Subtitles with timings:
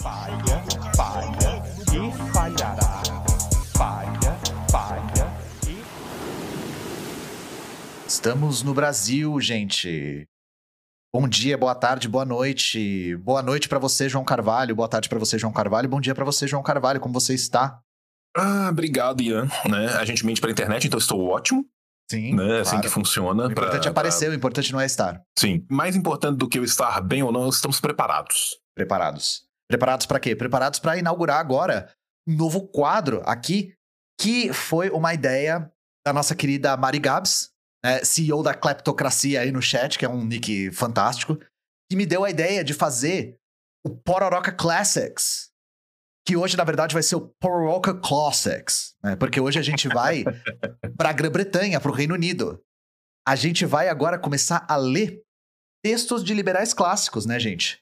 [0.00, 0.64] Falha,
[0.96, 1.62] falha
[1.92, 3.02] e falhará.
[3.76, 4.38] Falha,
[4.70, 5.26] falha
[5.68, 5.84] e.
[8.08, 10.26] Estamos no Brasil, gente.
[11.14, 13.14] Bom dia, boa tarde, boa noite.
[13.18, 14.74] Boa noite pra você, João Carvalho.
[14.74, 15.86] Boa tarde pra você, João Carvalho.
[15.86, 16.98] Bom dia pra você, João Carvalho.
[16.98, 17.78] Como você está?
[18.34, 19.48] Ah, obrigado, Ian.
[19.68, 19.86] Né?
[19.98, 21.62] A gente mente pela internet, então estou ótimo.
[22.10, 22.36] Sim.
[22.36, 22.56] Né?
[22.56, 22.86] É assim claro.
[22.86, 23.48] que funciona.
[23.48, 25.20] O importante é aparecer, o importante não é estar.
[25.38, 25.66] Sim.
[25.70, 28.58] Mais importante do que eu estar bem ou não, estamos preparados.
[28.74, 29.49] Preparados.
[29.70, 30.34] Preparados pra quê?
[30.34, 31.88] Preparados pra inaugurar agora
[32.26, 33.72] um novo quadro aqui,
[34.20, 35.72] que foi uma ideia
[36.04, 37.50] da nossa querida Mari Gabs,
[37.84, 41.38] né, CEO da Kleptocracia aí no chat, que é um nick fantástico,
[41.88, 43.38] que me deu a ideia de fazer
[43.86, 45.50] o Pororoca Classics.
[46.26, 48.96] Que hoje, na verdade, vai ser o Pororoca Classics.
[49.04, 50.24] Né, porque hoje a gente vai
[50.98, 52.60] pra Grã-Bretanha, pro Reino Unido.
[53.24, 55.22] A gente vai agora começar a ler
[55.80, 57.80] textos de liberais clássicos, né, gente?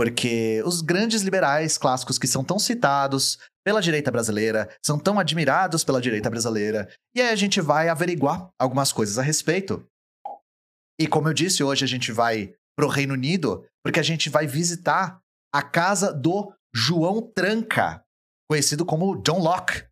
[0.00, 5.84] Porque os grandes liberais clássicos que são tão citados pela direita brasileira, são tão admirados
[5.84, 9.86] pela direita brasileira, e aí a gente vai averiguar algumas coisas a respeito.
[10.98, 14.46] E como eu disse, hoje a gente vai pro Reino Unido, porque a gente vai
[14.46, 15.20] visitar
[15.54, 18.02] a casa do João Tranca,
[18.50, 19.84] conhecido como John Locke.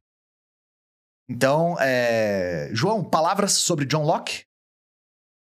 [1.28, 2.70] Então, é...
[2.72, 4.47] João, palavras sobre John Locke?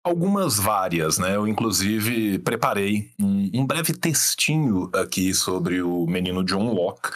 [0.07, 1.35] Algumas várias, né?
[1.35, 7.09] Eu, inclusive, preparei um, um breve textinho aqui sobre o menino John Locke.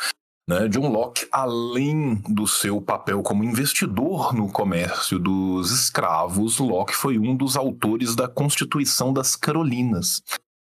[0.49, 0.67] Né?
[0.67, 7.37] John Locke, além do seu papel como investidor no comércio dos escravos, Locke foi um
[7.37, 10.21] dos autores da Constituição das Carolinas.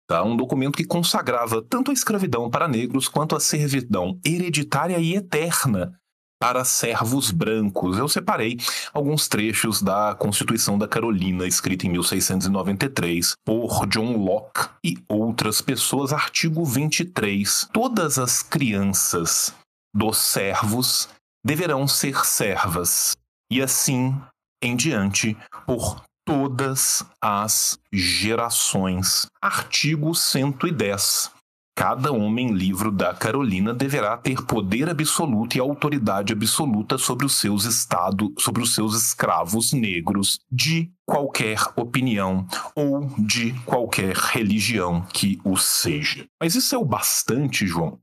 [0.07, 0.23] Tá?
[0.23, 5.99] Um documento que consagrava tanto a escravidão para negros quanto a servidão hereditária e eterna
[6.41, 7.99] para servos brancos.
[7.99, 8.59] Eu separei
[8.95, 16.13] alguns trechos da Constituição da Carolina, escrita em 1693 por John Locke e outras pessoas,
[16.13, 17.69] artigo 23.
[17.73, 19.55] Todas as crianças
[19.95, 21.09] dos servos
[21.45, 23.17] deverão ser servas,
[23.51, 24.19] e assim
[24.63, 25.37] em diante
[25.67, 29.27] por todas as gerações.
[29.43, 31.40] Artigo 110.
[31.81, 37.65] Cada homem livre da Carolina deverá ter poder absoluto e autoridade absoluta sobre os seus
[37.65, 42.47] estados, sobre os seus escravos negros de qualquer opinião
[42.77, 46.27] ou de qualquer religião que o seja.
[46.39, 47.99] Mas isso é o bastante, João?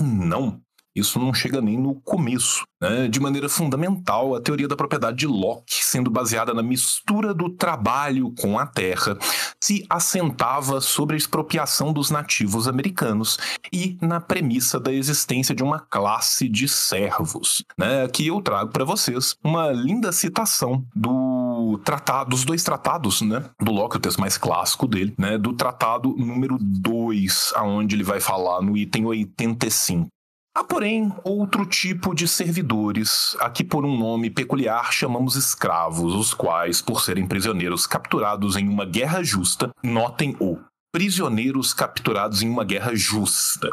[0.00, 0.60] Não.
[0.94, 2.64] Isso não chega nem no começo.
[2.80, 3.08] Né?
[3.08, 8.32] De maneira fundamental, a teoria da propriedade de Locke, sendo baseada na mistura do trabalho
[8.40, 9.18] com a terra,
[9.60, 13.38] se assentava sobre a expropriação dos nativos americanos
[13.72, 17.64] e na premissa da existência de uma classe de servos.
[17.78, 18.04] Né?
[18.04, 23.44] Aqui eu trago para vocês uma linda citação do tratado, dos dois tratados, né?
[23.60, 25.38] Do Locke, o texto mais clássico dele, né?
[25.38, 30.08] Do tratado número 2, aonde ele vai falar no item 85.
[30.56, 36.32] Há, porém, outro tipo de servidores, a que por um nome peculiar chamamos escravos, os
[36.32, 40.56] quais, por serem prisioneiros capturados em uma guerra justa, notem o
[40.92, 43.68] prisioneiros capturados em uma guerra justa,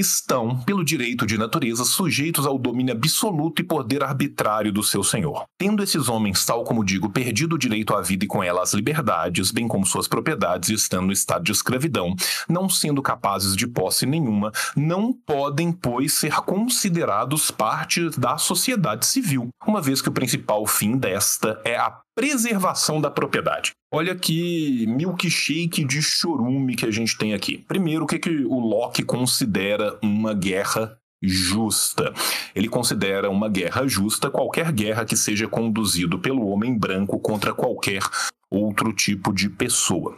[0.00, 5.44] estão, pelo direito de natureza, sujeitos ao domínio absoluto e poder arbitrário do seu senhor.
[5.58, 8.72] Tendo esses homens, tal como digo, perdido o direito à vida e com ela as
[8.72, 12.14] liberdades, bem como suas propriedades, estando no estado de escravidão,
[12.48, 19.48] não sendo capazes de posse nenhuma, não podem, pois, ser considerados parte da sociedade civil,
[19.66, 23.72] uma vez que o principal fim desta é a preservação da propriedade.
[23.90, 27.64] Olha que milkshake de chorume que a gente tem aqui.
[27.66, 32.12] Primeiro, o que, que o Locke considera uma guerra justa?
[32.54, 38.02] Ele considera uma guerra justa qualquer guerra que seja conduzido pelo homem branco contra qualquer
[38.50, 40.14] outro tipo de pessoa.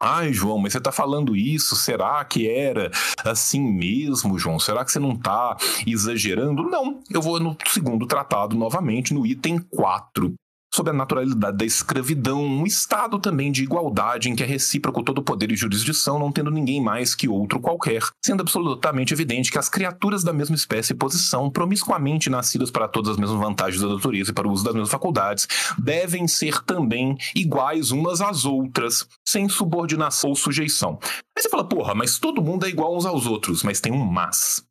[0.00, 1.74] Ai, João, mas você está falando isso?
[1.74, 2.88] Será que era
[3.24, 4.60] assim mesmo, João?
[4.60, 6.62] Será que você não está exagerando?
[6.62, 10.34] Não, eu vou no segundo tratado novamente, no item 4
[10.74, 15.22] sobre a naturalidade da escravidão, um estado também de igualdade em que é recíproco todo
[15.22, 19.68] poder e jurisdição, não tendo ninguém mais que outro qualquer, sendo absolutamente evidente que as
[19.68, 24.30] criaturas da mesma espécie e posição, promiscuamente nascidas para todas as mesmas vantagens da natureza
[24.30, 25.46] e para o uso das mesmas faculdades,
[25.78, 30.98] devem ser também iguais umas às outras, sem subordinação ou sujeição.
[31.36, 34.04] Aí você fala, porra, mas todo mundo é igual uns aos outros, mas tem um
[34.04, 34.64] mas.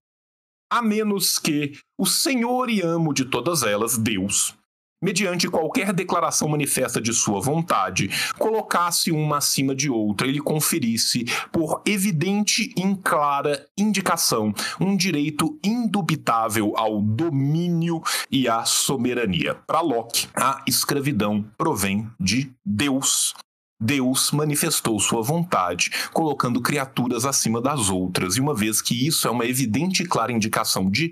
[0.72, 4.56] A menos que o Senhor e amo de todas elas, Deus,
[5.02, 11.26] mediante qualquer declaração manifesta de sua vontade, colocasse uma acima de outra e lhe conferisse,
[11.52, 19.56] por evidente e clara indicação, um direito indubitável ao domínio e à soberania.
[19.66, 23.34] Para Locke, a escravidão provém de Deus.
[23.82, 29.32] Deus manifestou sua vontade, colocando criaturas acima das outras, e uma vez que isso é
[29.32, 31.12] uma evidente e clara indicação de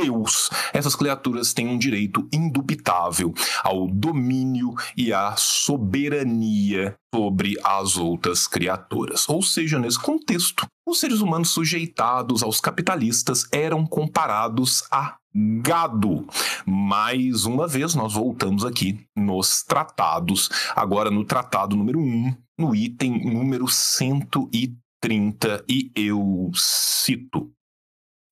[0.00, 3.34] Deus, essas criaturas têm um direito indubitável
[3.64, 9.28] ao domínio e à soberania sobre as outras criaturas.
[9.28, 16.26] Ou seja, nesse contexto, os seres humanos sujeitados aos capitalistas eram comparados a gado.
[16.64, 23.32] Mais uma vez, nós voltamos aqui nos tratados, agora no tratado número 1, no item
[23.32, 27.50] número 130, e eu cito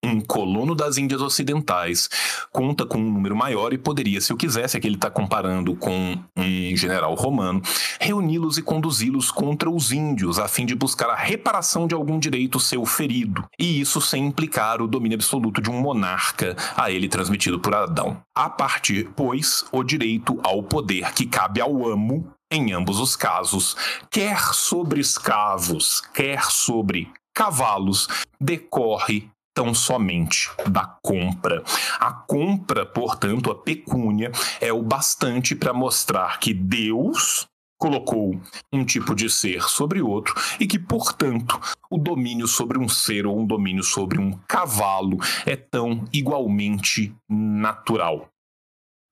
[0.06, 2.08] um colono das Índias Ocidentais
[2.52, 6.16] conta com um número maior e poderia, se eu quisesse, aqui ele está comparando com
[6.36, 7.60] um general romano,
[8.00, 12.60] reuni-los e conduzi-los contra os índios, a fim de buscar a reparação de algum direito
[12.60, 17.58] seu ferido, e isso sem implicar o domínio absoluto de um monarca a ele transmitido
[17.58, 18.20] por Adão.
[18.34, 23.76] A partir, pois, o direito ao poder que cabe ao amo em ambos os casos,
[24.08, 28.08] quer sobre escravos, quer sobre cavalos,
[28.40, 31.64] decorre tão somente da compra.
[31.98, 34.30] A compra, portanto, a pecúnia,
[34.60, 37.46] é o bastante para mostrar que Deus
[37.78, 38.38] colocou
[38.70, 41.58] um tipo de ser sobre outro e que, portanto,
[41.90, 45.16] o domínio sobre um ser ou um domínio sobre um cavalo
[45.46, 48.28] é tão igualmente natural.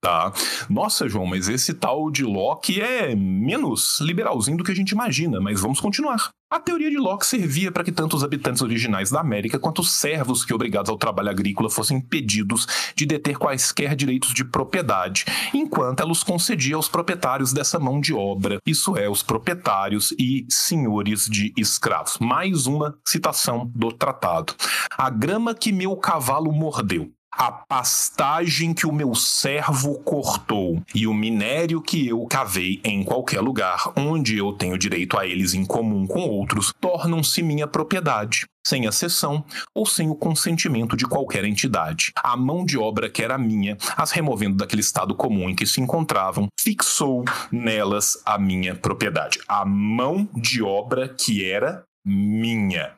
[0.04, 0.30] Tá?
[0.68, 5.40] Nossa, João, mas esse tal de Locke é menos liberalzinho do que a gente imagina,
[5.40, 6.28] mas vamos continuar.
[6.52, 9.92] A teoria de Locke servia para que tanto os habitantes originais da América quanto os
[9.92, 15.24] servos que obrigados ao trabalho agrícola fossem impedidos de deter quaisquer direitos de propriedade,
[15.54, 20.46] enquanto ela os concedia aos proprietários dessa mão de obra, isso é, os proprietários e
[20.50, 22.18] senhores de escravos.
[22.20, 24.54] Mais uma citação do tratado.
[24.98, 31.14] A grama que meu cavalo mordeu a pastagem que o meu servo cortou e o
[31.14, 36.06] minério que eu cavei em qualquer lugar onde eu tenho direito a eles em comum
[36.06, 39.44] com outros tornam-se minha propriedade, sem acessão
[39.74, 42.12] ou sem o consentimento de qualquer entidade.
[42.22, 45.80] A mão de obra que era minha, as removendo daquele estado comum em que se
[45.80, 49.40] encontravam, fixou nelas a minha propriedade.
[49.48, 52.94] A mão de obra que era minha,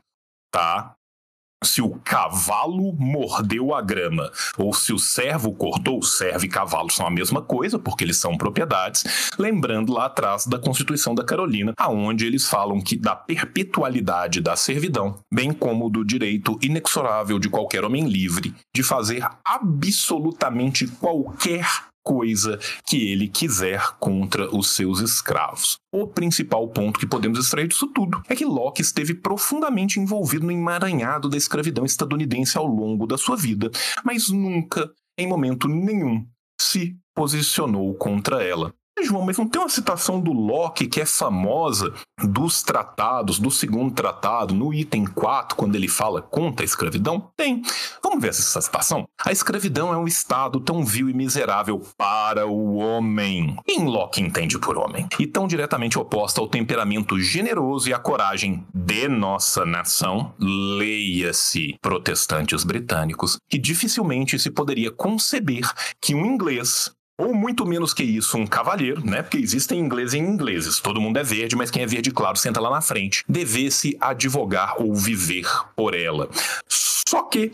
[0.53, 0.96] tá?
[1.67, 7.07] Se o cavalo mordeu a grama ou se o servo cortou, servo e cavalo são
[7.07, 12.25] a mesma coisa, porque eles são propriedades, lembrando lá atrás da Constituição da Carolina, aonde
[12.25, 18.07] eles falam que da perpetualidade da servidão, bem como do direito inexorável de qualquer homem
[18.09, 21.67] livre de fazer absolutamente qualquer
[22.07, 22.57] coisa
[22.87, 25.77] que ele quiser contra os seus escravos.
[25.93, 30.53] O principal ponto que podemos extrair disso tudo é que Locke esteve profundamente envolvido no
[30.53, 33.73] emaranhado da escravidão estadunidense ao longo da sua vida,
[34.05, 34.89] mas nunca,
[35.19, 36.25] em momento nenhum,
[36.61, 38.73] se posicionou contra ela.
[39.03, 41.93] João, mas não tem uma citação do Locke que é famosa
[42.25, 47.31] dos tratados, do segundo tratado, no item 4, quando ele fala contra a escravidão?
[47.37, 47.63] Tem.
[48.03, 49.07] Vamos ver essa citação?
[49.25, 53.57] A escravidão é um estado tão vil e miserável para o homem.
[53.67, 55.07] Quem Locke entende por homem?
[55.19, 62.65] E tão diretamente oposta ao temperamento generoso e à coragem de nossa nação, leia-se protestantes
[62.65, 65.71] britânicos, que dificilmente se poderia conceber
[66.01, 69.23] que um inglês ou muito menos que isso, um cavalheiro, né?
[69.23, 70.81] Porque existem ingleses em ingleses.
[70.81, 73.25] Todo mundo é verde, mas quem é verde claro senta lá na frente.
[73.29, 76.29] Devesse advogar ou viver por ela.
[76.69, 77.53] Só que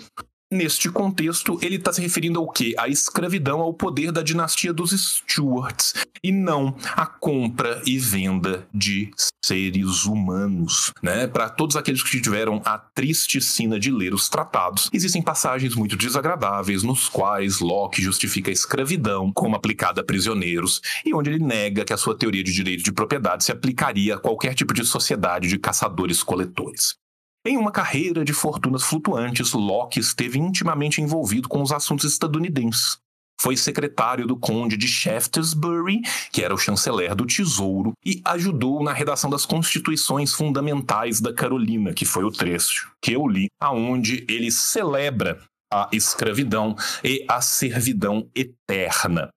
[0.52, 2.74] Neste contexto, ele está se referindo ao quê?
[2.76, 9.10] À escravidão, ao poder da dinastia dos Stuarts, e não à compra e venda de
[9.42, 10.92] seres humanos.
[11.02, 11.26] Né?
[11.26, 15.96] Para todos aqueles que tiveram a triste sina de ler os tratados, existem passagens muito
[15.96, 21.82] desagradáveis nos quais Locke justifica a escravidão como aplicada a prisioneiros e onde ele nega
[21.82, 25.48] que a sua teoria de direito de propriedade se aplicaria a qualquer tipo de sociedade
[25.48, 27.00] de caçadores-coletores.
[27.44, 32.98] Em uma carreira de fortunas flutuantes, Locke esteve intimamente envolvido com os assuntos estadunidenses.
[33.40, 38.92] Foi secretário do conde de Shaftesbury, que era o chanceler do Tesouro, e ajudou na
[38.92, 44.52] redação das constituições fundamentais da Carolina, que foi o trecho que eu li, aonde ele
[44.52, 49.30] celebra a escravidão e a servidão eterna.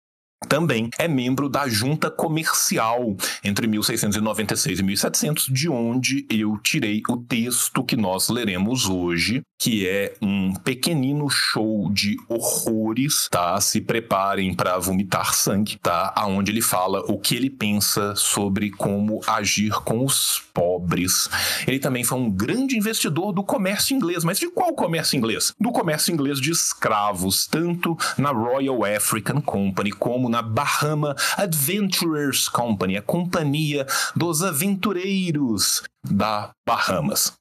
[0.48, 7.18] Também é membro da Junta Comercial entre 1696 e 1700, de onde eu tirei o
[7.18, 13.60] texto que nós leremos hoje, que é um pequenino show de horrores, tá?
[13.60, 16.14] Se preparem para vomitar sangue, tá?
[16.16, 21.30] Aonde ele fala o que ele pensa sobre como agir com os pobres.
[21.66, 25.54] Ele também foi um grande investidor do comércio inglês, mas de qual comércio inglês?
[25.60, 32.50] Do comércio inglês de escravos, tanto na Royal African Company como como na Bahama Adventurers
[32.50, 37.34] Company, a companhia dos aventureiros da Bahamas.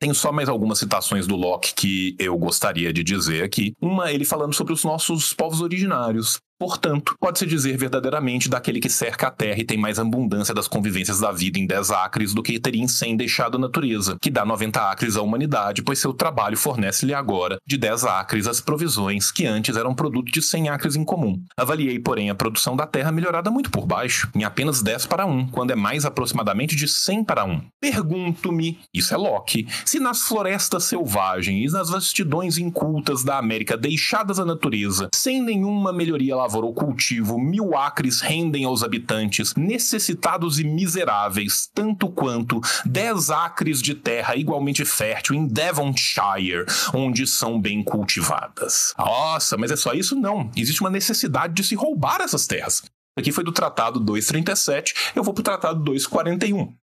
[0.00, 3.74] Tenho só mais algumas citações do Locke que eu gostaria de dizer aqui.
[3.80, 6.38] Uma, ele falando sobre os nossos povos originários.
[6.60, 11.18] Portanto, pode-se dizer verdadeiramente daquele que cerca a terra e tem mais abundância das convivências
[11.18, 14.44] da vida em 10 acres do que teria em 100 deixado a natureza, que dá
[14.44, 19.46] 90 acres à humanidade, pois seu trabalho fornece-lhe agora, de 10 acres, as provisões que
[19.46, 21.42] antes eram produto de 100 acres em comum.
[21.56, 25.48] Avaliei, porém, a produção da terra melhorada muito por baixo, em apenas 10 para 1,
[25.48, 27.62] quando é mais aproximadamente de 100 para 1.
[27.80, 34.38] Pergunto-me, isso é Locke, se nas florestas selvagens e nas vastidões incultas da América deixadas
[34.38, 40.64] à natureza, sem nenhuma melhoria lavoura ou cultivo, mil acres rendem aos habitantes, necessitados e
[40.64, 48.92] miseráveis, tanto quanto dez acres de terra igualmente fértil em Devonshire, onde são bem cultivadas.
[48.98, 50.16] Nossa, mas é só isso?
[50.16, 50.50] Não.
[50.56, 52.82] Existe uma necessidade de se roubar essas terras.
[53.16, 56.79] Aqui foi do Tratado 237, eu vou para o Tratado 241.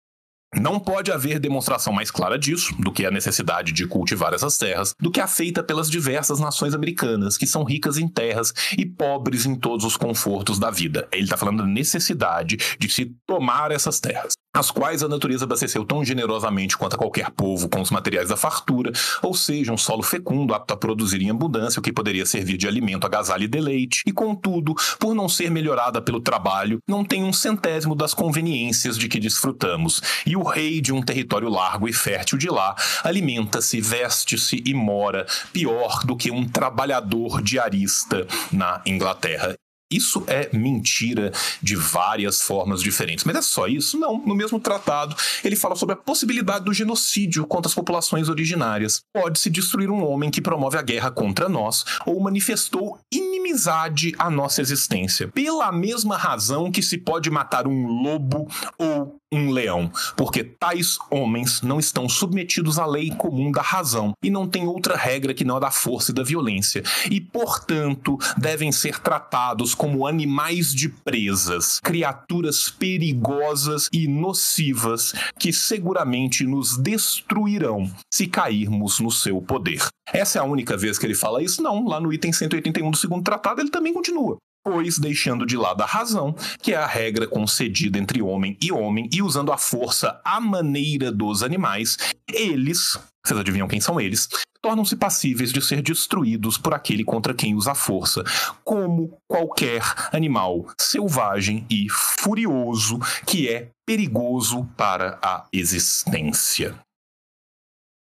[0.60, 4.96] Não pode haver demonstração mais clara disso do que a necessidade de cultivar essas terras,
[5.00, 9.46] do que a feita pelas diversas nações americanas, que são ricas em terras e pobres
[9.46, 11.08] em todos os confortos da vida.
[11.12, 15.84] Ele está falando da necessidade de se tomar essas terras as quais a natureza abasteceu
[15.84, 20.02] tão generosamente quanto a qualquer povo com os materiais da fartura, ou seja, um solo
[20.02, 24.02] fecundo apto a produzir em abundância o que poderia servir de alimento, agasalho e deleite,
[24.08, 29.10] e contudo, por não ser melhorada pelo trabalho, não tem um centésimo das conveniências de
[29.10, 34.64] que desfrutamos, e o rei de um território largo e fértil de lá alimenta-se, veste-se
[34.66, 39.56] e mora pior do que um trabalhador diarista na Inglaterra.
[39.92, 43.24] Isso é mentira de várias formas diferentes.
[43.24, 44.00] Mas é só isso?
[44.00, 44.18] Não.
[44.26, 49.02] No mesmo tratado, ele fala sobre a possibilidade do genocídio contra as populações originárias.
[49.14, 54.60] Pode-se destruir um homem que promove a guerra contra nós ou manifestou inimizade à nossa
[54.60, 55.28] existência.
[55.28, 58.48] Pela mesma razão que se pode matar um lobo
[58.80, 64.30] ou um leão, porque tais homens não estão submetidos à lei comum da razão e
[64.30, 68.72] não tem outra regra que não a da força e da violência, e, portanto, devem
[68.72, 78.28] ser tratados como animais de presas, criaturas perigosas e nocivas que seguramente nos destruirão se
[78.28, 79.86] cairmos no seu poder.
[80.12, 81.62] Essa é a única vez que ele fala isso?
[81.62, 85.84] Não, lá no item 181 do segundo tratado ele também continua pois deixando de lado
[85.84, 90.20] a razão, que é a regra concedida entre homem e homem, e usando a força
[90.26, 94.30] à maneira dos animais, eles, vocês adivinham quem são eles,
[94.62, 98.24] tornam-se passíveis de ser destruídos por aquele contra quem usa força,
[98.64, 106.76] como qualquer animal selvagem e furioso que é perigoso para a existência.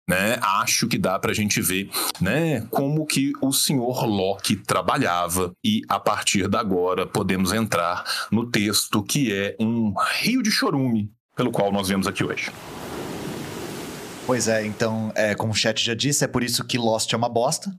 [0.09, 5.53] Né, acho que dá para a gente ver né, como que o senhor Locke trabalhava.
[5.63, 11.13] E a partir da agora podemos entrar no texto que é um rio de chorume
[11.37, 12.51] pelo qual nós vemos aqui hoje.
[14.29, 17.17] Pois é, então, é, como o chat já disse, é por isso que Lost é
[17.17, 17.75] uma bosta.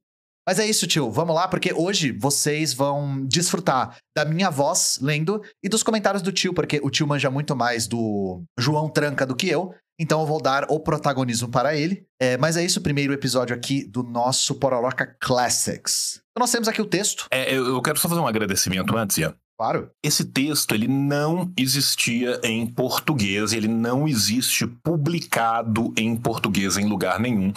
[0.47, 1.11] Mas é isso, tio.
[1.11, 6.31] Vamos lá, porque hoje vocês vão desfrutar da minha voz lendo e dos comentários do
[6.31, 9.75] tio, porque o tio manja muito mais do João Tranca do que eu.
[9.99, 12.03] Então eu vou dar o protagonismo para ele.
[12.19, 16.19] É, mas é isso, o primeiro episódio aqui do nosso Pororoca Classics.
[16.31, 17.27] Então nós temos aqui o texto.
[17.29, 19.35] É, eu quero só fazer um agradecimento antes, Ian.
[19.59, 19.89] Claro.
[20.01, 27.19] Esse texto ele não existia em português, ele não existe publicado em português em lugar
[27.19, 27.51] nenhum.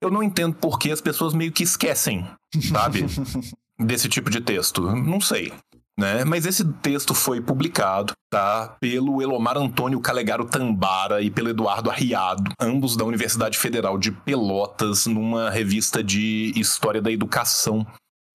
[0.00, 2.24] Eu não entendo por que as pessoas meio que esquecem,
[2.72, 3.04] sabe?
[3.78, 4.94] desse tipo de texto.
[4.94, 5.52] Não sei
[6.00, 6.24] né?
[6.24, 8.74] Mas esse texto foi publicado, tá?
[8.80, 15.06] Pelo Elomar Antônio Calegaro Tambara e pelo Eduardo Arriado, ambos da Universidade Federal de Pelotas,
[15.06, 17.86] numa revista de História da Educação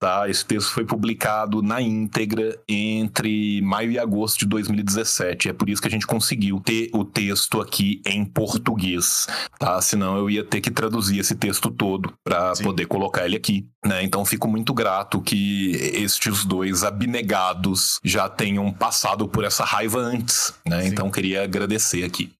[0.05, 0.29] Tá?
[0.29, 5.50] Esse texto foi publicado na íntegra entre maio e agosto de 2017.
[5.50, 9.25] É por isso que a gente conseguiu ter o texto aqui em português,
[9.57, 9.81] tá?
[9.81, 13.65] Senão eu ia ter que traduzir esse texto todo para poder colocar ele aqui.
[13.83, 14.03] Né?
[14.03, 20.53] Então fico muito grato que estes dois abnegados já tenham passado por essa raiva antes.
[20.67, 20.85] Né?
[20.85, 22.31] Então queria agradecer aqui.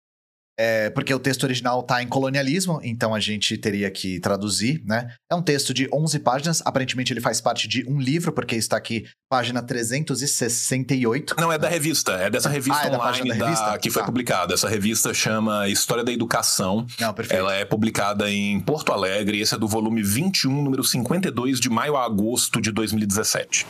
[0.58, 5.14] É, porque o texto original está em colonialismo, então a gente teria que traduzir, né?
[5.30, 8.78] É um texto de 11 páginas, aparentemente ele faz parte de um livro, porque está
[8.78, 11.36] aqui página 368.
[11.38, 13.72] Não, é da revista, é dessa revista ah, é online da revista?
[13.72, 14.06] Da, que foi tá.
[14.06, 14.54] publicada.
[14.54, 16.86] Essa revista chama História da Educação.
[17.00, 17.40] Não, perfeito.
[17.40, 21.98] Ela é publicada em Porto Alegre, esse é do volume 21, número 52, de maio
[21.98, 23.66] a agosto de 2017.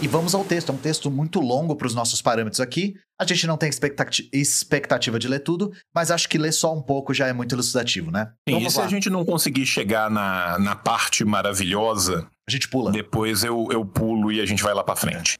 [0.00, 0.70] E vamos ao texto.
[0.70, 2.94] É um texto muito longo para os nossos parâmetros aqui.
[3.20, 6.80] A gente não tem expectati expectativa de ler tudo, mas acho que ler só um
[6.80, 8.26] pouco já é muito elucidativo, né?
[8.48, 8.84] Sim, então, e se lá.
[8.84, 12.92] a gente não conseguir chegar na, na parte maravilhosa, a gente pula.
[12.92, 15.36] Depois eu, eu pulo e a gente vai lá para frente.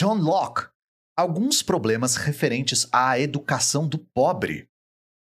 [0.00, 0.68] John Locke.
[1.16, 4.68] Alguns problemas referentes à educação do pobre.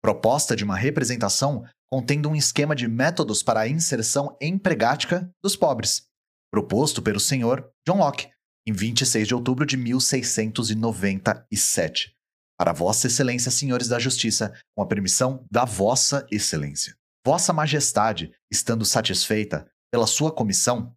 [0.03, 6.03] Proposta de uma representação contendo um esquema de métodos para a inserção empregática dos pobres,
[6.51, 8.29] proposto pelo senhor John Locke,
[8.69, 12.13] em 26 de outubro de 1697.
[12.57, 16.95] Para Vossa Excelência, senhores da Justiça, com a permissão da Vossa Excelência.
[17.25, 20.93] Vossa Majestade, estando satisfeita pela sua comissão,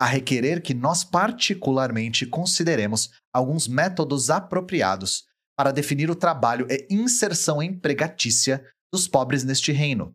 [0.00, 5.24] a requerer que nós particularmente consideremos alguns métodos apropriados
[5.58, 10.14] para definir o trabalho e inserção empregatícia dos pobres neste reino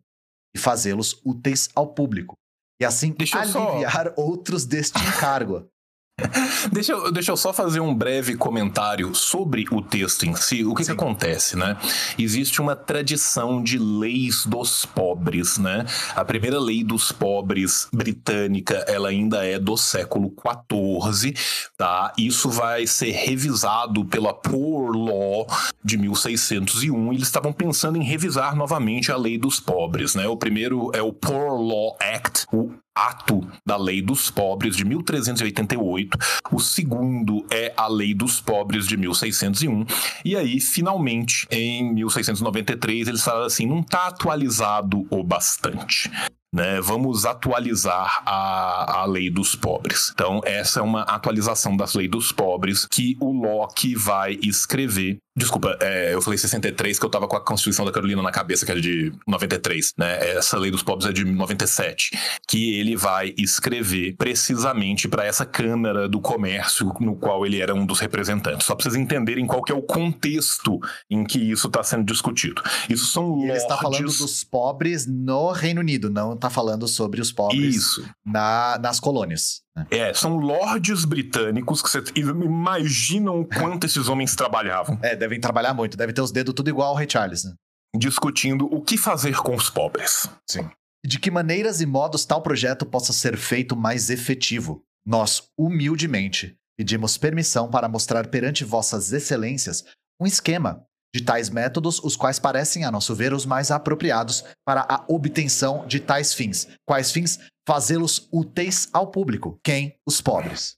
[0.54, 2.36] e fazê-los úteis ao público,
[2.80, 4.14] e assim Deixa aliviar só...
[4.16, 5.68] outros deste encargo.
[6.72, 10.64] deixa, eu, deixa eu só fazer um breve comentário sobre o texto em si.
[10.64, 11.76] O que, que, acontece, né?
[12.18, 15.84] Existe uma tradição de leis dos pobres, né?
[16.14, 21.34] A primeira lei dos pobres britânica, ela ainda é do século XIV,
[21.76, 22.12] tá?
[22.16, 25.46] Isso vai ser revisado pela Poor Law
[25.84, 27.12] de 1601.
[27.12, 30.26] E eles estavam pensando em revisar novamente a lei dos pobres, né?
[30.26, 36.18] O primeiro é o Poor Law Act, o ato da Lei dos Pobres de 1388,
[36.50, 39.84] o segundo é a Lei dos Pobres de 1601,
[40.24, 46.10] e aí, finalmente, em 1693, eles falaram assim: não está atualizado o bastante.
[46.56, 50.10] Né, vamos atualizar a, a lei dos pobres.
[50.14, 55.76] Então, essa é uma atualização das leis dos pobres que o Locke vai escrever Desculpa,
[55.82, 58.72] é, eu falei 63 que eu tava com a Constituição da Carolina na cabeça, que
[58.72, 60.30] era de 93, né?
[60.30, 66.08] Essa lei dos pobres é de 97, que ele vai escrever precisamente para essa Câmara
[66.08, 68.66] do Comércio no qual ele era um dos representantes.
[68.66, 72.62] Só para vocês entenderem qual que é o contexto em que isso está sendo discutido.
[72.88, 73.48] Isso são lordes...
[73.50, 78.08] Ele está falando dos pobres no Reino Unido, não está falando sobre os pobres isso.
[78.24, 79.62] Na, nas colônias.
[79.74, 79.86] Né?
[79.90, 84.98] É, são lordes britânicos que você imaginam o quanto esses homens trabalhavam.
[85.02, 87.52] É, devem trabalhar muito, deve ter os dedos tudo igual ao Ray Charles, né?
[87.96, 90.28] Discutindo o que fazer com os pobres.
[90.48, 90.68] Sim.
[91.04, 94.82] De que maneiras e modos tal projeto possa ser feito mais efetivo.
[95.04, 99.84] Nós, humildemente, pedimos permissão para mostrar perante vossas excelências
[100.20, 100.84] um esquema
[101.16, 105.86] de tais métodos, os quais parecem, a nosso ver, os mais apropriados para a obtenção
[105.86, 106.68] de tais fins.
[106.86, 107.38] Quais fins?
[107.66, 109.58] Fazê-los úteis ao público.
[109.64, 109.98] Quem?
[110.06, 110.76] Os pobres.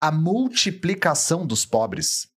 [0.00, 2.28] A multiplicação dos pobres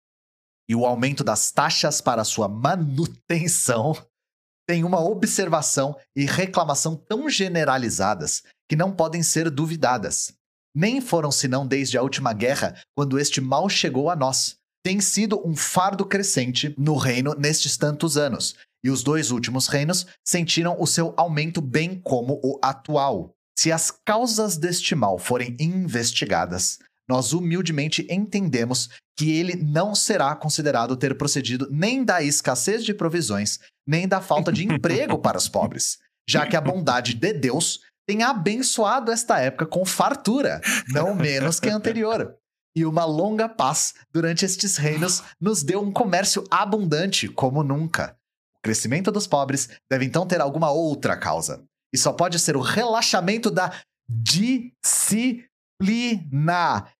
[0.68, 3.94] e o aumento das taxas para sua manutenção
[4.68, 10.34] têm uma observação e reclamação tão generalizadas que não podem ser duvidadas.
[10.76, 15.42] Nem foram senão desde a última guerra, quando este mal chegou a nós tem sido
[15.46, 20.88] um fardo crescente no reino nestes tantos anos, e os dois últimos reinos sentiram o
[20.88, 23.34] seu aumento bem como o atual.
[23.58, 30.96] Se as causas deste mal forem investigadas, nós humildemente entendemos que ele não será considerado
[30.96, 35.98] ter procedido nem da escassez de provisões, nem da falta de emprego para os pobres,
[36.30, 41.70] já que a bondade de Deus tem abençoado esta época com fartura, não menos que
[41.70, 42.39] a anterior
[42.76, 48.16] e uma longa paz durante estes reinos nos deu um comércio abundante como nunca.
[48.58, 51.64] O crescimento dos pobres deve então ter alguma outra causa.
[51.94, 53.74] E só pode ser o relaxamento da
[54.08, 55.48] disciplina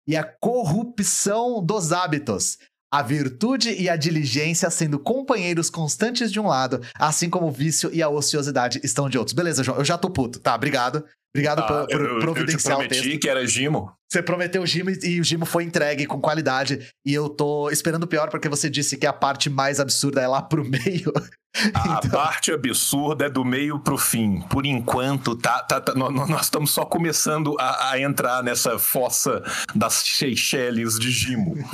[0.08, 2.58] e a corrupção dos hábitos.
[2.92, 7.94] A virtude e a diligência sendo companheiros constantes de um lado, assim como o vício
[7.94, 9.36] e a ociosidade estão de outros.
[9.36, 10.40] Beleza, João, eu já tô puto.
[10.40, 11.06] Tá, obrigado.
[11.36, 13.22] Obrigado ah, por, por eu, providenciar eu te prometi o texto.
[13.22, 13.94] que era Gimo.
[14.12, 16.92] Você prometeu o Gimo e o Gimo foi entregue com qualidade.
[17.06, 20.28] E eu tô esperando o pior porque você disse que a parte mais absurda é
[20.28, 21.14] lá pro meio.
[21.74, 22.12] A então...
[22.12, 24.42] parte absurda é do meio pro fim.
[24.50, 29.44] Por enquanto, tá, tá, tá nós estamos só começando a, a, entrar nessa fossa
[29.76, 31.58] das Seychelles de Gimo.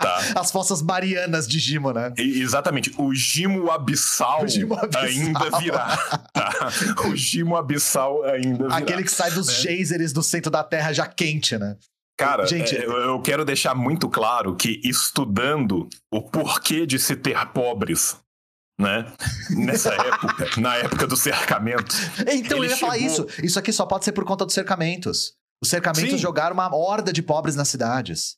[0.00, 0.32] tá.
[0.34, 2.12] As fossas marianas de Gimo, né?
[2.16, 2.92] E, exatamente.
[2.96, 5.02] O Gimo abissal, o Gimo abissal.
[5.02, 5.98] ainda virá.
[6.34, 6.52] Tá?
[7.06, 8.76] O Gimo abissal ainda virá.
[8.76, 9.54] Aquele que sai dos né?
[9.54, 11.76] geysers do centro da Terra já quente, né?
[12.16, 17.44] Cara, Gente, é, eu quero deixar muito claro que estudando o porquê de se ter
[17.48, 18.16] pobres
[18.78, 19.12] né?
[19.50, 21.96] Nessa época, na época dos cercamentos.
[22.32, 22.90] Então eu ia chegou...
[22.90, 23.26] falar isso.
[23.42, 25.34] Isso aqui só pode ser por conta dos cercamentos.
[25.62, 26.18] Os cercamentos Sim.
[26.18, 28.36] jogaram uma horda de pobres nas cidades.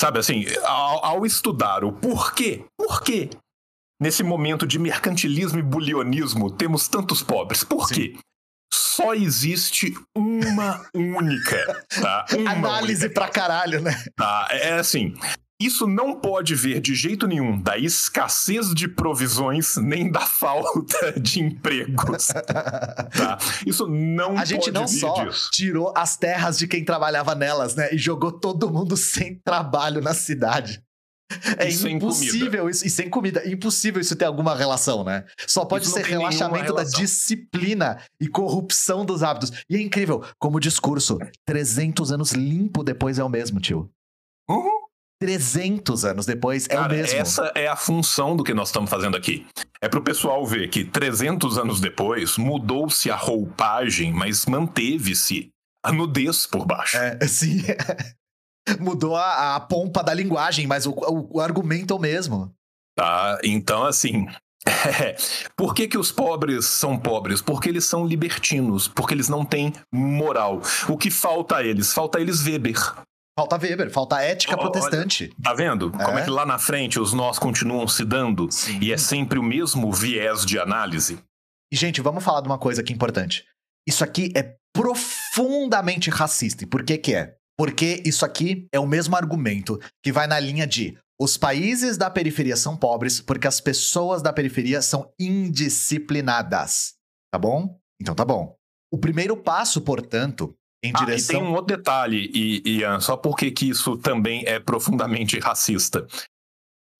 [0.00, 3.30] Sabe assim, ao, ao estudar o porquê, porquê
[4.00, 7.64] nesse momento de mercantilismo e bulionismo temos tantos pobres?
[7.64, 7.94] Por Sim.
[7.94, 8.18] quê?
[8.76, 12.26] Só existe uma única, tá?
[12.36, 13.96] Uma Análise única, pra caralho, né?
[14.14, 14.48] tá?
[14.50, 15.14] É é assim.
[15.58, 21.40] Isso não pode ver de jeito nenhum da escassez de provisões nem da falta de
[21.40, 23.38] empregos, tá?
[23.66, 25.48] Isso não A gente não só disso.
[25.52, 27.88] tirou as terras de quem trabalhava nelas, né?
[27.90, 30.82] E jogou todo mundo sem trabalho na cidade.
[31.58, 32.86] É E impossível isso.
[32.86, 33.40] E sem comida.
[33.40, 35.24] É impossível isso ter alguma relação, né?
[35.46, 39.52] Só pode Isso ser relaxamento da disciplina e corrupção dos hábitos.
[39.68, 43.90] E é incrível como o discurso, 300 anos limpo depois é o mesmo, tio.
[44.48, 44.86] Uhum.
[45.18, 47.18] 300 anos depois é Cara, o mesmo.
[47.18, 49.46] essa é a função do que nós estamos fazendo aqui.
[49.80, 55.48] É pro pessoal ver que 300 anos depois mudou-se a roupagem, mas manteve-se
[55.82, 56.98] a nudez por baixo.
[56.98, 57.62] É, sim.
[58.80, 62.52] Mudou a, a pompa da linguagem, mas o, o- o argumento é o mesmo.
[62.96, 63.38] Tá?
[63.44, 64.26] Então, assim.
[65.56, 67.40] Por que, que os pobres são pobres?
[67.40, 70.60] Porque eles são libertinos, porque eles não têm moral.
[70.88, 71.92] O que falta a eles?
[71.92, 72.76] Falta a eles Weber.
[73.38, 75.32] Falta Weber, falta ética Olha, protestante.
[75.42, 75.90] Tá vendo?
[75.92, 76.22] Como É.
[76.22, 78.78] é que lá na frente os nós continuam se dando Sim.
[78.80, 81.18] e é sempre o mesmo viés de análise?
[81.70, 83.44] E, gente, vamos falar de uma coisa aqui importante.
[83.86, 86.64] Isso aqui é profundamente racista.
[86.64, 87.34] E por que que é?
[87.58, 92.10] Porque isso aqui é o mesmo argumento que vai na linha de os países da
[92.10, 96.94] periferia são pobres porque as pessoas da periferia são indisciplinadas.
[97.32, 97.78] Tá bom?
[98.00, 98.54] Então tá bom.
[98.92, 101.40] O primeiro passo, portanto, em Ah, e direção.
[101.40, 102.30] tem um outro detalhe,
[102.64, 106.06] Ian, só porque que isso também é profundamente racista.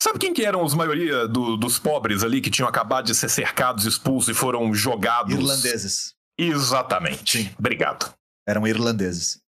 [0.03, 3.29] Sabe quem que eram os maioria do- dos pobres ali que tinham acabado de ser
[3.29, 5.33] cercados, expulsos e foram jogados?
[5.35, 6.15] Irlandeses.
[6.39, 7.43] Exatamente.
[7.45, 7.51] Sim.
[7.59, 8.15] Obrigado.
[8.49, 9.41] eram irlandeses.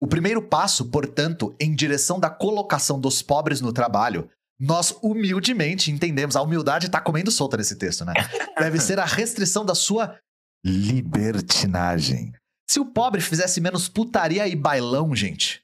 [0.00, 4.30] O primeiro passo, portanto, em direção da colocação dos pobres no trabalho,
[4.60, 8.12] nós humildemente entendemos, a humildade tá comendo solta nesse texto, né?
[8.58, 10.18] Deve ser a restrição da sua
[10.64, 12.32] libertinagem.
[12.68, 15.62] Se o pobre fizesse menos putaria e bailão, gente,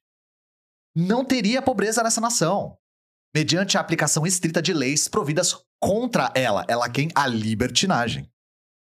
[0.96, 2.76] não teria pobreza nessa nação.
[3.34, 7.08] Mediante a aplicação estrita de leis providas contra ela, ela quem?
[7.14, 8.30] A libertinagem.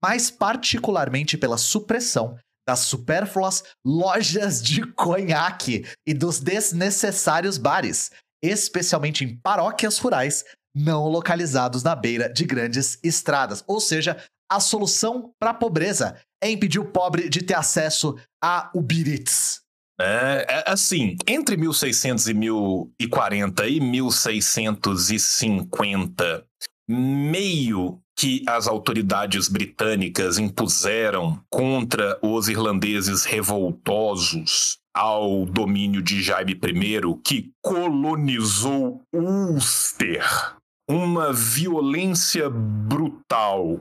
[0.03, 8.12] Mas particularmente pela supressão das supérfluas lojas de conhaque e dos desnecessários bares,
[8.43, 10.43] especialmente em paróquias rurais
[10.76, 13.63] não localizados na beira de grandes estradas.
[13.67, 14.17] Ou seja,
[14.52, 19.62] a solução para a pobreza é impedir o pobre de ter acesso a Uber Eats.
[19.99, 26.43] É, é assim, entre 1600 e 1040 e 1650,
[26.89, 37.02] meio que as autoridades britânicas impuseram contra os irlandeses revoltosos ao domínio de Jaime I,
[37.23, 40.23] que colonizou Ulster.
[40.88, 43.80] Uma violência brutal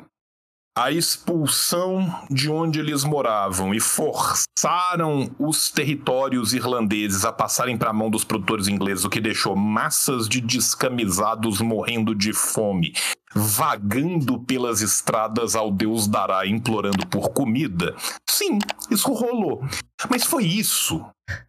[0.77, 7.93] a expulsão de onde eles moravam e forçaram os territórios irlandeses a passarem para a
[7.93, 12.95] mão dos produtores ingleses, o que deixou massas de descamisados morrendo de fome,
[13.35, 17.95] vagando pelas estradas ao Deus dará, implorando por comida.
[18.29, 18.59] Sim,
[18.91, 19.63] isso rolou.
[20.09, 21.05] Mas foi isso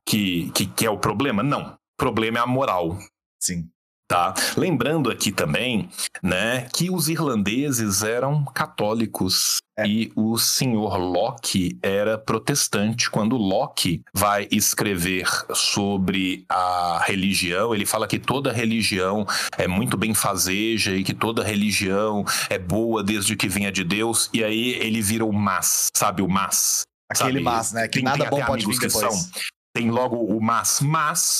[0.05, 1.41] que, que, que é o problema?
[1.41, 1.73] Não.
[1.73, 2.97] O problema é a moral.
[3.39, 3.69] Sim.
[4.07, 4.33] Tá?
[4.57, 5.89] Lembrando aqui também,
[6.21, 9.87] né, que os irlandeses eram católicos É.
[9.87, 13.09] e o senhor Locke era protestante.
[13.09, 19.25] Quando Locke vai escrever sobre a religião, ele fala que toda religião
[19.57, 24.29] é muito benfazeja e que toda religião é boa desde que venha de Deus.
[24.33, 26.83] E aí ele vira o mas, sabe o mas?
[27.09, 27.87] Aquele Sabe, mas, né?
[27.87, 28.93] Que tem- nada tem bom pode vir depois.
[28.93, 29.29] são.
[29.75, 31.39] Tem logo o mas, mas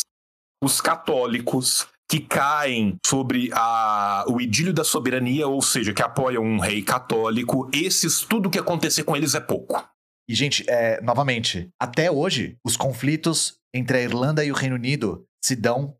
[0.63, 6.60] os católicos que caem sobre a, o idílio da soberania, ou seja, que apoiam um
[6.60, 9.84] rei católico, esses, tudo que acontecer com eles é pouco.
[10.30, 15.26] E, gente, é, novamente, até hoje, os conflitos entre a Irlanda e o Reino Unido
[15.43, 15.95] se dão,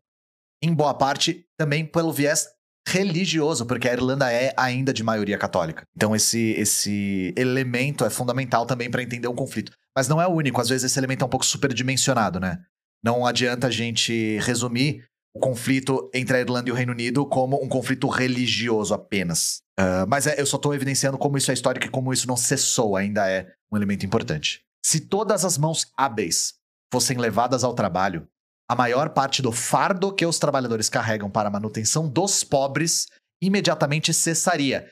[0.62, 2.46] em boa parte, também pelo viés
[2.88, 5.82] religioso, porque a Irlanda é ainda de maioria católica.
[5.96, 9.72] Então, esse, esse elemento é fundamental também para entender o conflito.
[9.96, 12.60] Mas não é o único, às vezes esse elemento é um pouco superdimensionado, né?
[13.04, 17.62] Não adianta a gente resumir o conflito entre a Irlanda e o Reino Unido como
[17.62, 19.62] um conflito religioso apenas.
[19.78, 22.36] Ah, mas é, eu só estou evidenciando como isso é histórico e como isso não
[22.36, 24.62] cessou, ainda é um elemento importante.
[24.84, 26.54] Se todas as mãos hábeis
[26.92, 28.28] fossem levadas ao trabalho,
[28.70, 33.06] a maior parte do fardo que os trabalhadores carregam para a manutenção dos pobres
[33.42, 34.88] imediatamente cessaria.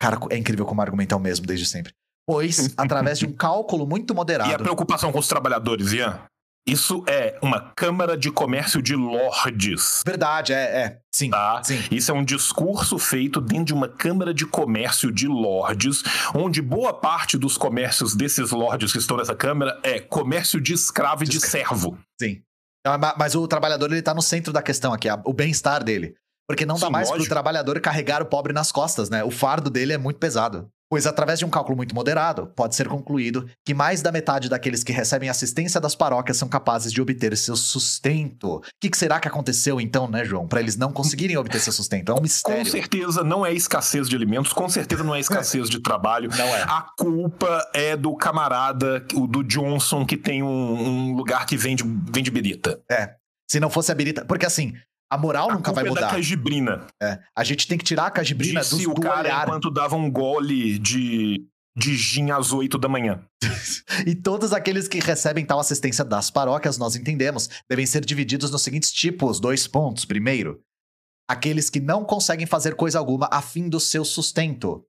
[0.00, 1.92] Cara, é incrível como o argumento é o mesmo desde sempre.
[2.26, 4.62] Pois, através de um cálculo muito E a moderado.
[4.64, 6.20] preocupação com os trabalhadores, Ian?
[6.66, 10.02] Isso é uma Câmara de Comércio de Lordes.
[10.04, 10.98] Verdade, é, é.
[11.14, 11.62] Sim, Tá?
[11.62, 11.78] sim.
[11.92, 16.02] Isso é um discurso feito dentro de uma Câmara de Comércio de Lordes,
[16.34, 21.22] onde boa parte dos comércios desses lordes que estão nessa Câmara é comércio de escravo
[21.22, 21.96] e de servo.
[22.20, 22.42] Sim.
[22.84, 26.14] Ma- Mas o trabalhador, ele tá no centro da questão aqui, o bem-estar dele.
[26.48, 27.34] Porque não dá Sim, mais pro lógico.
[27.34, 29.24] trabalhador carregar o pobre nas costas, né?
[29.24, 30.68] O fardo dele é muito pesado.
[30.88, 34.84] Pois, através de um cálculo muito moderado, pode ser concluído que mais da metade daqueles
[34.84, 38.58] que recebem assistência das paróquias são capazes de obter seu sustento.
[38.58, 40.46] O que, que será que aconteceu então, né, João?
[40.46, 42.10] Pra eles não conseguirem obter seu sustento?
[42.10, 42.70] É um Com mistério.
[42.70, 46.30] certeza não é escassez de alimentos, com certeza não é escassez de trabalho.
[46.30, 46.62] Não é.
[46.62, 51.82] A culpa é do camarada, o do Johnson, que tem um, um lugar que vende,
[51.84, 52.80] vende birita.
[53.50, 54.24] Se não fosse a birita.
[54.24, 54.72] Porque assim,
[55.10, 56.10] a moral A nunca vai é da mudar.
[56.10, 56.86] cajibrina.
[57.02, 57.18] É.
[57.36, 59.46] A gente tem que tirar a cajibrina Disse o do cara olhar.
[59.46, 63.24] enquanto dava um gole de, de gin às 8 da manhã.
[64.06, 68.60] E todos aqueles que recebem tal assistência das paróquias, nós entendemos, devem ser divididos nos
[68.62, 70.04] seguintes tipos: dois pontos.
[70.04, 70.60] Primeiro,
[71.28, 74.84] aqueles que não conseguem fazer coisa alguma a fim do seu sustento.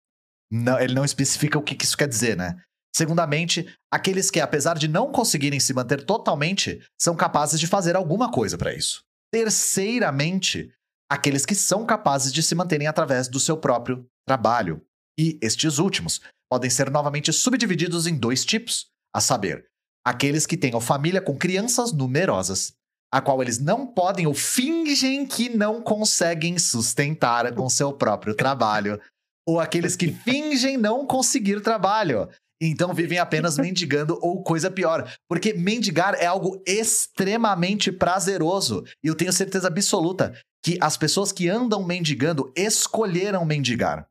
[0.51, 2.55] Não, ele não especifica o que que isso quer dizer, né?
[2.95, 8.31] Segundamente, aqueles que, apesar de não conseguirem se manter totalmente, são capazes de fazer alguma
[8.31, 9.03] coisa para isso.
[9.31, 10.71] Terceiramente,
[11.09, 14.81] aqueles que são capazes de se manterem através do seu próprio trabalho.
[15.19, 19.65] E estes últimos podem ser novamente subdivididos em dois tipos, a saber,
[20.05, 22.73] aqueles que tenham família com crianças numerosas,
[23.11, 29.01] a qual eles não podem ou fingem que não conseguem sustentar com seu próprio trabalho,
[29.47, 32.29] ou aqueles que fingem não conseguir trabalho.
[32.61, 35.11] Então vivem apenas mendigando ou coisa pior.
[35.29, 38.83] Porque mendigar é algo extremamente prazeroso.
[39.03, 44.07] E eu tenho certeza absoluta que as pessoas que andam mendigando escolheram mendigar.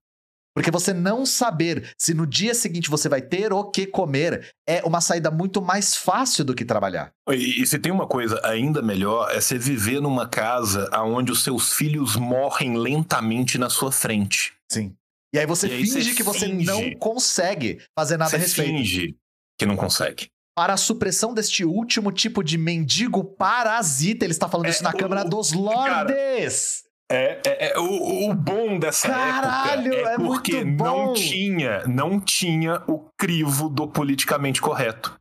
[0.57, 4.83] Porque você não saber se no dia seguinte você vai ter o que comer é
[4.87, 7.13] uma saída muito mais fácil do que trabalhar.
[7.29, 11.45] E, e se tem uma coisa ainda melhor, é você viver numa casa onde os
[11.45, 14.55] seus filhos morrem lentamente na sua frente.
[14.73, 14.95] Sim.
[15.35, 16.65] E aí você E aí finge que você finge.
[16.67, 18.69] não consegue fazer nada você a respeito.
[18.71, 19.17] finge
[19.59, 20.29] que não consegue.
[20.57, 24.91] Para a supressão deste último tipo de mendigo parasita, ele está falando É, isso na
[24.91, 26.85] o- Câmara dos Lordes.
[27.11, 30.85] É, é- é- o, o bom dessa Caralho, época é, é muito porque bom.
[30.85, 35.15] não tinha, não tinha o crivo do politicamente correto.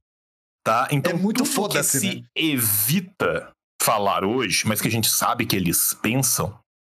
[0.63, 0.87] Tá?
[0.89, 2.11] Então, É muito tudo foda-se, que né?
[2.13, 6.57] se evita falar hoje, mas que a gente sabe que eles pensam,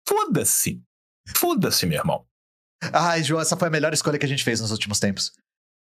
[0.07, 0.79] foda-se.
[1.35, 2.23] Foda-se, meu irmão.
[2.93, 5.31] Ai, João, essa foi a melhor escolha que a gente fez nos últimos tempos.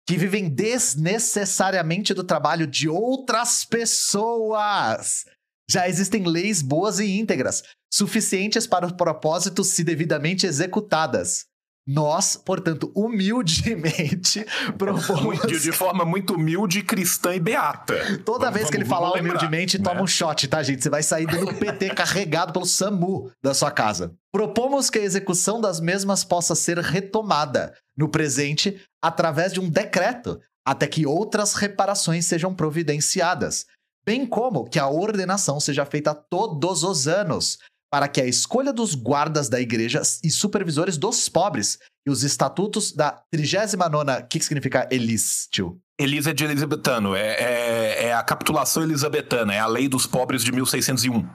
[0.07, 5.25] Que vivem desnecessariamente do trabalho de outras pessoas.
[5.71, 11.50] Já existem leis boas e íntegras, suficientes para o propósito se devidamente executadas.
[11.87, 14.45] Nós, portanto, humildemente
[14.79, 15.41] propomos.
[15.47, 18.19] De, forma muito humilde, cristã e beata.
[18.25, 19.85] Toda Vamos- vez que ele vamos- falar vamos lembrar, humildemente, né?
[19.85, 20.83] toma um shot, tá, gente?
[20.83, 24.15] Você vai sair dando PT carregado pelo SAMU da sua casa.
[24.33, 30.41] Propomos que a execução das mesmas possa ser retomada no presente através de um decreto,
[30.67, 33.67] até que outras reparações sejam providenciadas,
[34.07, 37.59] bem como que a ordenação seja feita todos os anos,
[37.91, 42.93] para que a escolha dos guardas da igreja e supervisores dos pobres e os estatutos
[42.93, 45.79] da 39ª, o que, que significa Elis, tio?
[45.99, 50.51] Elisa de Elisabetano, é, é- é a capitulação elisabetana, é a lei dos pobres de
[50.53, 51.29] 1601.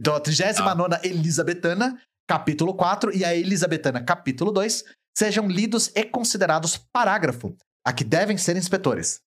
[0.00, 4.84] Então, a 39 Elisabetana, capítulo 4, e a Elisabetana, capítulo 2,
[5.16, 7.54] sejam lidos e considerados parágrafo,
[7.86, 9.20] a que devem ser inspetores.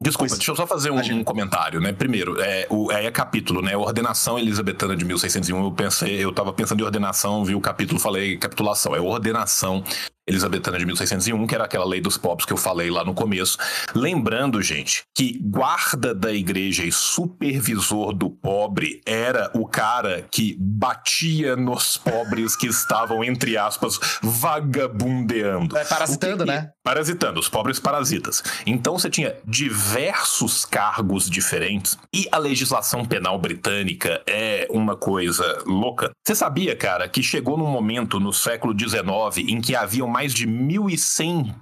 [0.00, 1.92] Desculpa, Pois- deixa eu só fazer um, um comentário, né?
[1.92, 3.76] Primeiro, é, o, é, capítulo, né?
[3.76, 5.64] Ordenação elisabetana de 1601.
[5.64, 8.94] Eu pensei, eu tava pensando em ordenação, vi o capítulo, falei capitulação.
[8.94, 9.82] É ordenação
[10.28, 13.56] elisabetana de 1601, que era aquela lei dos pobres que eu falei lá no começo.
[13.94, 21.56] Lembrando, gente, que guarda da igreja e supervisor do pobre era o cara que batia
[21.56, 25.76] nos pobres que estavam, entre aspas, vagabundeando.
[25.76, 26.70] É, parasitando, que- né?
[26.84, 28.42] Parasitando, os pobres parasitas.
[28.66, 36.10] Então você tinha diversos cargos diferentes e a legislação penal britânica é uma coisa louca.
[36.26, 40.48] Você sabia, cara, que chegou num momento no século XIX em que haviam mais de
[40.48, 41.54] 1.100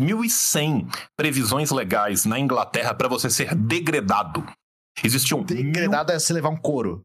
[0.00, 4.42] 1.100 previsões legais na Inglaterra para você ser degradado.
[5.04, 7.04] Existiam mil Degradado é se levar um couro.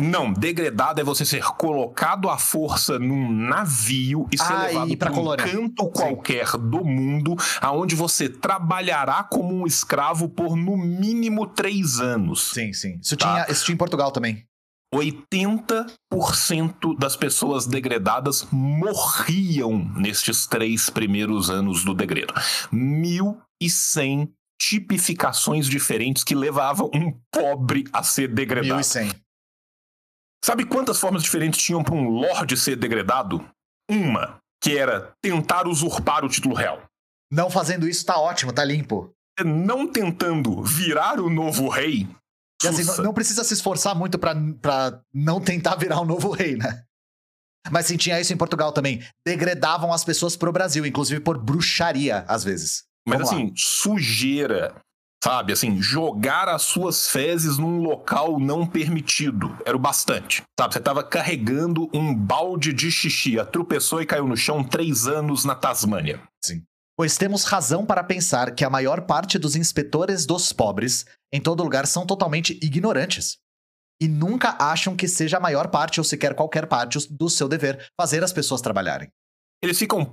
[0.00, 5.12] não, degradado é você ser colocado à força num navio e ser Ah, levado para
[5.12, 5.44] um colônia.
[5.46, 12.50] canto qualquer do mundo, aonde você trabalhará como um escravo por no mínimo três anos.
[12.52, 12.98] Sim, sim.
[13.00, 13.44] Isso, Tá.
[13.44, 14.44] tinha, isso tinha em Portugal também.
[14.94, 22.32] 80% das pessoas degradadas morriam nestes três primeiros anos do degredo.
[22.72, 28.76] 1.100 tipificações diferentes que levavam um pobre a ser degradado.
[28.76, 29.12] 1100.
[30.44, 33.44] Sabe quantas formas diferentes tinham para um lord ser degradado?
[33.90, 36.82] Uma, que era tentar usurpar o título real.
[37.30, 39.10] Não fazendo isso tá ótimo, tá limpo.
[39.44, 42.08] Não tentando virar o novo rei.
[42.62, 46.56] E assim, não, precisa se esforçar muito pra, pra não tentar virar o novo rei,
[46.56, 46.82] né?
[47.70, 49.02] Mas sim, tinha isso em Portugal também.
[49.26, 52.84] Degradavam as pessoas pro Brasil, inclusive por bruxaria, às vezes.
[53.06, 53.36] Mas Vamos lá.
[53.36, 54.74] assim, sujeira,
[55.22, 55.52] sabe?
[55.52, 60.74] Assim, jogar as suas fezes num local não permitido era o bastante, sabe?
[60.74, 65.54] Você tava carregando um balde de xixi, tropeçou e caiu no chão três anos na
[65.54, 66.20] Tasmânia.
[66.96, 71.62] Pois temos razão para pensar que a maior parte dos inspetores dos pobres em todo
[71.62, 73.38] lugar são totalmente ignorantes.
[74.00, 77.90] E nunca acham que seja a maior parte ou sequer qualquer parte do seu dever
[77.98, 79.08] fazer as pessoas trabalharem.
[79.62, 80.04] Eles ficam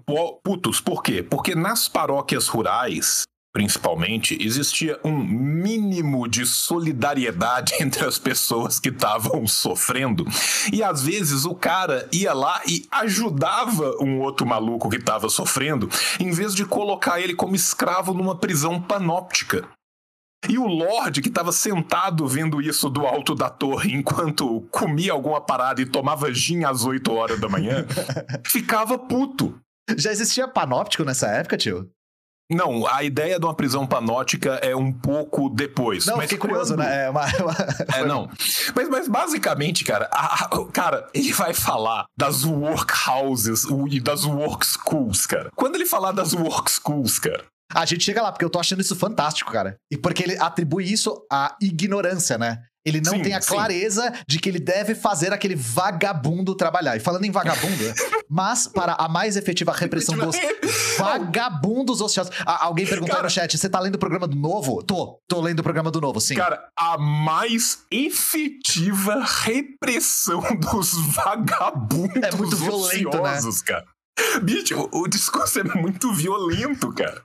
[0.43, 1.21] putos, por quê?
[1.21, 3.23] Porque nas paróquias rurais,
[3.53, 10.25] principalmente, existia um mínimo de solidariedade entre as pessoas que estavam sofrendo.
[10.71, 15.89] E às vezes o cara ia lá e ajudava um outro maluco que estava sofrendo,
[16.19, 19.67] em vez de colocar ele como escravo numa prisão panóptica.
[20.49, 25.39] E o Lorde, que estava sentado vendo isso do alto da torre enquanto comia alguma
[25.41, 27.85] parada e tomava gin às 8 horas da manhã,
[28.45, 29.57] ficava puto.
[29.97, 31.89] Já existia panóptico nessa época, tio?
[32.51, 36.05] Não, a ideia de uma prisão panótica é um pouco depois.
[36.05, 37.05] Não, mas fiquei curioso, quando- né?
[37.05, 37.23] É, uma,
[37.95, 38.29] É, não.
[38.75, 44.65] Mas, mas basicamente, cara, a- a- cara, ele vai falar das workhouses e das work
[44.67, 45.49] schools, cara.
[45.55, 48.81] Quando ele falar das work schools, cara, A gente chega lá, porque eu tô achando
[48.81, 49.75] isso fantástico, cara.
[49.91, 52.59] E porque ele atribui isso à ignorância, né?
[52.85, 53.47] Ele não Sim, tem a sim.
[53.47, 56.97] clareza de que ele deve fazer aquele vagabundo trabalhar.
[56.97, 57.81] E falando em vagabundo,
[58.29, 60.35] mas para a mais efetiva repressão dos
[60.97, 62.33] vagabundos ociosos.
[62.45, 64.83] Ah, alguém perguntou Cara- no chat: você tá lendo o programa do novo?
[64.83, 66.35] Tô, tô lendo o programa do novo, sim.
[66.35, 73.29] cara, a mais efetiva repressão dos vagabundos É muito violento, né?
[73.31, 73.85] ociosos, cara.
[74.43, 77.21] Bicho, o discurso é muito violento, cara.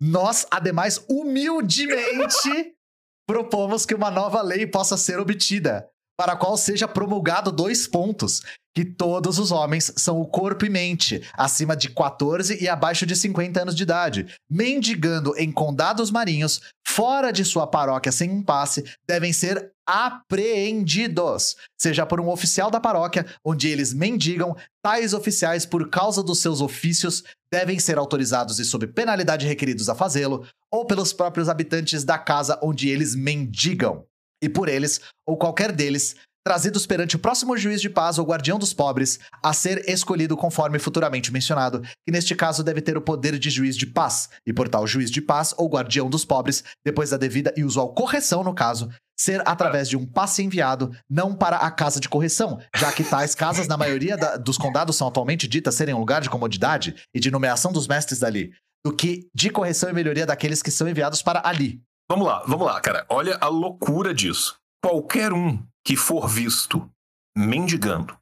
[0.00, 2.74] Nós, ademais, humildemente
[3.28, 8.42] propomos que uma nova lei possa ser obtida, para a qual seja promulgado dois pontos:
[8.74, 13.16] que todos os homens são o corpo e mente, acima de 14 e abaixo de
[13.16, 18.84] 50 anos de idade, mendigando em condados marinhos, fora de sua paróquia sem um passe,
[19.06, 25.90] devem ser apreendidos, seja por um oficial da paróquia, onde eles mendigam, tais oficiais, por
[25.90, 31.12] causa dos seus ofícios, devem ser autorizados e sob penalidade requeridos a fazê-lo, ou pelos
[31.12, 34.04] próprios habitantes da casa onde eles mendigam,
[34.40, 38.58] e por eles, ou qualquer deles, trazidos perante o próximo juiz de paz ou guardião
[38.58, 43.38] dos pobres, a ser escolhido conforme futuramente mencionado, que neste caso deve ter o poder
[43.38, 47.10] de juiz de paz, e por tal juiz de paz ou guardião dos pobres, depois
[47.10, 51.58] da devida e usual correção no caso, ser através de um passe enviado, não para
[51.58, 55.46] a casa de correção, já que tais casas, na maioria da- dos condados, são atualmente
[55.46, 58.50] ditas serem um lugar de comodidade e de nomeação dos mestres dali,
[58.82, 61.82] do que de correção e melhoria daqueles que são enviados para ali.
[62.10, 63.04] Vamos lá, vamos lá, cara.
[63.10, 64.56] Olha a loucura disso.
[64.82, 66.90] Qualquer um que for visto
[67.36, 68.16] mendigando,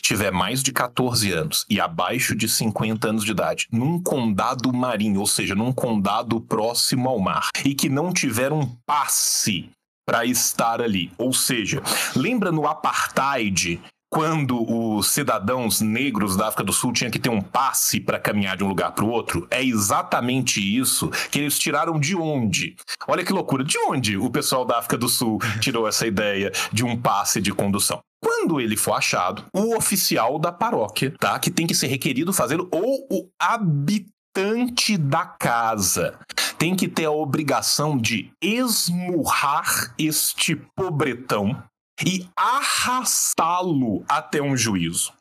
[0.00, 5.18] tiver mais de 14 anos e abaixo de 50 anos de idade, num condado marinho,
[5.18, 9.68] ou seja, num condado próximo ao mar, e que não tiver um passe
[10.06, 11.82] para estar ali, ou seja,
[12.14, 13.80] lembra no apartheid
[14.16, 18.56] quando os cidadãos negros da África do Sul tinham que ter um passe para caminhar
[18.56, 19.46] de um lugar para o outro?
[19.50, 22.76] É exatamente isso que eles tiraram de onde?
[23.06, 26.82] Olha que loucura, de onde o pessoal da África do Sul tirou essa ideia de
[26.82, 28.00] um passe de condução?
[28.24, 31.38] Quando ele for achado, o oficial da paróquia, tá?
[31.38, 36.18] Que tem que ser requerido fazê-lo, ou o habitante da casa,
[36.56, 41.62] tem que ter a obrigação de esmurrar este pobretão
[42.04, 45.12] e arrastá-lo até um juízo.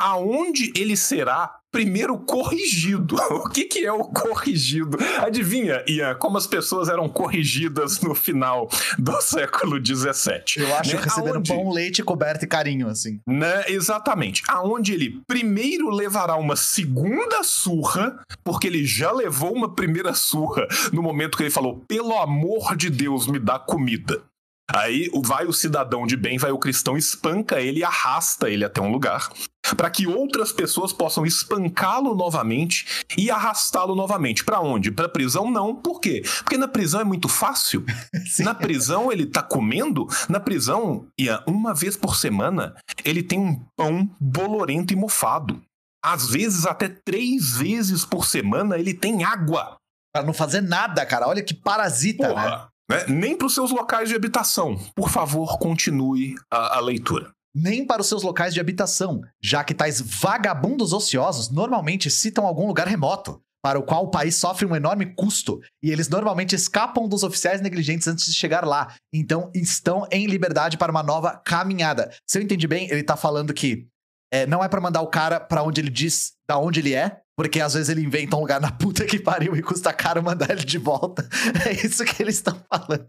[0.00, 3.16] Aonde ele será primeiro corrigido.
[3.30, 4.96] O que, que é o corrigido?
[5.18, 10.42] Adivinha, Ian, como as pessoas eram corrigidas no final do século XVII?
[10.64, 11.02] Eu acho Né?
[11.02, 11.52] receber um Aonde?
[11.52, 13.20] bom leite coberto e carinho, assim.
[13.26, 13.64] Né?
[13.68, 14.42] Exatamente.
[14.48, 21.02] Aonde ele primeiro levará uma segunda surra, porque ele já levou uma primeira surra no
[21.02, 24.22] momento que ele falou: pelo amor de Deus, me dá comida.
[24.70, 28.80] Aí vai o cidadão de bem, vai o cristão, espanca ele e arrasta ele até
[28.80, 29.30] um lugar,
[29.76, 34.42] para que outras pessoas possam espancá-lo novamente e arrastá-lo novamente.
[34.42, 34.90] Para onde?
[34.90, 35.50] Para prisão?
[35.50, 35.74] Não.
[35.74, 36.22] Por quê?
[36.38, 37.84] Porque na prisão é muito fácil.
[38.40, 40.06] Na prisão ele tá comendo?
[40.28, 41.06] Na prisão,
[41.46, 42.74] uma vez por semana,
[43.04, 45.62] ele tem um pão bolorento e mofado.
[46.04, 49.76] Às vezes, até três vezes por semana, ele tem água.
[50.12, 51.26] Pra não fazer nada, cara.
[51.26, 52.28] Olha que parasita?
[52.28, 52.66] Porra, né?
[53.08, 54.78] Nem para os seus locais de habitação.
[54.94, 57.32] Por favor, continue a, a leitura.
[57.54, 62.66] Nem para os seus locais de habitação, já que tais vagabundos ociosos normalmente citam algum
[62.66, 67.08] lugar remoto, para o qual o país sofre um enorme custo, e eles normalmente escapam
[67.08, 72.12] dos oficiais negligentes antes de chegar lá, então estão em liberdade para uma nova caminhada.
[72.26, 73.86] Se eu entendi bem, ele tá falando que
[74.34, 77.20] é, não é para mandar o cara para onde ele diz da onde ele é,
[77.36, 80.50] porque às vezes ele inventa um lugar na puta que pariu e custa caro mandar
[80.50, 81.28] ele de volta.
[81.64, 83.06] É isso que eles estão falando.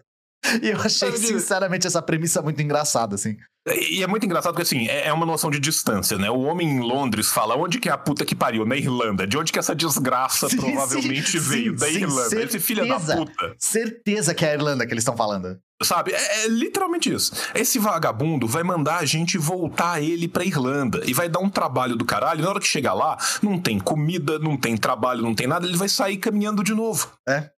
[0.61, 3.37] E eu achei, Sabe, sinceramente, essa premissa muito engraçada, assim.
[3.67, 6.29] E é muito engraçado porque, assim, é é uma noção de distância, né?
[6.29, 8.65] O homem em Londres fala onde que é a puta que pariu?
[8.65, 9.25] Na Irlanda.
[9.25, 11.71] De onde que essa desgraça Sim, provavelmente sim, veio?
[11.73, 12.43] sim, da sim, Irlanda.
[12.43, 13.17] Esse filho da certeza.
[13.17, 13.55] puta.
[13.57, 15.57] Certeza que é a Irlanda que eles estão falando.
[15.83, 16.11] Sabe?
[16.13, 17.33] É, é literalmente isso.
[17.53, 21.01] Esse vagabundo vai mandar a gente voltar ele pra Irlanda.
[21.05, 22.43] E vai dar um trabalho do caralho.
[22.43, 25.65] Na hora que chegar lá, não tem comida, não tem trabalho, não tem nada.
[25.67, 27.11] Ele vai sair caminhando de novo.
[27.27, 27.49] É.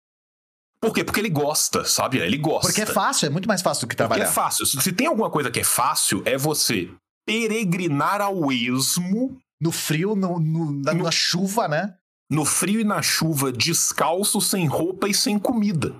[0.87, 1.05] Por quê?
[1.05, 2.19] Porque ele gosta, sabe?
[2.19, 2.69] Ele gosta.
[2.69, 4.25] Porque é fácil, é muito mais fácil do que Porque trabalhar.
[4.25, 4.65] é fácil.
[4.67, 6.91] Se tem alguma coisa que é fácil, é você
[7.27, 11.97] peregrinar ao esmo, No frio, no, no- na, No- na chuva, né?
[12.31, 15.99] no frio e na chuva, descalço, sem roupa e sem comida.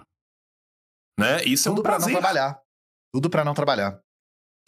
[1.19, 1.43] Né?
[1.45, 2.13] Isso é Tudo um pra não prazer.
[2.19, 2.61] trabalhar.
[3.15, 3.99] Tudo pra não trabalhar.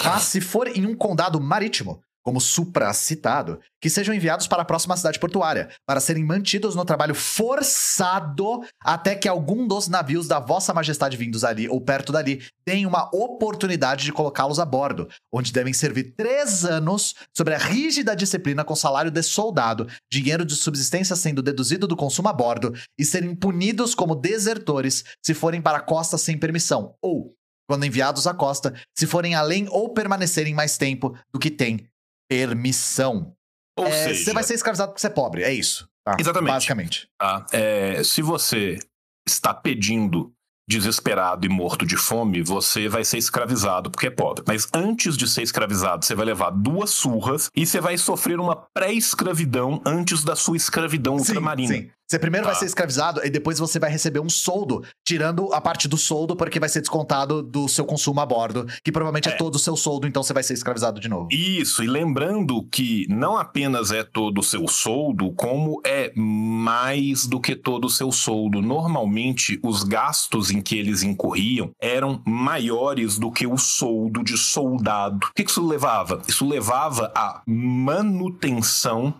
[0.03, 4.95] Mas se for em um condado marítimo, como supracitado, que sejam enviados para a próxima
[4.99, 10.74] cidade portuária, para serem mantidos no trabalho forçado até que algum dos navios da vossa
[10.74, 15.72] majestade vindos ali ou perto dali tenha uma oportunidade de colocá-los a bordo, onde devem
[15.72, 21.43] servir três anos sobre a rígida disciplina com salário de soldado, dinheiro de subsistência sendo
[21.43, 26.18] deduzido do consumo a bordo e serem punidos como desertores se forem para a costa
[26.18, 27.33] sem permissão, ou,
[27.66, 31.89] quando enviados à costa, se forem além ou permanecerem mais tempo do que tem
[32.29, 33.35] permissão.
[33.79, 35.89] Ou É, seja, Você vai ser escravizado porque você é pobre, é isso.
[36.05, 36.16] tá?
[36.18, 36.51] Exatamente.
[36.53, 37.09] Basicamente.
[37.18, 37.47] tá?
[37.53, 38.79] É, se você
[39.26, 40.33] está pedindo
[40.68, 44.45] desesperado e morto de fome, você vai ser escravizado porque é pobre.
[44.47, 48.55] Mas antes de ser escravizado, você vai levar duas surras e você vai sofrer uma
[48.74, 51.72] pré-escravidão antes da sua escravidão ultramarina.
[51.74, 51.91] sim.
[52.11, 52.61] Você primeiro vai Tá.
[52.61, 56.59] ser escravizado e depois você vai receber um soldo, tirando a parte do soldo, porque
[56.59, 59.36] vai ser descontado do seu consumo a bordo, que provavelmente é, É.
[59.36, 61.28] todo o seu soldo, então você vai ser escravizado de novo.
[61.30, 67.38] Isso, e lembrando que não apenas é todo o seu soldo, como é mais do
[67.38, 68.62] que todo o seu soldo.
[68.62, 75.26] Normalmente, os gastos em que eles incorriam eram maiores do que o soldo de soldado.
[75.26, 76.22] O que que isso levava?
[76.26, 79.14] Isso levava à manutenção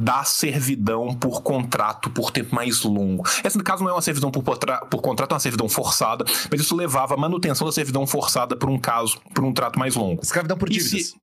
[0.00, 3.22] da servidão por contrato por tempo mais longo.
[3.44, 6.60] Essa, no caso, não é uma servidão por, por contrato, é uma servidão forçada, mas
[6.60, 10.22] isso levava à manutenção da servidão forçada por um caso, por um trato mais longo.
[10.22, 11.08] Escravidão por dívidas.
[11.08, 11.14] se-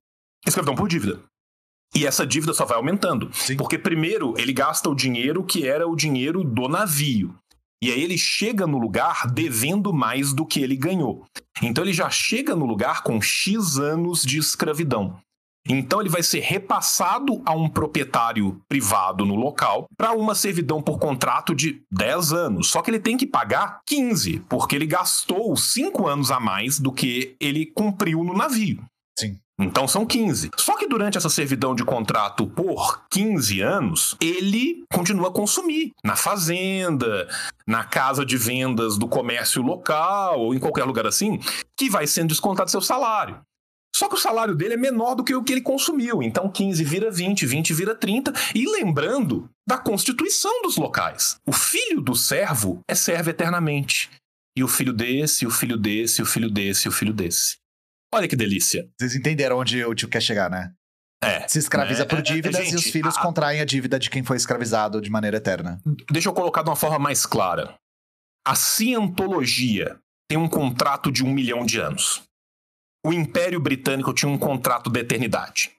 [0.46, 1.20] Escravidão por dívida.
[1.94, 3.30] E essa dívida só vai aumentando.
[3.32, 3.56] Sim.
[3.56, 7.34] Porque primeiro ele gasta o dinheiro que era o dinheiro do navio.
[7.82, 11.24] E aí ele chega no lugar devendo mais do que ele ganhou.
[11.62, 15.16] Então ele já chega no lugar com X anos de escravidão.
[15.66, 20.98] Então ele vai ser repassado a um proprietário privado no local para uma servidão por
[20.98, 22.68] contrato de 10 anos.
[22.68, 26.92] Só que ele tem que pagar 15, porque ele gastou 5 anos a mais do
[26.92, 28.82] que ele cumpriu no navio.
[29.18, 29.36] Sim.
[29.60, 30.50] Então são 15.
[30.56, 36.14] Só que durante essa servidão de contrato por 15 anos, ele continua a consumir na
[36.14, 37.28] fazenda,
[37.66, 41.40] na casa de vendas do comércio local ou em qualquer lugar assim,
[41.76, 43.40] que vai sendo descontado seu salário.
[43.94, 46.22] Só que o salário dele é menor do que o que ele consumiu.
[46.22, 48.32] Então 15 vira 20, 20 vira 30.
[48.54, 51.36] E lembrando da constituição dos locais.
[51.46, 54.08] O filho do servo é servo eternamente.
[54.56, 57.56] E o filho desse, o filho desse, o filho desse, o filho desse.
[58.14, 58.88] Olha que delícia.
[58.98, 60.72] Vocês entenderam onde o tio quer chegar, né?
[61.22, 61.46] É.
[61.48, 63.98] Se escraviza É, por é, é, dívidas e os gente, filhos a- contraem a dívida
[63.98, 65.80] de quem foi escravizado de maneira eterna.
[66.10, 67.74] Deixa eu colocar de uma forma mais clara.
[68.46, 69.98] A cientologia
[70.30, 72.22] tem um contrato de um milhão de anos.
[73.08, 75.70] O Império Britânico tinha um contrato da eternidade.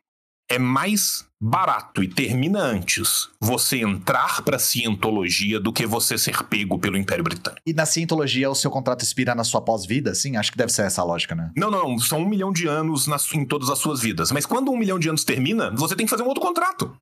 [0.52, 6.42] É mais barato e termina antes você entrar para a cientologia do que você ser
[6.46, 7.62] pego pelo Império Britânico.
[7.68, 10.16] E na cientologia, o seu contrato expira na sua pós-vida?
[10.16, 11.52] Sim, acho que deve ser essa a lógica, né?
[11.56, 14.32] Não, não, são um milhão de anos nas- em todas as suas vidas.
[14.32, 16.98] Mas quando um milhão de anos termina, você tem que fazer um outro contrato.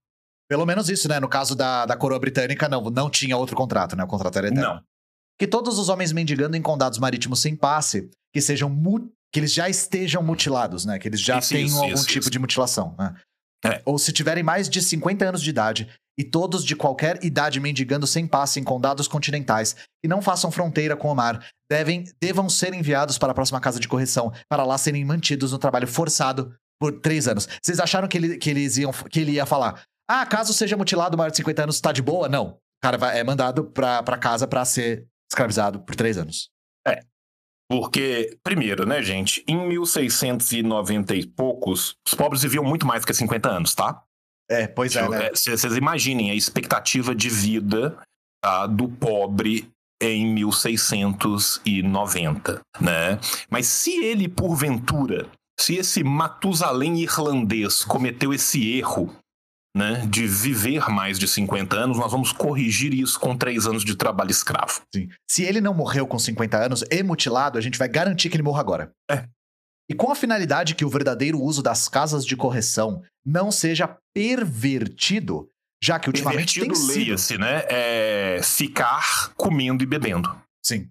[0.50, 1.18] Pelo menos isso, né?
[1.22, 4.04] No caso da, da coroa britânica, não, não tinha outro contrato, né?
[4.04, 4.74] O contrato era eterno.
[4.76, 4.82] Não.
[5.40, 9.54] Que todos os homens mendigando em condados marítimos sem passe, que sejam mu- que eles
[9.54, 10.98] já estejam mutilados, né?
[11.00, 13.16] Que eles já Isso, tenham isso, algum isso, tipo de mutilação, né?
[13.66, 13.82] É.
[13.86, 18.06] Ou se tiverem mais de 50 anos de idade e todos de qualquer idade mendigando
[18.08, 22.74] sem passe em condados continentais que não façam fronteira com o mar, devem, devam ser
[22.74, 27.00] enviados para a próxima casa de correção, para lá serem mantidos no trabalho forçado por
[27.02, 27.48] três anos.
[27.62, 29.82] Vocês acharam que, ele, que eles iam, que ele ia falar?
[30.10, 32.30] Ah, caso seja mutilado maior de 50 anos, tá de boa?
[32.30, 32.58] Não.
[32.82, 36.50] cara vai- é mandado pra casa pra ser escravizado por três anos.
[37.70, 43.50] Porque, primeiro, né, gente, em 1690 e poucos, os pobres viviam muito mais que 50
[43.50, 44.02] anos, tá?
[44.50, 45.28] É, pois é, né?
[45.28, 47.98] É, se Vocês imaginem a expectativa de vida
[48.42, 49.70] tá, do pobre
[50.02, 53.20] em 1690, né?
[53.50, 59.14] Mas se ele, porventura, se esse Matusalém irlandês cometeu esse erro,
[59.76, 63.96] né, de viver mais de 50 anos, nós vamos corrigir isso com três anos de
[63.96, 64.82] trabalho escravo.
[64.94, 65.10] Sim.
[65.30, 68.44] Se ele não morreu com 50 anos e mutilado, a gente vai garantir que ele
[68.44, 68.92] morra agora.
[69.10, 69.26] É.
[69.90, 75.50] E com a finalidade que o verdadeiro uso das casas de correção não seja pervertido,
[75.82, 77.06] já que ultimamente Pervertido, tem sido.
[77.06, 77.64] leia-se, né?
[77.70, 80.30] É ficar comendo e bebendo.
[80.66, 80.90] Sim.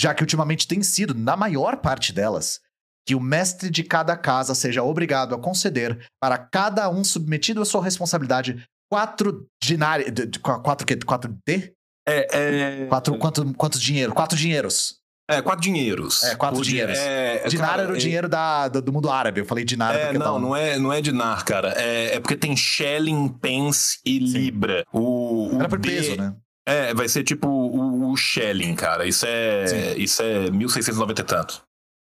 [0.00, 2.60] Já que ultimamente tem sido, na maior parte delas,
[3.06, 7.64] que o mestre de cada casa seja obrigado a conceder para cada um submetido à
[7.64, 10.08] sua responsabilidade quatro dinários.
[10.40, 10.96] Quatro quê?
[10.96, 11.72] Quatro D?
[12.08, 14.12] É, é, Quatro, quanto, quantos dinheiro?
[14.12, 14.96] Quatro dinheiros.
[15.30, 16.24] é, quatro dinheiros.
[16.24, 16.98] É, quatro dia- dinheiros.
[16.98, 19.40] É, Dinar cara, era o é- dinheiro da, do, do mundo árabe.
[19.40, 21.72] Eu falei dinar É, porque não, tá- não é, não é dinar, cara.
[21.76, 24.38] É, é porque tem shilling, pence e Sim.
[24.38, 24.84] libra.
[24.92, 26.34] O, o Era por D- peso, né?
[26.66, 29.06] É, vai ser tipo o, o shilling, cara.
[29.06, 29.94] Isso é, Sim.
[29.98, 31.62] isso é 1690 e tanto.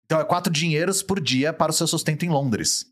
[0.10, 2.88] Então é quatro dinheiros por dia para o seu sustento em Londres.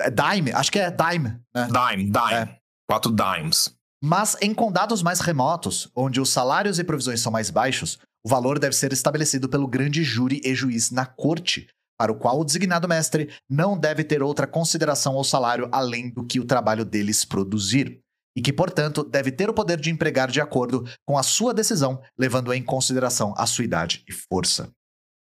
[0.00, 1.66] É dime, acho que é dime, né?
[1.66, 2.32] Dime, dime.
[2.32, 2.56] É.
[2.88, 3.74] Quatro dimes.
[4.00, 8.60] Mas em condados mais remotos, onde os salários e provisões são mais baixos, o valor
[8.60, 11.66] deve ser estabelecido pelo grande júri e juiz na corte,
[11.98, 16.24] para o qual o designado mestre não deve ter outra consideração ao salário além do
[16.24, 18.00] que o trabalho deles produzir,
[18.36, 22.00] e que, portanto, deve ter o poder de empregar de acordo com a sua decisão,
[22.16, 24.70] levando em consideração a sua idade e força.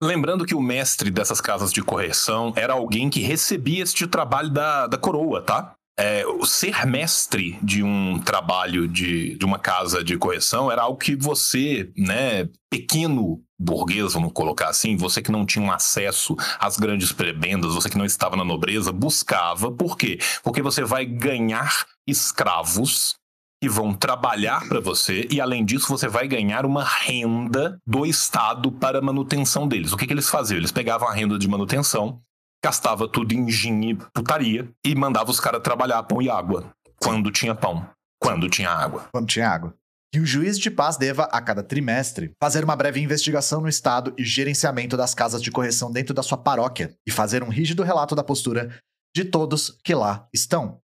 [0.01, 4.87] Lembrando que o mestre dessas casas de correção era alguém que recebia este trabalho da,
[4.87, 5.75] da coroa, tá?
[5.99, 10.97] É, o ser mestre de um trabalho de, de uma casa de correção era algo
[10.97, 16.77] que você, né, pequeno burguês, vamos colocar assim, você que não tinha um acesso às
[16.77, 19.69] grandes prebendas, você que não estava na nobreza, buscava.
[19.69, 20.17] Por quê?
[20.41, 23.18] Porque você vai ganhar escravos
[23.61, 28.71] que vão trabalhar para você e além disso você vai ganhar uma renda do estado
[28.71, 29.91] para manutenção deles.
[29.91, 30.57] O que, que eles faziam?
[30.57, 32.21] Eles pegavam a renda de manutenção,
[32.63, 37.31] gastava tudo em gin e putaria e mandava os caras trabalhar pão e água quando
[37.31, 37.87] tinha pão,
[38.21, 39.07] quando tinha água.
[39.11, 39.73] quando tinha água.
[40.11, 44.11] Que o juiz de paz deva, a cada trimestre, fazer uma breve investigação no estado
[44.17, 48.15] e gerenciamento das casas de correção dentro da sua paróquia e fazer um rígido relato
[48.15, 48.75] da postura
[49.15, 50.79] de todos que lá estão.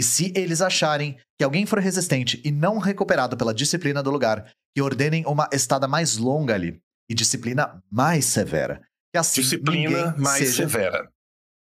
[0.00, 4.50] E se eles acharem que alguém for resistente e não recuperado pela disciplina do lugar,
[4.74, 6.80] que ordenem uma estada mais longa ali
[7.10, 8.80] e disciplina mais severa.
[9.12, 11.12] Que assim Disciplina mais seja severa.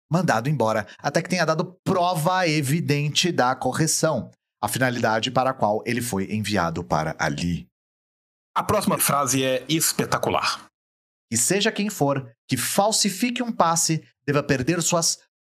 [0.09, 4.31] mandado embora até que tenha dado prova evidente da correção,
[4.63, 7.67] a finalidade para a qual ele foi enviado para ali.
[8.55, 10.65] A próxima frase é espetacular.
[11.29, 15.19] Que seja quem for que falsifique um passe, deva perder suas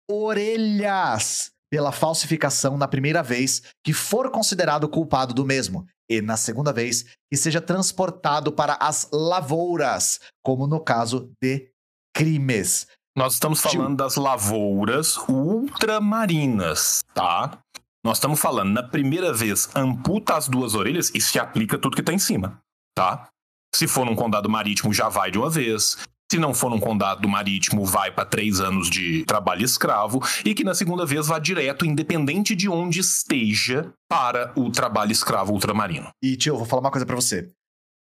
[0.10, 6.74] orelhas pela falsificação na primeira vez que for considerado culpado do mesmo, e na segunda
[6.74, 11.72] vez que seja transportado para as lavouras, como no caso de
[12.16, 12.88] crimes.
[13.16, 17.60] Nós estamos falando das lavouras ultramarinas, tá?
[18.04, 22.04] Nós estamos falando, na primeira vez, amputa as duas orelhas e se aplica tudo que
[22.04, 22.60] tá em cima,
[22.98, 23.28] tá?
[23.76, 25.98] Se for num condado marítimo, já vai de uma vez.
[26.32, 30.22] Se não for num condado marítimo, vai para três anos de trabalho escravo.
[30.46, 35.54] E que na segunda vez vá direto, independente de onde esteja, para o trabalho escravo
[35.54, 36.10] ultramarino.
[36.22, 37.50] E, tio, eu vou falar uma coisa pra você.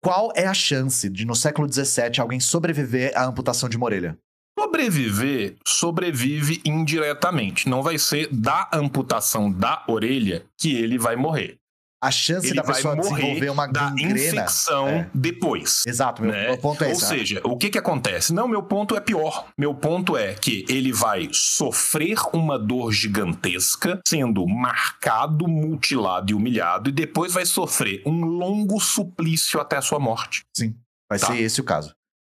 [0.03, 4.17] Qual é a chance de, no século XVII, alguém sobreviver à amputação de uma orelha?
[4.59, 7.67] Sobreviver, sobrevive indiretamente.
[7.67, 11.60] Não vai ser da amputação da orelha que ele vai morrer.
[12.03, 14.19] A chance Ele da pessoa morrer desenvolver uma da gangrena.
[14.19, 15.09] infecção É.
[15.13, 15.83] depois.
[15.85, 16.47] Exato, meu, né?
[16.47, 17.05] meu ponto é Ou esse.
[17.05, 18.33] seja, o que que acontece?
[18.33, 19.47] Não, meu ponto é pior.
[19.55, 26.89] Meu ponto é que ele vai sofrer uma dor gigantesca, sendo marcado, mutilado e humilhado,
[26.89, 30.41] e depois vai sofrer um longo suplício até a sua morte.
[31.09, 31.27] Vai Tá.
[31.27, 31.93] ser esse o caso.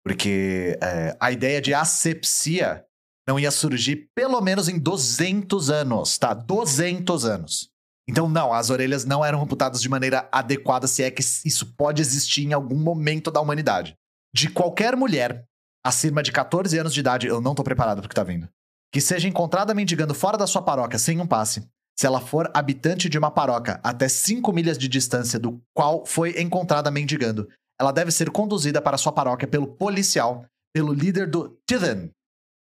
[0.04, 2.84] Porque é, a ideia de asepsia
[3.28, 6.34] não ia surgir pelo menos em 200 anos, tá?
[6.34, 7.68] 200 anos.
[8.08, 12.02] Então, não, as orelhas não eram amputadas de maneira adequada, se é que isso pode
[12.02, 13.96] existir em algum momento da humanidade.
[14.34, 15.44] De qualquer mulher
[15.84, 18.48] acima de 14 anos de idade, eu não tô preparado pro que tá vindo,
[18.92, 21.66] que seja encontrada mendigando fora da sua paróquia sem um passe,
[21.98, 26.40] se ela for habitante de uma paróquia até 5 milhas de distância do qual foi
[26.40, 27.48] encontrada mendigando,
[27.80, 30.44] ela deve ser conduzida para sua paróquia pelo policial,
[30.74, 32.10] pelo líder do Tithen,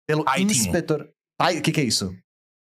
[0.06, 1.08] pelo inspetor.
[1.40, 2.14] O que, que é isso?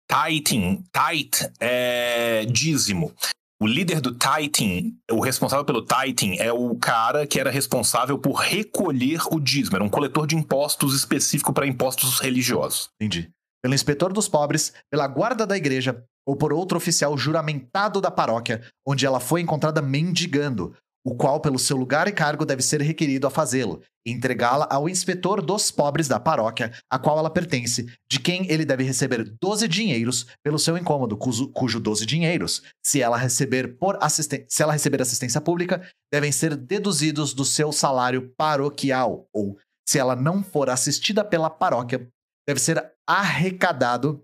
[0.08, 3.14] Tithing, tithe é dízimo.
[3.62, 8.34] O líder do Titan, o responsável pelo Titan, é o cara que era responsável por
[8.34, 9.78] recolher o dízimo.
[9.78, 12.90] Era um coletor de impostos específico para impostos religiosos.
[13.00, 13.32] Entendi.
[13.64, 18.62] Pelo inspetor dos pobres, pela guarda da igreja ou por outro oficial juramentado da paróquia,
[18.86, 20.76] onde ela foi encontrada mendigando,
[21.06, 25.42] o qual, pelo seu lugar e cargo, deve ser requerido a fazê-lo, entregá-la ao inspetor
[25.42, 30.26] dos pobres da paróquia, a qual ela pertence, de quem ele deve receber 12 dinheiros
[30.42, 34.00] pelo seu incômodo, cujo, cujo 12 dinheiros, se ela receber por
[34.48, 40.16] se ela receber assistência pública, devem ser deduzidos do seu salário paroquial, ou, se ela
[40.16, 42.08] não for assistida pela paróquia,
[42.48, 44.24] deve ser arrecadado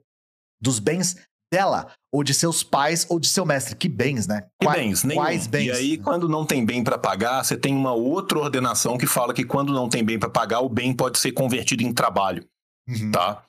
[0.62, 1.16] dos bens
[1.52, 3.76] dela, ou de seus pais, ou de seu mestre.
[3.76, 4.42] Que bens, né?
[4.60, 5.04] Que Qua bens?
[5.04, 5.22] Nenhum.
[5.22, 5.68] Quais bens?
[5.68, 9.34] E aí, quando não tem bem para pagar, você tem uma outra ordenação que fala
[9.34, 12.46] que quando não tem bem para pagar, o bem pode ser convertido em trabalho,
[12.88, 13.12] uhum.
[13.12, 13.44] tá?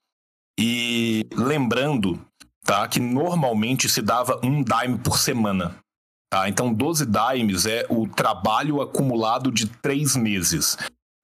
[0.58, 2.20] E lembrando,
[2.64, 5.76] tá, que normalmente se dava um dime por semana.
[6.30, 6.48] Tá?
[6.48, 10.76] Então, 12 dimes é o trabalho acumulado de três meses.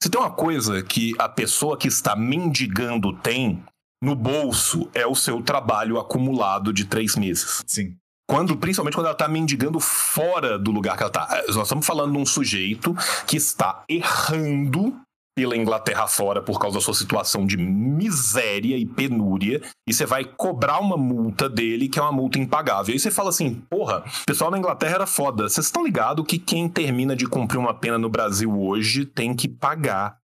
[0.02, 3.62] Se tem uma coisa que a pessoa que está mendigando tem,
[4.02, 7.62] no bolso é o seu trabalho acumulado de três meses.
[7.66, 7.96] Sim.
[8.28, 11.44] Quando, principalmente quando ela está mendigando fora do lugar que ela está.
[11.48, 12.94] Nós estamos falando de um sujeito
[13.26, 15.00] que está errando
[15.36, 20.24] pela Inglaterra fora por causa da sua situação de miséria e penúria, e você vai
[20.24, 22.90] cobrar uma multa dele, que é uma multa impagável.
[22.90, 25.48] E aí você fala assim: porra, o pessoal na Inglaterra era foda.
[25.48, 29.46] Vocês estão ligados que quem termina de cumprir uma pena no Brasil hoje tem que
[29.46, 30.16] pagar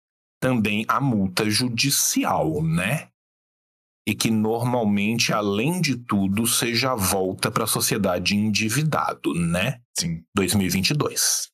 [0.42, 3.11] também a multa judicial, né?
[4.08, 9.80] E que normalmente, além de tudo, seja a volta para a sociedade endividado, né?
[9.98, 10.24] Sim.
[10.36, 11.50] 2022.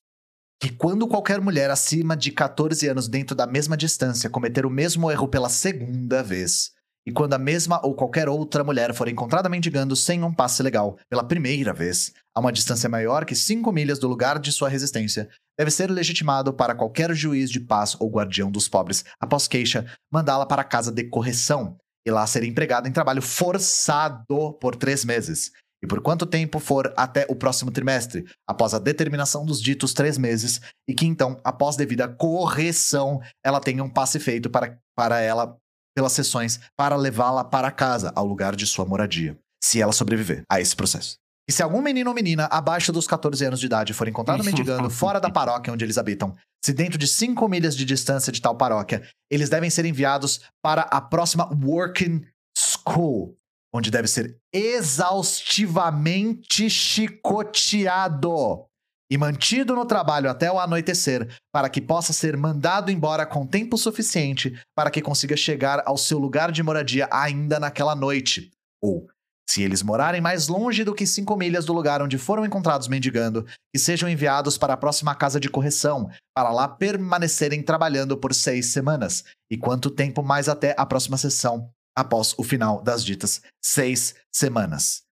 [0.59, 5.11] Que quando qualquer mulher acima de 14 anos dentro da mesma distância cometer o mesmo
[5.11, 6.71] erro pela segunda vez,
[7.05, 10.97] e quando a mesma ou qualquer outra mulher for encontrada mendigando sem um passe legal
[11.09, 15.29] pela primeira vez, a uma distância maior que 5 milhas do lugar de sua resistência,
[15.57, 20.45] deve ser legitimado para qualquer juiz de paz ou guardião dos pobres, após queixa, mandá-la
[20.45, 21.77] para a casa de correção,
[22.07, 25.51] e lá ser empregado em trabalho forçado por três meses.
[25.83, 30.17] E por quanto tempo for até o próximo trimestre, após a determinação dos ditos três
[30.17, 35.57] meses, e que então, após devida correção, ela tenha um passe feito para, para ela
[35.93, 40.61] pelas sessões para levá-la para casa, ao lugar de sua moradia, se ela sobreviver a
[40.61, 41.17] esse processo.
[41.49, 44.89] E se algum menino ou menina abaixo dos 14 anos de idade for encontrado mendigando
[44.89, 46.35] fora da paróquia onde eles habitam,
[46.67, 49.01] se dentro de 5 milhas de distância de tal paróquia,
[49.31, 52.25] eles devem ser enviados para a próxima working
[52.57, 53.37] school,
[53.73, 58.65] onde deve ser exaustivamente chicoteado
[59.09, 63.77] e mantido no trabalho até o anoitecer, para que possa ser mandado embora com tempo
[63.77, 68.51] suficiente para que consiga chegar ao seu lugar de moradia ainda naquela noite,
[68.83, 69.07] ou
[69.49, 73.45] se eles morarem mais longe do que cinco milhas do lugar onde foram encontrados mendigando,
[73.73, 78.67] que sejam enviados para a próxima casa de correção, para lá permanecerem trabalhando por seis
[78.67, 79.23] semanas.
[79.49, 85.03] E quanto tempo mais até a próxima sessão, após o final das ditas seis semanas.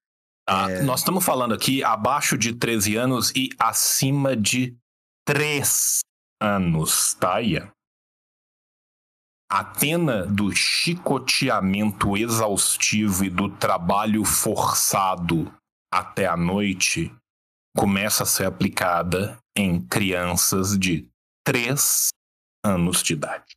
[0.47, 0.83] Ah, é...
[0.83, 4.77] Nós estamos falando aqui abaixo de 13 anos e acima de
[5.27, 6.01] 3
[6.43, 7.71] anos, tá, Ian?
[9.55, 15.55] A pena do chicoteamento exaustivo e do trabalho forçado
[15.93, 17.15] até a noite
[17.77, 21.09] começa a ser aplicada em crianças de
[21.47, 22.09] 3
[22.67, 23.55] anos de idade.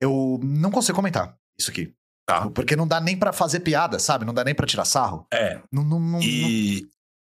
[0.00, 1.92] Eu não consigo comentar isso aqui.
[2.26, 2.48] Tá.
[2.48, 4.24] Porque não dá nem para fazer piada, sabe?
[4.24, 5.26] Não dá nem para tirar sarro.
[5.30, 5.60] É.
[5.70, 6.88] Não, não, não, e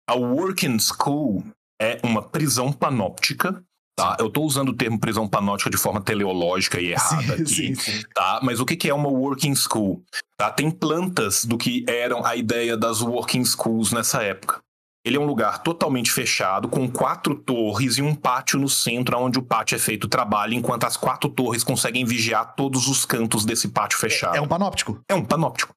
[0.09, 1.43] a working school
[1.81, 3.61] é uma prisão panóptica
[3.95, 7.45] Tá, eu estou usando o termo prisão panótica de forma teleológica e errada sim, aqui,
[7.47, 8.03] sim, sim.
[8.13, 8.41] tá?
[8.43, 10.03] Mas o que, é uma working school?
[10.37, 10.51] Tá?
[10.51, 14.59] Tem plantas do que eram a ideia das working schools nessa época.
[15.05, 19.39] Ele é um lugar totalmente fechado, com quatro torres e um pátio no centro, onde
[19.39, 23.69] o pátio é feito trabalho, enquanto as quatro torres conseguem vigiar todos os cantos desse
[23.69, 24.35] pátio fechado.
[24.35, 24.99] É, é um panóptico.
[25.07, 25.73] É um panóptico.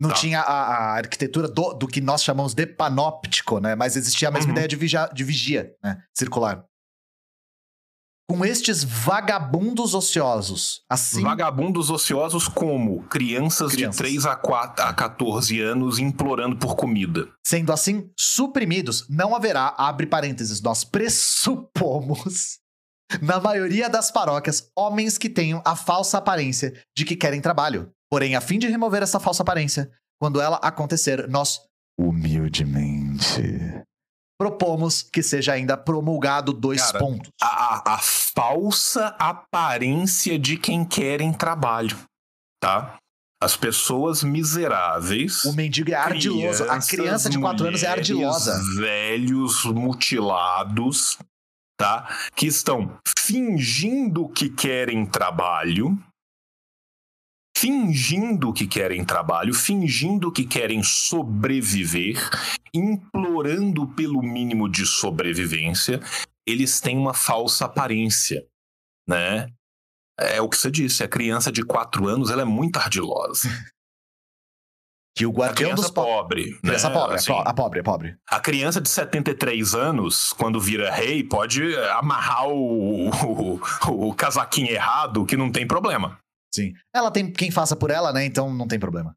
[0.00, 0.14] Não tá.
[0.14, 3.74] tinha a, a arquitetura do, do, que nós chamamos de panóptico, né?
[3.74, 4.52] Mas existia a mesma uhum.
[4.52, 6.00] ideia de vigia, de vigia né?
[6.16, 6.67] circular
[8.30, 10.82] com estes vagabundos ociosos.
[10.88, 16.76] Assim, vagabundos ociosos como crianças, crianças, de 3 a, 4, a 14 anos implorando por
[16.76, 17.26] comida.
[17.44, 22.58] Sendo assim suprimidos, não haverá, abre parênteses, nós pressupomos,
[23.22, 27.90] na maioria das paróquias, homens que tenham a falsa aparência de que querem trabalho.
[28.10, 31.60] Porém, a fim de remover essa falsa aparência, quando ela acontecer, nós
[31.98, 33.42] humildemente
[34.38, 37.30] propomos que seja ainda promulgado dois Cara, pontos.
[37.42, 41.98] A, a, falsa aparência de quem quer em trabalho,
[42.60, 42.96] tá?
[43.40, 45.44] As pessoas miseráveis.
[45.44, 46.64] O mendigo é ardiloso.
[46.64, 48.60] A criança de 4 anos é ardilosa.
[48.76, 51.18] Velhos mutilados,
[51.78, 52.08] tá?
[52.34, 55.96] Que estão fingindo que querem trabalho,
[57.60, 62.16] fingindo que querem trabalho, fingindo que querem sobreviver,
[62.72, 66.00] implorando pelo mínimo de sobrevivência,
[66.46, 68.46] eles têm uma falsa aparência,
[69.08, 69.48] né?
[70.16, 73.48] É o que você disse, a criança de 4 anos ela é muito ardilosa.
[75.16, 76.50] Que o guardião dos po pobre.
[76.50, 76.58] Né?
[76.62, 78.16] Criança pobre, assim, a pobre, a pobre.
[78.28, 84.70] A criança de 73 anos, quando vira rei, pode amarrar o, o, o, o casaquinho
[84.70, 86.20] errado, que não tem problema.
[86.58, 86.72] Sim.
[86.94, 88.24] Ela tem quem faça por ela, né?
[88.24, 89.14] Então não tem problema.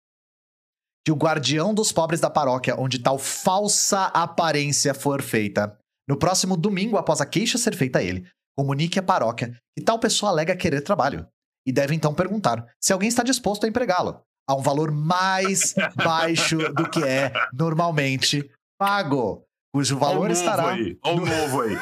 [1.03, 5.75] Que o guardião dos pobres da paróquia, onde tal falsa aparência for feita,
[6.07, 9.97] no próximo domingo, após a queixa ser feita a ele, comunique à paróquia que tal
[9.97, 11.25] pessoa alega querer trabalho.
[11.65, 16.57] E deve então perguntar se alguém está disposto a empregá-lo, a um valor mais baixo
[16.73, 19.43] do que é normalmente pago.
[19.73, 20.69] Cujo valor Olha estará.
[20.71, 20.97] Aí.
[21.03, 21.77] Olha o novo aí.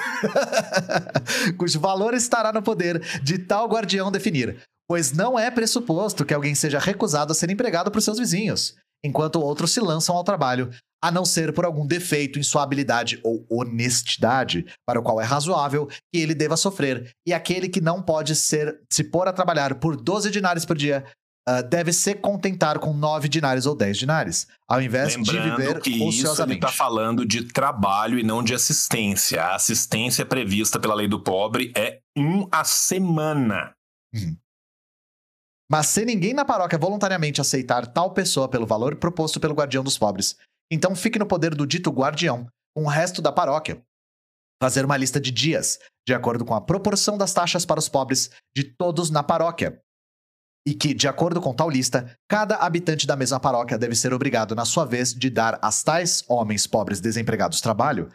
[1.58, 6.54] cujo valor estará no poder de tal guardião definir, pois não é pressuposto que alguém
[6.54, 10.70] seja recusado a ser empregado por seus vizinhos, enquanto outros se lançam ao trabalho,
[11.02, 15.24] a não ser por algum defeito em sua habilidade ou honestidade, para o qual é
[15.24, 19.76] razoável que ele deva sofrer, e aquele que não pode ser se pôr a trabalhar
[19.76, 21.06] por 12 dinários por dia
[21.50, 25.82] uh, deve se contentar com 9 dinários ou 10 dinários, ao invés Lembrando de viver
[25.82, 26.58] que isso ele ociosamente.
[26.58, 29.42] está falando de trabalho e não de assistência.
[29.42, 33.74] A assistência prevista pela lei do pobre é um a semana.
[35.72, 39.98] Mas se ninguém na paróquia voluntariamente aceitar tal pessoa pelo valor proposto pelo guardião dos
[39.98, 40.36] pobres,
[40.72, 43.82] então fique no poder do dito guardião, com o resto da paróquia.
[44.62, 48.30] Fazer uma lista de dias, de acordo com a proporção das taxas para os pobres
[48.54, 49.80] de todos na paróquia.
[50.70, 54.54] E que, de acordo com tal lista, cada habitante da mesma paróquia deve ser obrigado,
[54.54, 58.08] na sua vez, de dar às tais homens pobres desempregados trabalho,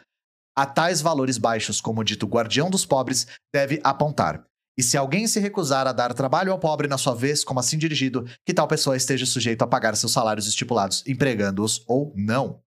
[0.57, 4.41] a tais valores baixos como dito guardião dos pobres deve apontar.
[4.77, 7.77] E se alguém se recusar a dar trabalho ao pobre na sua vez, como assim
[7.77, 12.61] dirigido, que tal pessoa esteja sujeito a pagar seus salários estipulados, empregando-os ou não.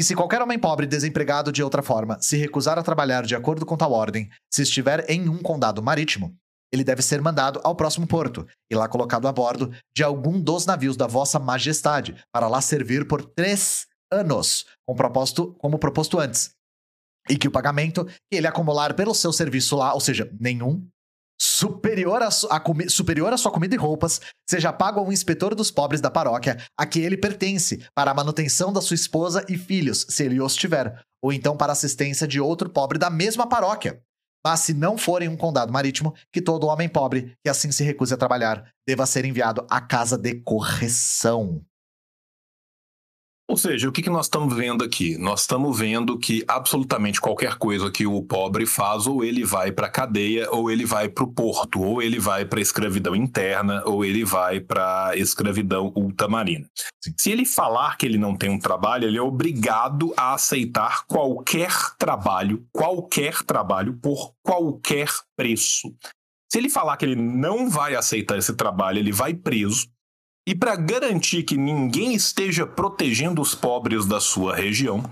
[0.00, 3.66] E se qualquer homem pobre desempregado de outra forma se recusar a trabalhar de acordo
[3.66, 6.34] com tal ordem, se estiver em um condado marítimo,
[6.72, 10.66] ele deve ser mandado ao próximo porto e lá colocado a bordo de algum dos
[10.66, 16.50] navios da vossa majestade, para lá servir por três anos, com propósito, como proposto antes,
[17.28, 20.86] e que o pagamento que ele acumular pelo seu serviço lá, ou seja, nenhum,
[21.38, 26.00] superior a, a superior à sua comida e roupas, seja pago ao inspetor dos pobres
[26.00, 30.24] da paróquia a que ele pertence, para a manutenção da sua esposa e filhos, se
[30.24, 34.00] ele os tiver, ou então para a assistência de outro pobre da mesma paróquia.
[34.46, 37.82] Mas se não for em um condado marítimo, que todo homem pobre que assim se
[37.82, 41.60] recuse a trabalhar deva ser enviado à casa de correção.
[43.48, 45.16] Ou seja, o que, que nós estamos vendo aqui?
[45.18, 49.86] Nós estamos vendo que absolutamente qualquer coisa que o pobre faz, ou ele vai para
[49.86, 53.84] a cadeia, ou ele vai para o porto, ou ele vai para a escravidão interna,
[53.86, 56.68] ou ele vai para a escravidão ultramarina.
[57.16, 61.70] Se ele falar que ele não tem um trabalho, ele é obrigado a aceitar qualquer
[61.96, 65.94] trabalho, qualquer trabalho, por qualquer preço.
[66.50, 69.88] Se ele falar que ele não vai aceitar esse trabalho, ele vai preso.
[70.46, 75.02] E para garantir que ninguém esteja protegendo os pobres da sua região,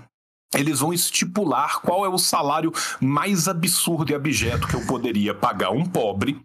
[0.53, 2.71] eles vão estipular qual é o salário
[3.01, 6.39] mais absurdo e abjeto que eu poderia pagar um pobre,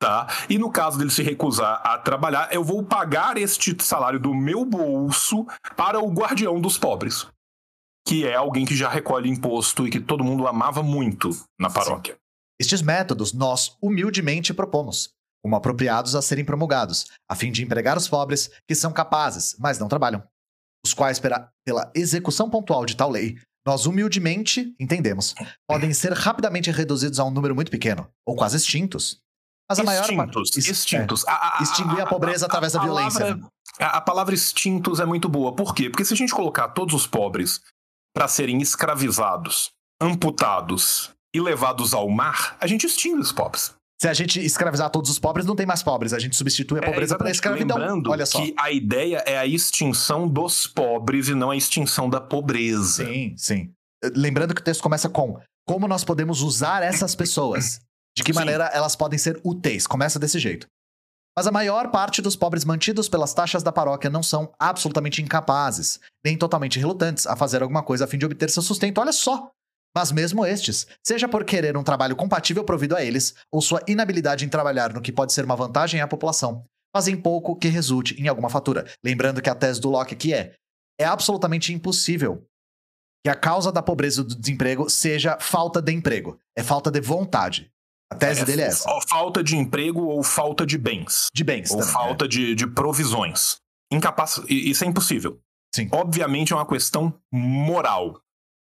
[0.00, 0.26] tá?
[0.50, 4.64] E no caso dele se recusar a trabalhar, eu vou pagar este salário do meu
[4.64, 5.46] bolso
[5.76, 7.28] para o guardião dos pobres,
[8.06, 12.16] que é alguém que já recolhe imposto e que todo mundo amava muito na paróquia.
[12.60, 15.10] Estes métodos nós humildemente propomos,
[15.44, 19.78] como apropriados a serem promulgados, a fim de empregar os pobres que são capazes, mas
[19.78, 20.22] não trabalham,
[20.84, 25.34] os quais, pela, pela execução pontual de tal lei, nós humildemente entendemos,
[25.68, 29.20] podem ser rapidamente reduzidos a um número muito pequeno, ou quase extintos.
[29.68, 30.70] Mas a maior extintos, parte.
[30.70, 31.24] extintos.
[31.26, 33.48] É, A- a- extinguir a pobreza através da violência, palavra- né?
[33.80, 35.54] A, a palavra extintos é muito boa.
[35.56, 35.90] Por quê?
[35.90, 37.60] Porque se a gente colocar todos os pobres
[38.14, 43.74] para serem escravizados, amputados e levados ao mar, a gente extingue os pobres.
[44.00, 46.12] Se a gente escravizar todos os pobres, não tem mais pobres.
[46.12, 47.34] A gente substitui a É, pobreza pela exatamente.
[47.34, 47.78] escravidão.
[47.78, 48.40] Lembrando Olha só.
[48.42, 53.04] que a ideia é a extinção dos pobres e não a extinção da pobreza.
[53.06, 53.72] Sim, sim.
[54.14, 57.80] Lembrando que o texto começa com como nós podemos usar essas pessoas.
[58.16, 58.38] De que Sim.
[58.38, 59.86] maneira elas podem ser úteis.
[59.86, 60.66] Começa desse jeito.
[61.36, 66.00] Mas a maior parte dos pobres mantidos pelas taxas da paróquia não são absolutamente incapazes,
[66.24, 68.98] nem totalmente relutantes a fazer alguma coisa a fim de obter seu sustento.
[68.98, 69.50] Olha só!
[69.96, 74.44] Mas mesmo estes, seja por querer um trabalho compatível provido a eles, ou sua inabilidade
[74.44, 78.28] em trabalhar no que pode ser uma vantagem à população, fazem pouco que resulte em
[78.28, 78.86] alguma fatura.
[79.02, 80.52] Lembrando que a tese do Locke aqui é:
[81.00, 82.44] é absolutamente impossível
[83.24, 86.38] que a causa da pobreza e do desemprego seja falta de emprego.
[86.54, 87.72] É falta de vontade.
[88.12, 88.86] A tese É, dele é essa.
[89.08, 91.28] Falta de emprego ou falta de bens.
[91.34, 91.70] De bens.
[91.70, 93.56] Ou também, falta de, de provisões.
[93.90, 94.42] Incapaz...
[94.46, 95.40] Isso é impossível.
[95.74, 95.88] Sim.
[95.90, 98.20] Obviamente é uma questão moral.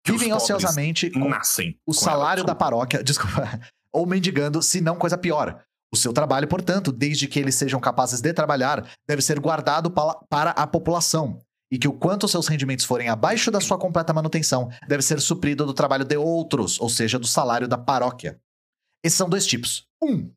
[0.06, 1.78] Vivem ociosamente com nascem.
[1.86, 2.46] o salário ela.
[2.48, 3.60] da paróquia, desculpa,
[3.92, 5.62] ou mendigando, se não coisa pior.
[5.92, 10.14] O seu trabalho, portanto, desde que eles sejam capazes de trabalhar, deve ser guardado pa-
[10.28, 11.40] para a população.
[11.72, 15.64] E que o quanto seus rendimentos forem abaixo da sua completa manutenção, deve ser suprido
[15.66, 18.40] do trabalho de outros, ou seja, do salário da paróquia.
[19.04, 19.86] Esses são dois tipos.
[20.02, 20.32] Um,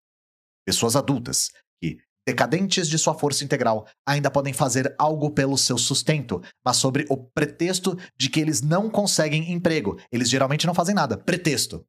[0.66, 1.50] pessoas adultas,
[1.82, 7.06] que, decadentes de sua força integral, ainda podem fazer algo pelo seu sustento, mas sobre
[7.10, 10.00] o pretexto de que eles não conseguem emprego.
[10.12, 11.18] Eles geralmente não fazem nada.
[11.18, 11.86] Pretexto.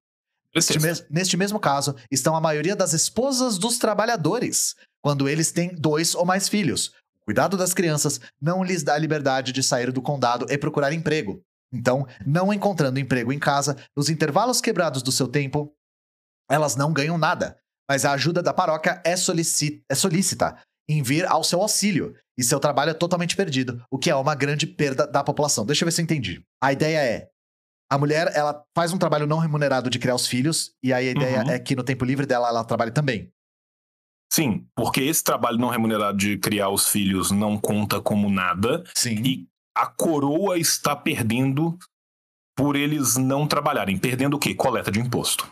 [0.55, 5.75] Neste, mes- neste mesmo caso, estão a maioria das esposas dos trabalhadores, quando eles têm
[5.75, 6.89] dois ou mais filhos.
[7.23, 11.43] O cuidado das crianças não lhes dá liberdade de sair do condado e procurar emprego.
[11.73, 15.75] Então, não encontrando emprego em casa, nos intervalos quebrados do seu tempo,
[16.49, 17.57] elas não ganham nada.
[17.91, 20.57] Mas a ajuda da paróquia é, solici- é solícita
[20.89, 24.35] em vir ao seu auxílio, e seu trabalho é totalmente perdido, o que é uma
[24.35, 25.65] grande perda da população.
[25.65, 26.43] Deixa eu ver se eu entendi.
[26.63, 27.29] A ideia é:
[27.91, 31.13] a mulher ela faz um trabalho não remunerado de criar os filhos, e aí a
[31.13, 31.51] ideia Uhum.
[31.51, 33.31] é que no tempo livre dela ela trabalha também.
[34.33, 39.15] Sim, porque esse trabalho não remunerado de criar os filhos não conta como nada Sim.
[39.25, 41.79] e a coroa está perdendo
[42.57, 43.97] por eles não trabalharem.
[43.97, 44.55] Perdendo o quê?
[44.55, 45.49] Coleta de imposto.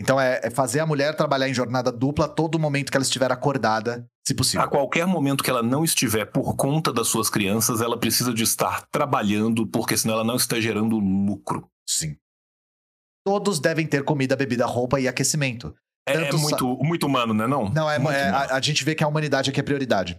[0.00, 3.04] Então é, é fazer a mulher trabalhar em jornada dupla a todo momento que ela
[3.04, 4.64] estiver acordada, se possível.
[4.64, 8.44] A qualquer momento que ela não estiver por conta das suas crianças, ela precisa de
[8.44, 11.68] estar trabalhando, porque senão ela não está gerando lucro.
[11.88, 12.16] Sim.
[13.26, 15.74] Todos devem ter comida, bebida, roupa e aquecimento.
[16.08, 17.46] É, é muito, muito humano, né?
[17.46, 20.18] Não, Não, é, é- a, a gente vê que a humanidade aqui é prioridade.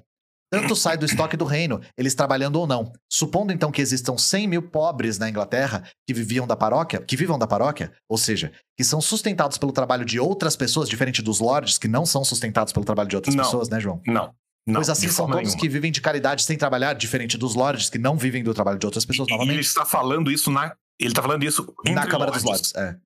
[0.52, 2.91] Tanto sai do estoque do reino, eles trabalhando ou não.
[3.12, 7.38] Supondo então que existam 100 mil pobres na Inglaterra que viviam da paróquia, que vivam
[7.38, 11.78] da paróquia, ou seja, que são sustentados pelo trabalho de outras pessoas, diferente dos lords
[11.78, 13.43] que não são sustentados pelo trabalho de outras Não.
[13.43, 14.02] pessoas, né, João?
[14.08, 14.34] Não.
[14.66, 15.60] não pois assim são todos nenhuma.
[15.62, 18.86] que vivem de caridade sem trabalhar, diferente dos lords que não vivem do trabalho de
[18.88, 19.66] outras pessoas, E ele novamente.
[19.66, 20.74] está falando isso na.
[21.00, 22.97] Ele está falando isso Na Câmara dos lords, Lords, é.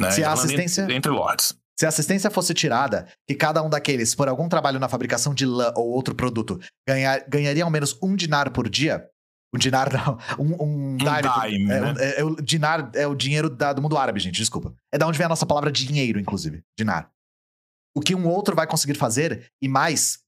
[0.00, 0.10] né?
[0.12, 1.54] Se Ele a tá falando assistência- Entre, entre lords.
[1.82, 5.44] Se a assistência fosse tirada, que cada um daqueles, por algum trabalho na fabricação de
[5.44, 9.04] lã ou outro produto, ganhar, ganharia ao menos um dinar por dia.
[9.52, 10.16] Um dinar, não.
[10.38, 10.62] Um,
[10.92, 11.92] um, dime por- dime, é, né?
[11.92, 14.72] um- é- é o dinar é o dinheiro da- do mundo árabe, gente, desculpa.
[14.92, 16.62] É da onde vem a nossa palavra dinheiro, inclusive.
[16.78, 17.10] Dinar.
[17.96, 20.20] O que um outro vai conseguir fazer, e mais,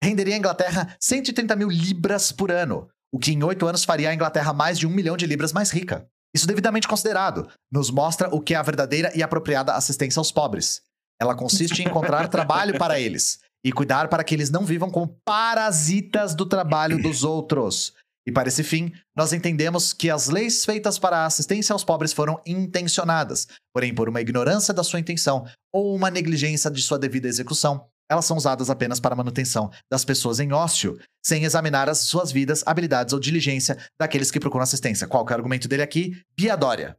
[0.00, 2.88] renderia à Inglaterra 130 mil libras por ano.
[3.12, 5.72] O que em oito anos faria a Inglaterra mais de um milhão de libras mais
[5.72, 6.06] rica.
[6.32, 10.88] Isso devidamente considerado, nos mostra o que é a verdadeira e apropriada assistência aos pobres.
[11.20, 15.16] Ela consiste em encontrar trabalho para eles e cuidar para que eles não vivam como
[15.24, 17.92] parasitas do trabalho dos outros.
[18.26, 22.12] E para esse fim, nós entendemos que as leis feitas para a assistência aos pobres
[22.12, 27.28] foram intencionadas, porém, por uma ignorância da sua intenção ou uma negligência de sua devida
[27.28, 31.98] execução, elas são usadas apenas para a manutenção das pessoas em ócio, sem examinar as
[31.98, 35.06] suas vidas, habilidades ou diligência daqueles que procuram assistência.
[35.06, 36.20] Qual é o argumento dele aqui?
[36.36, 36.96] Biadória.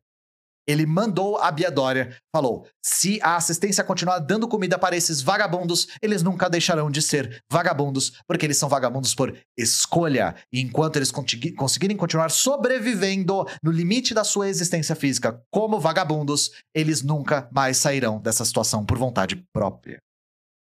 [0.67, 6.23] Ele mandou a Biadória, falou: se a assistência continuar dando comida para esses vagabundos, eles
[6.23, 10.35] nunca deixarão de ser vagabundos, porque eles são vagabundos por escolha.
[10.51, 17.01] E enquanto eles conseguirem continuar sobrevivendo no limite da sua existência física como vagabundos, eles
[17.01, 19.99] nunca mais sairão dessa situação por vontade própria.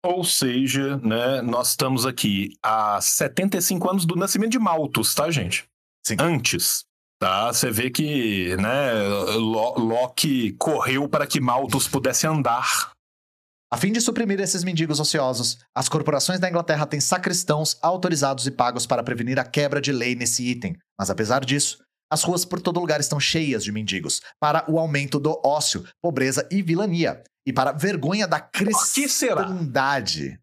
[0.03, 5.65] Ou seja, né, nós estamos aqui há 75 anos do nascimento de Malthus, tá, gente?
[6.03, 6.15] Sim.
[6.19, 6.83] Antes.
[7.21, 8.93] Tá, você vê que, né,
[9.35, 12.93] Lo- Loki correu para que Malthus pudesse andar.
[13.71, 18.51] A fim de suprimir esses mendigos ociosos, as corporações da Inglaterra têm sacristãos autorizados e
[18.51, 20.75] pagos para prevenir a quebra de lei nesse item.
[20.99, 21.77] Mas apesar disso,
[22.11, 26.47] as ruas por todo lugar estão cheias de mendigos, para o aumento do ócio, pobreza
[26.51, 28.65] e vilania, e para a vergonha da que
[29.07, 29.43] será?
[29.45, 30.39] cristandade.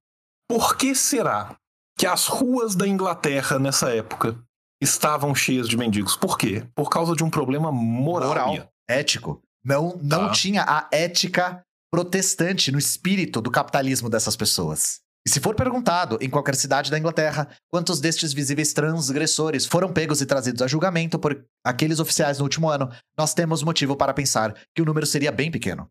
[0.48, 1.56] Por que será
[1.98, 4.38] que as ruas da Inglaterra nessa época
[4.80, 6.16] estavam cheias de mendigos?
[6.16, 6.64] Por quê?
[6.74, 8.28] Por causa de um problema moral.
[8.28, 9.42] Moral, ético.
[9.64, 10.32] Não, não Tá.
[10.32, 15.00] tinha a ética protestante no espírito do capitalismo dessas pessoas.
[15.26, 20.20] E se for perguntado em qualquer cidade da Inglaterra quantos destes visíveis transgressores foram pegos
[20.22, 24.54] e trazidos a julgamento por aqueles oficiais no último ano, nós temos motivo para pensar
[24.74, 25.88] que o número seria bem pequeno.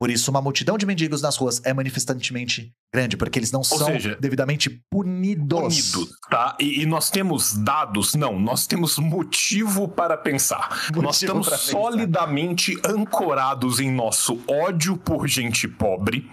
[0.00, 3.86] Por isso, uma multidão de mendigos nas ruas é manifestantemente grande, porque eles não são
[3.86, 5.94] seja, devidamente punidos.
[5.94, 6.56] Unido, tá?
[6.58, 8.14] E, e nós temos dados?
[8.14, 10.70] Não, nós temos motivo para pensar.
[10.70, 11.58] Motivo nós estamos pensar.
[11.58, 16.30] solidamente ancorados em nosso ódio por gente pobre,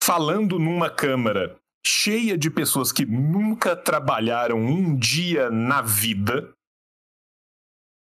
[0.00, 6.50] falando numa Câmara cheia de pessoas que nunca trabalharam um dia na vida,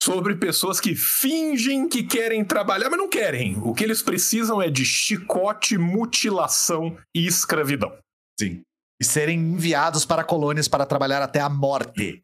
[0.04, 3.58] sobre pessoas que fingem que querem trabalhar, mas não querem.
[3.64, 7.98] O que eles precisam é de chicote, mutilação e escravidão.
[8.38, 8.62] Sim.
[9.02, 12.22] E serem enviados para colônias para trabalhar até a morte.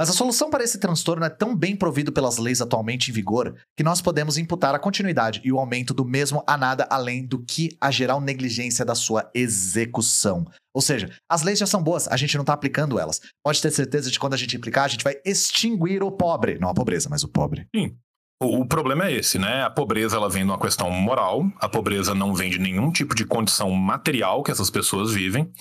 [0.00, 3.54] Mas a solução para esse transtorno é tão bem provido pelas leis atualmente em vigor
[3.76, 7.44] que nós podemos imputar a continuidade e o aumento do mesmo a nada além do
[7.44, 10.46] que a geral negligência da sua execução.
[10.74, 13.20] Ou seja, as leis já são boas, a gente não está aplicando elas.
[13.44, 16.58] Pode ter certeza de que quando a gente aplicar, a gente vai extinguir o pobre.
[16.58, 17.66] Não a pobreza, mas o pobre.
[17.76, 17.94] Sim.
[18.42, 19.64] O, problema é esse, né?
[19.64, 23.14] A pobreza ela vem de uma questão moral, a pobreza não vem de nenhum tipo
[23.14, 25.52] de condição material que essas pessoas vivem,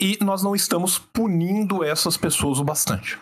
[0.00, 3.18] e nós não estamos punindo essas pessoas o bastante.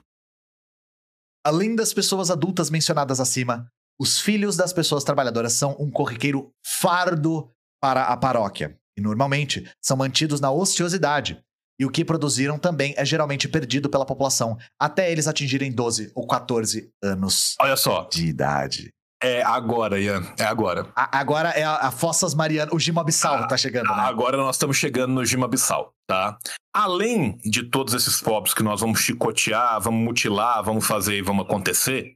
[1.44, 3.66] Além das pessoas adultas mencionadas acima,
[3.98, 9.96] os filhos das pessoas trabalhadoras são um corriqueiro fardo para a paróquia e normalmente são
[9.96, 11.42] mantidos na ociosidade.
[11.78, 16.26] E o que produziram também é geralmente perdido pela população até eles atingirem 12 ou
[16.26, 18.90] 14 anos Olha só, de idade.
[19.22, 20.86] É agora, Ian, é agora.
[20.96, 24.02] A- agora é a, a Fossas Marianas, o Gimabissal Ah, tá chegando, né?
[24.02, 26.38] Agora nós estamos chegando no Gima-Bissau, tá?
[26.74, 31.44] Além de todos esses pobres que nós vamos chicotear, vamos mutilar, vamos fazer e vamos
[31.44, 32.14] acontecer,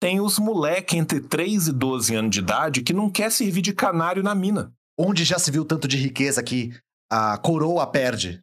[0.00, 3.72] tem os moleque entre 3 e 12 anos de idade que não quer servir de
[3.72, 4.72] canário na mina.
[4.98, 6.72] Onde já se viu tanto de riqueza que
[7.10, 8.42] a coroa perde?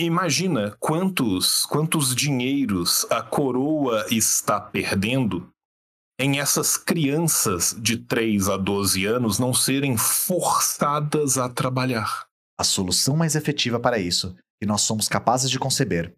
[0.00, 5.51] Imagina quantos, quantos dinheiros a coroa está perdendo
[6.22, 12.28] em essas crianças de 3 a 12 anos não serem forçadas a trabalhar.
[12.56, 16.14] A solução mais efetiva para isso, que nós somos capazes de conceber,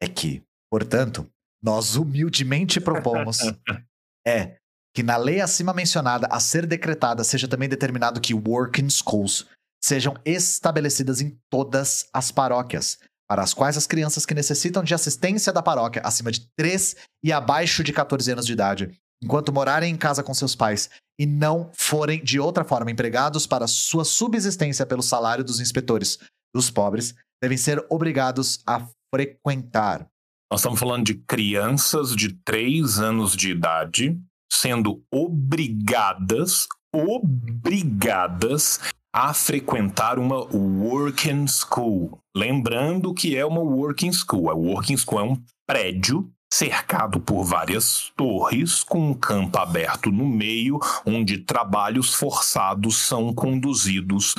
[0.00, 1.28] é que, portanto,
[1.60, 3.38] nós humildemente propomos
[4.24, 4.58] é
[4.94, 9.44] que na lei acima mencionada a ser decretada seja também determinado que working schools
[9.82, 12.96] sejam estabelecidas em todas as paróquias,
[13.28, 16.94] para as quais as crianças que necessitam de assistência da paróquia acima de 3
[17.24, 21.26] e abaixo de 14 anos de idade, enquanto morarem em casa com seus pais e
[21.26, 26.18] não forem de outra forma empregados para sua subsistência pelo salário dos inspetores
[26.54, 30.06] dos pobres, devem ser obrigados a frequentar.
[30.50, 34.18] Nós estamos falando de crianças de 3 anos de idade
[34.50, 38.80] sendo obrigadas, obrigadas
[39.14, 42.18] a frequentar uma working school.
[42.34, 44.50] Lembrando que é uma working school.
[44.50, 50.26] A working school é um prédio cercado por várias torres com um campo aberto no
[50.26, 54.34] meio, onde trabalhos forçados são conduzidos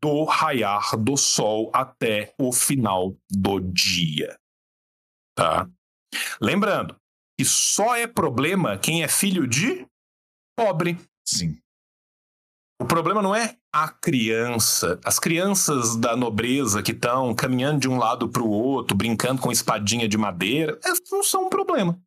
[0.00, 4.36] do raiar do sol até o final do dia.
[5.36, 5.68] Tá?
[6.40, 6.96] Lembrando
[7.38, 9.86] que só é problema quem é filho de
[10.56, 10.96] pobre.
[11.26, 11.58] Sim.
[12.84, 15.00] O problema não é a criança.
[15.02, 19.50] As crianças da nobreza que estão caminhando de um lado para o outro, brincando com
[19.50, 20.78] espadinha de madeira,
[21.10, 21.98] não são um problema.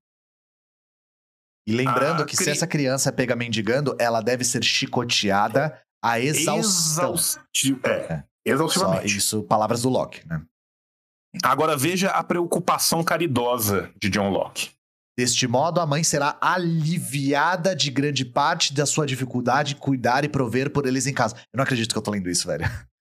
[1.67, 6.19] E lembrando A que cri- se essa criança pega mendigando, ela deve ser chicoteada a
[6.19, 7.15] exaustão.
[7.15, 8.23] Exausti- é, É.
[8.47, 9.17] Só exaustivamente.
[9.17, 10.45] isso, palavras do Locke, né?
[11.43, 14.76] Agora veja a preocupação caridosa de John Locke.
[15.17, 20.29] Deste modo, a mãe será aliviada de grande parte da sua dificuldade em cuidar e
[20.29, 21.35] prover por eles em casa.
[21.51, 22.65] Eu não acredito que eu tô lendo isso, velho.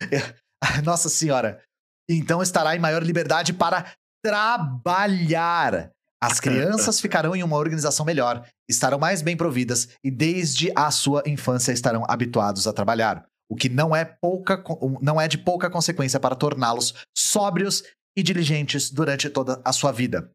[0.84, 1.60] Nossa senhora.
[2.08, 3.92] Então estará em maior liberdade para
[4.24, 5.90] trabalhar.
[6.22, 11.22] As crianças ficarão em uma organização melhor, estarão mais bem providas e desde a sua
[11.26, 14.62] infância estarão habituados a trabalhar, o que não é, pouca,
[15.02, 17.82] não é de pouca consequência para torná-los sóbrios
[18.16, 20.30] e diligentes durante toda a sua vida.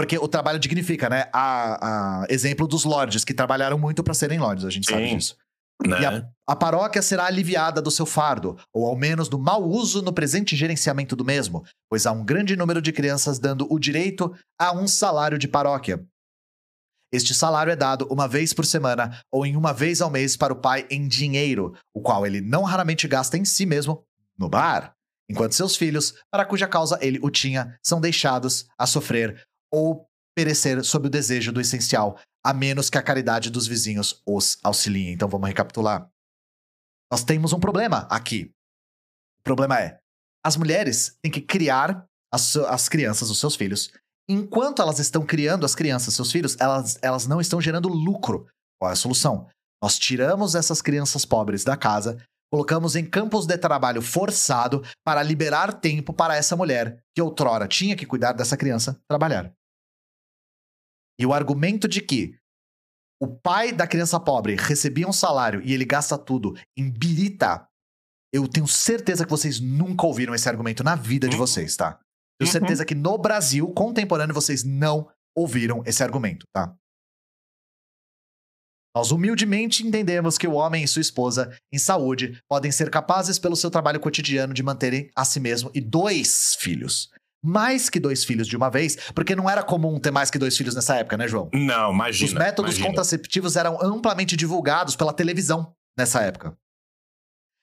[0.00, 1.28] Porque o trabalho dignifica, né?
[1.30, 5.16] A, a exemplo dos lords, que trabalharam muito para serem lords, a gente sabe Sim.
[5.18, 5.36] disso.
[5.86, 6.00] Né?
[6.00, 10.00] E a, a paróquia será aliviada do seu fardo, ou ao menos do mau uso
[10.00, 14.34] no presente gerenciamento do mesmo, pois há um grande número de crianças dando o direito
[14.58, 16.02] a um salário de paróquia.
[17.12, 20.54] Este salário é dado uma vez por semana ou em uma vez ao mês para
[20.54, 24.02] o pai em dinheiro, o qual ele não raramente gasta em si mesmo
[24.38, 24.94] no bar,
[25.28, 30.82] enquanto seus filhos, para cuja causa ele o tinha, são deixados a sofrer ou perecer
[30.84, 35.10] sob o desejo do essencial, a menos que a caridade dos vizinhos os auxilie.
[35.10, 36.08] Então vamos recapitular.
[37.10, 38.52] Nós temos um problema aqui.
[39.40, 39.98] O problema é:
[40.44, 43.90] as mulheres têm que criar as, as crianças, os seus filhos.
[44.28, 48.46] Enquanto elas estão criando as crianças, seus filhos, elas, elas não estão gerando lucro.
[48.80, 49.48] Qual é a solução?
[49.82, 55.72] Nós tiramos essas crianças pobres da casa, colocamos em campos de trabalho forçado para liberar
[55.72, 59.52] tempo para essa mulher que outrora tinha que cuidar dessa criança trabalhar.
[61.20, 62.34] E o argumento de que
[63.22, 67.66] o pai da criança pobre recebia um salário e ele gasta tudo em birita
[68.32, 71.40] Eu tenho certeza que vocês nunca ouviram esse argumento na vida de Uhum.
[71.40, 71.98] vocês, tá?
[72.38, 72.52] Tenho Uhum.
[72.52, 76.72] certeza que no Brasil contemporâneo vocês não ouviram esse argumento, tá?
[78.96, 83.56] Nós humildemente entendemos que o homem e sua esposa, em saúde, podem ser capazes, pelo
[83.56, 87.10] seu trabalho cotidiano, de manterem a si mesmo e dois filhos.
[87.42, 90.56] Mais que dois filhos de uma vez, porque não era comum ter mais que dois
[90.56, 91.48] filhos nessa época, né, João?
[91.54, 92.28] Não, imagina.
[92.28, 92.88] Os métodos imagina.
[92.88, 96.54] contraceptivos eram amplamente divulgados pela televisão nessa época.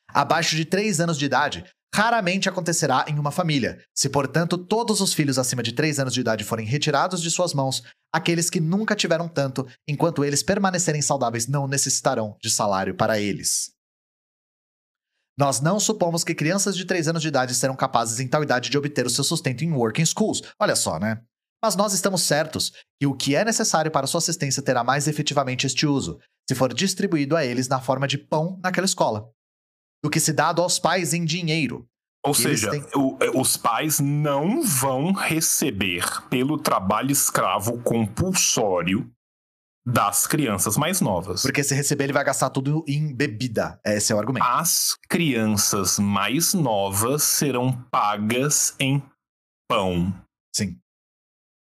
[0.09, 3.79] Abaixo de 3 anos de idade, raramente acontecerá em uma família.
[3.95, 7.53] Se, portanto, todos os filhos acima de 3 anos de idade forem retirados de suas
[7.53, 13.19] mãos, aqueles que nunca tiveram tanto, enquanto eles permanecerem saudáveis, não necessitarão de salário para
[13.19, 13.71] eles.
[15.37, 18.69] Nós não supomos que crianças de 3 anos de idade serão capazes em tal idade
[18.69, 20.41] de obter o seu sustento em working schools.
[20.59, 21.21] Olha só, né?
[21.63, 25.65] Mas nós estamos certos que o que é necessário para sua assistência terá mais efetivamente
[25.67, 26.19] este uso,
[26.49, 29.29] se for distribuído a eles na forma de pão naquela escola,
[30.03, 31.85] do que se dado aos pais em dinheiro.
[32.25, 39.09] Ou seja, têm- o- é, os pais não vão receber pelo trabalho escravo compulsório
[39.89, 41.41] das crianças mais novas.
[41.43, 43.79] Porque se receber, ele vai gastar tudo em bebida.
[43.85, 44.43] Esse é o argumento.
[44.45, 49.01] As crianças mais novas serão pagas em
[49.69, 50.13] pão.
[50.53, 50.77] Sim.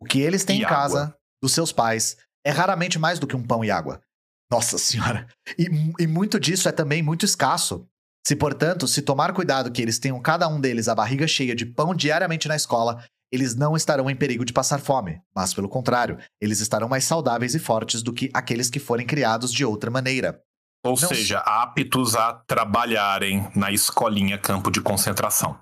[0.02, 0.78] O que eles têm E em água.
[0.78, 2.16] casa dos seus pais
[2.46, 4.02] é raramente mais do que um pão e água.
[4.50, 5.28] Nossa senhora.
[5.58, 5.68] E,
[6.00, 7.86] e muito disso é também muito escasso.
[8.26, 11.66] Se, portanto, se tomar cuidado que eles tenham cada um deles a barriga cheia de
[11.66, 13.04] pão diariamente na escola,
[13.34, 17.56] eles não estarão em perigo de passar fome, mas pelo contrário, eles estarão mais saudáveis
[17.56, 20.40] e fortes do que aqueles que forem criados de outra maneira.
[20.86, 25.58] Ou Não- seja, aptos a trabalharem na escolinha campo de concentração.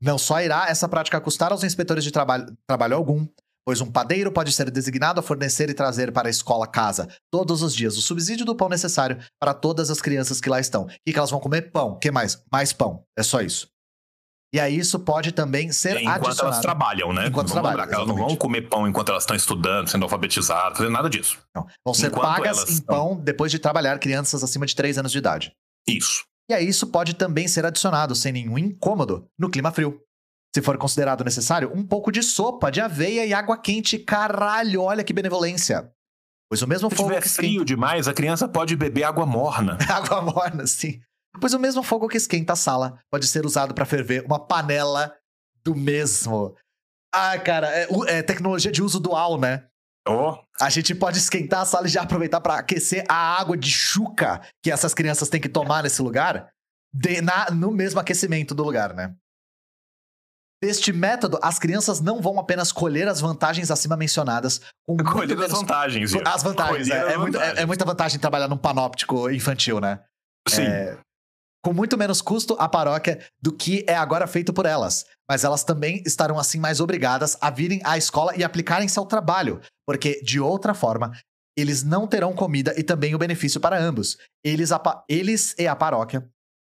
[0.00, 3.26] Não só irá essa prática custar aos inspetores de trabalho, trabalho algum,
[3.66, 7.60] pois um padeiro pode ser designado a fornecer e trazer para a escola casa todos
[7.62, 10.84] os dias o subsídio do pão necessário para todas as crianças que lá estão.
[10.84, 11.72] O que, que elas vão comer?
[11.72, 11.98] Pão.
[11.98, 12.40] que mais?
[12.52, 13.02] Mais pão.
[13.18, 13.68] É só isso.
[14.56, 16.62] E aí isso pode também ser enquanto elas adicionado.
[16.62, 17.26] trabalham, né?
[17.26, 20.94] Enquanto Vamos trabalham, elas não vão comer pão enquanto elas estão estudando, sendo alfabetizadas, fazendo
[20.94, 21.38] nada disso.
[21.54, 24.74] Não, vão ser Enquanto pagas elas em estão- pão depois de trabalhar crianças acima de
[24.74, 25.52] 3 anos de idade.
[25.86, 26.24] Isso.
[26.50, 30.00] E aí isso pode também ser adicionado sem nenhum incômodo no clima frio.
[30.54, 33.98] Se for considerado necessário, um pouco de sopa de aveia e água quente.
[33.98, 35.90] Caralho, olha que benevolência.
[36.48, 37.64] Pois o mesmo Se fogo tiver frio esquenta...
[37.66, 39.76] demais, a criança pode beber água morna.
[39.90, 41.00] água morna, sim.
[41.40, 45.14] Pois o mesmo fogo que esquenta a sala pode ser usado para ferver uma panela
[45.64, 46.54] do mesmo.
[47.14, 49.66] Ah, cara, é, é tecnologia de uso dual, né?
[50.08, 53.70] Oh, A gente pode esquentar a sala e já aproveitar para aquecer a água de
[53.70, 56.48] chuca que essas crianças têm que tomar nesse lugar
[56.94, 59.14] de- na- no mesmo aquecimento do lugar, né?
[60.62, 64.60] Deste método, as crianças não vão apenas colher as vantagens acima mencionadas,
[65.12, 66.12] colher as vantagens.
[66.12, 66.22] viu?
[66.24, 67.66] As vantagens, é, é muito- é- é vantagens.
[67.66, 70.00] muita vantagem trabalhar num panóptico infantil, né?
[70.48, 70.62] Sim.
[70.62, 70.98] É,
[71.62, 75.04] com muito menos custo à paróquia do que é agora feito por elas.
[75.28, 79.60] Mas elas também estarão assim mais obrigadas a virem à escola e aplicarem seu trabalho,
[79.86, 81.12] porque de outra forma
[81.56, 84.18] eles não terão comida e também o benefício para ambos.
[84.44, 84.70] Eles,
[85.08, 86.28] eles e a paróquia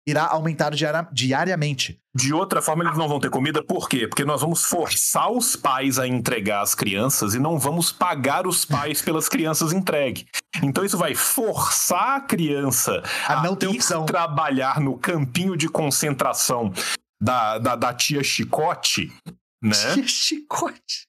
[0.07, 0.71] irá aumentar
[1.11, 1.99] diariamente.
[2.15, 4.07] De outra forma, eles não vão ter comida, por quê?
[4.07, 8.65] Porque nós vamos forçar os pais a entregar as crianças e não vamos pagar os
[8.65, 10.25] pais pelas crianças entregues.
[10.61, 14.05] Então isso vai forçar a criança A não ter ir opção.
[14.05, 16.71] trabalhar no campinho de concentração
[17.21, 19.11] da, da, da tia Chicote,
[19.61, 19.71] né?
[19.93, 21.07] Que chicote.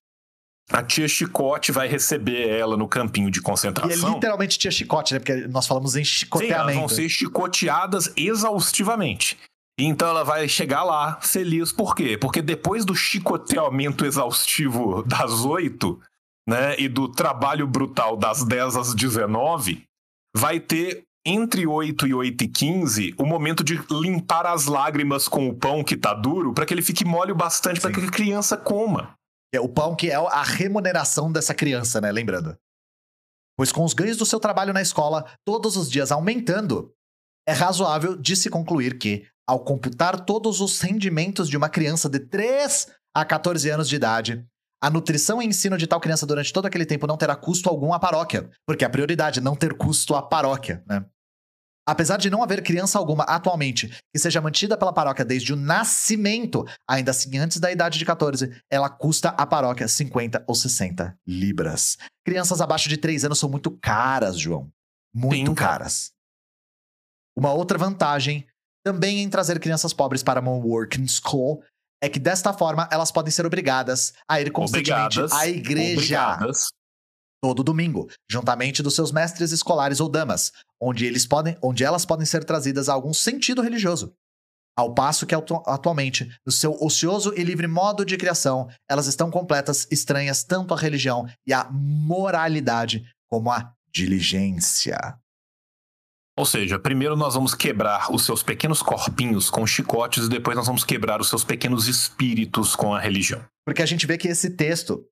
[0.70, 4.14] A tia Chicote vai receber ela no campinho de E é concentração.
[4.14, 5.20] literalmente tinha chicote, né?
[5.20, 6.78] Porque nós falamos em Sim, elas chicoteamento.
[6.78, 9.36] vão ser chicoteadas exaustivamente.
[9.78, 12.16] Então ela vai chegar lá feliz, por quê?
[12.16, 16.00] Porque depois do chicoteamento exaustivo das 8,
[16.48, 19.82] né, e do trabalho brutal das 10 às 19,
[20.34, 25.48] vai ter entre 8 e 8 e 15 o momento de limpar as lágrimas com
[25.48, 28.10] o pão que tá duro, para que ele fique mole o bastante para que a
[28.10, 29.14] criança coma.
[29.56, 32.10] É o pão que é a remuneração dessa criança, né?
[32.10, 32.56] Lembrando.
[33.56, 36.92] Pois com os ganhos do seu trabalho na escola todos os dias aumentando,
[37.46, 42.18] é razoável de se concluir que, ao computar todos os rendimentos de uma criança de
[42.18, 44.44] 3 a 14 anos de idade,
[44.82, 47.92] a nutrição e ensino de tal criança durante todo aquele tempo não terá custo algum
[47.94, 51.04] à paróquia, porque a prioridade é não ter custo à paróquia, né?
[51.86, 56.64] Apesar de não haver criança alguma atualmente que seja mantida pela paróquia desde o nascimento,
[56.88, 61.98] ainda assim antes da idade de 14, ela custa à paróquia 50 ou 60 libras.
[62.24, 64.70] Crianças abaixo de 3 anos são muito caras, João.
[65.14, 66.12] Muito Sim, caras.
[67.36, 68.46] Uma outra vantagem
[68.84, 71.62] também em trazer crianças pobres para uma working school
[72.02, 75.32] é que desta forma elas podem ser obrigadas a ir constantemente Obrigadas.
[75.32, 76.68] à igreja Obrigadas.
[77.44, 80.50] Todo domingo, juntamente dos seus mestres escolares ou damas,
[80.80, 84.14] onde eles podem, onde elas podem ser trazidas a algum sentido religioso.
[84.74, 89.30] Ao passo que atu atualmente, no seu ocioso e livre modo de criação, elas estão
[89.30, 94.98] completas, estranhas tanto à religião e à moralidade como à diligência.
[96.38, 100.66] Ou seja, primeiro nós vamos quebrar os seus pequenos corpinhos com chicotes e depois nós
[100.66, 103.44] vamos quebrar os seus pequenos espíritos com a religião.
[103.66, 105.04] Porque a gente vê que esse texto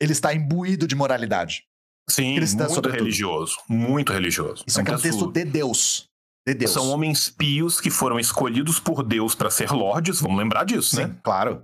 [0.00, 1.64] ele está imbuído de moralidade.
[2.08, 3.00] Sim, Cristã, muito sobretudo.
[3.00, 4.64] religioso, muito religioso.
[4.66, 6.08] Isso é um texto- texto de Deus.
[6.46, 6.70] De Deus.
[6.72, 11.04] São homens pios que foram escolhidos por Deus para ser lordes, vamos lembrar disso, Sim,
[11.04, 11.16] né?
[11.22, 11.62] claro.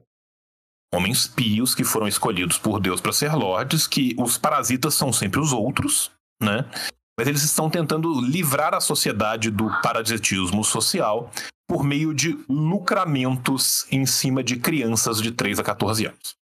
[0.95, 5.41] Homens pios que foram escolhidos por Deus para ser lordes, que os parasitas são sempre
[5.41, 6.71] os outros, né?
[7.19, 11.31] Mas eles estão tentando livrar a sociedade do parasitismo social
[11.67, 16.37] por meio de lucramentos em cima de crianças de 3 a 14 anos.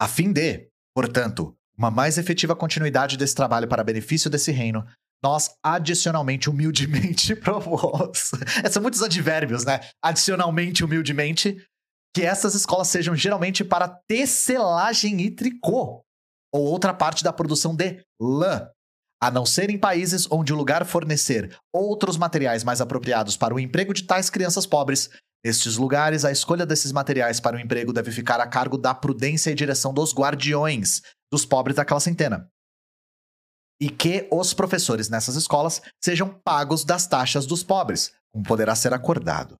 [0.00, 4.82] A fim de, portanto, uma mais efetiva continuidade desse trabalho para benefício desse reino,
[5.22, 8.30] nós adicionalmente, humildemente propomos.
[8.64, 9.80] É, São muitos advérbios, né?
[10.02, 11.62] Adicionalmente, humildemente,
[12.14, 16.02] que essas escolas sejam geralmente para tecelagem e tricô,
[16.50, 18.66] ou outra parte da produção de lã.
[19.22, 23.60] A não ser em países onde o lugar fornecer outros materiais mais apropriados para o
[23.60, 25.10] emprego de tais crianças pobres,
[25.44, 29.50] Nestes lugares, a escolha desses materiais para o emprego deve ficar a cargo da prudência
[29.50, 31.02] e direção dos guardiões
[31.32, 32.48] dos pobres daquela centena.
[33.80, 38.92] E que os professores nessas escolas sejam pagos das taxas dos pobres, como poderá ser
[38.94, 39.56] acordado.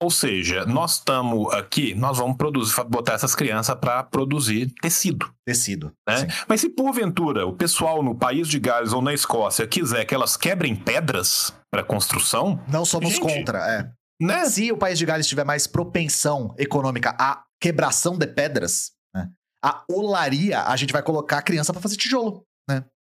[0.00, 5.28] Ou seja, nós estamos aqui, nós vamos produzir, botar essas crianças para produzir tecido.
[5.44, 5.92] Tecido.
[6.08, 6.28] né?
[6.46, 10.36] Mas se porventura o pessoal no país de Gales ou na Escócia quiser que elas
[10.36, 13.90] quebrem pedras para construção, Não somos Gente, contra, é.
[14.20, 14.44] Né?
[14.46, 19.30] Se o país de Gales tiver mais propensão econômica à quebração de pedras, né,
[19.64, 22.44] a olaria, a gente vai colocar a criança para fazer tijolo.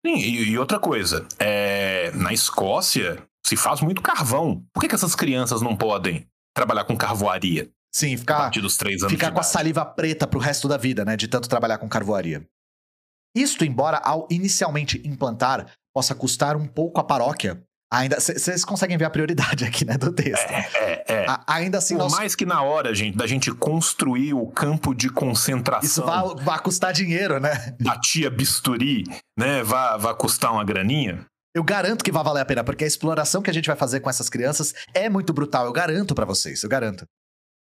[0.04, 4.64] Sim, e, e outra coisa, é, na Escócia se faz muito carvão.
[4.72, 8.76] Por que, que essas crianças não podem trabalhar com carvoaria Sim, a ficar partir dos
[8.76, 9.52] três anos ficar com a idade?
[9.52, 11.16] saliva preta pro resto da vida, né?
[11.16, 12.46] De tanto trabalhar com carvoaria.
[13.34, 17.62] Isto, embora ao inicialmente implantar possa custar um pouco à paróquia,
[17.92, 18.18] ainda.
[18.18, 19.96] Vocês conseguem ver a prioridade aqui, né?
[19.98, 20.50] Do texto.
[20.50, 21.26] É, é.
[21.28, 24.94] A- ainda assim, Por nós, mais que na hora, gente, da gente construir o campo
[24.94, 27.76] de isso concentração vai, vai custar dinheiro, né?
[27.78, 29.04] da tia bisturi,
[29.38, 31.24] né, vai, vai custar uma graninha,
[31.54, 34.00] Eu garanto que vai valer a pena, porque a exploração que a gente vai fazer
[34.00, 35.66] com essas crianças é muito brutal.
[35.66, 37.04] Eu garanto pra vocês, eu garanto.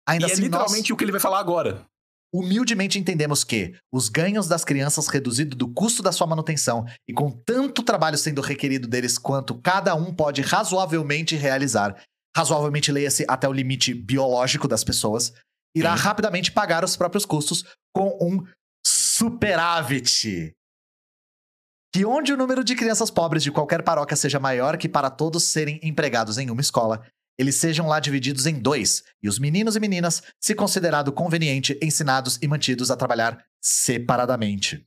[0.07, 1.85] Ainda e é assim, nós literalmente o que ele vai falar agora.
[2.33, 7.31] Humildemente entendemos que os ganhos das crianças reduzido do custo da sua manutenção e com
[7.31, 12.01] tanto trabalho sendo requerido deles quanto cada um pode razoavelmente realizar,
[12.35, 15.33] razoavelmente leia-se até o limite biológico das pessoas,
[15.75, 16.03] irá Sim.
[16.03, 18.45] rapidamente pagar os próprios custos com um
[18.85, 20.53] superávit.
[21.91, 25.43] Que onde o número de crianças pobres de qualquer paróquia seja maior que para todos
[25.43, 27.03] serem empregados em uma escola,
[27.39, 32.37] eles sejam lá divididos em dois, e os meninos e meninas, se considerado conveniente, ensinados
[32.41, 34.85] e mantidos a trabalhar separadamente.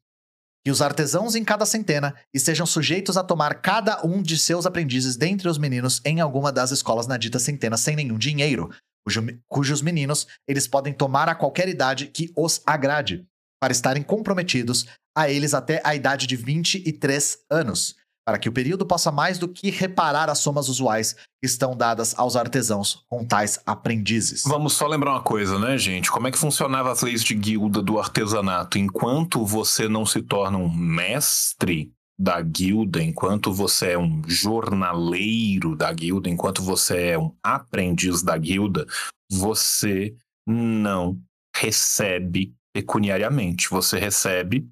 [0.64, 5.16] Que os artesãos em cada centena estejam sujeitos a tomar cada um de seus aprendizes
[5.16, 8.70] dentre os meninos em alguma das escolas na dita centena sem nenhum dinheiro,
[9.04, 13.26] cujo- cujos meninos eles podem tomar a qualquer idade que os agrade,
[13.60, 17.96] para estarem comprometidos a eles até a idade de 23 anos,
[18.26, 22.16] para que o período possa mais do que reparar as somas usuais que estão dadas
[22.18, 24.44] aos artesãos com tais aprendizes.
[24.44, 26.10] Vamos só lembrar uma coisa, né, gente?
[26.10, 28.78] Como é que funcionava as leis de guilda do artesanato?
[28.78, 35.92] Enquanto você não se torna um mestre da guilda, enquanto você é um jornaleiro da
[35.92, 38.86] guilda, enquanto você é um aprendiz da guilda,
[39.30, 40.14] você
[40.46, 41.18] não
[41.56, 43.68] recebe pecuniariamente.
[43.70, 44.68] Você recebe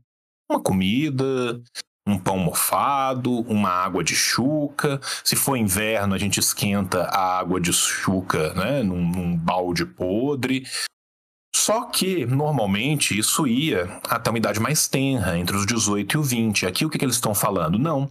[0.50, 1.60] uma comida,
[2.10, 5.00] um pão mofado, uma água de chuca.
[5.24, 10.64] Se for inverno, a gente esquenta a água de chuca né, num, num balde podre.
[11.54, 16.22] Só que, normalmente, isso ia até uma idade mais tenra, entre os 18 e o
[16.22, 16.66] 20.
[16.66, 17.78] Aqui o que, que eles estão falando?
[17.78, 18.10] Não.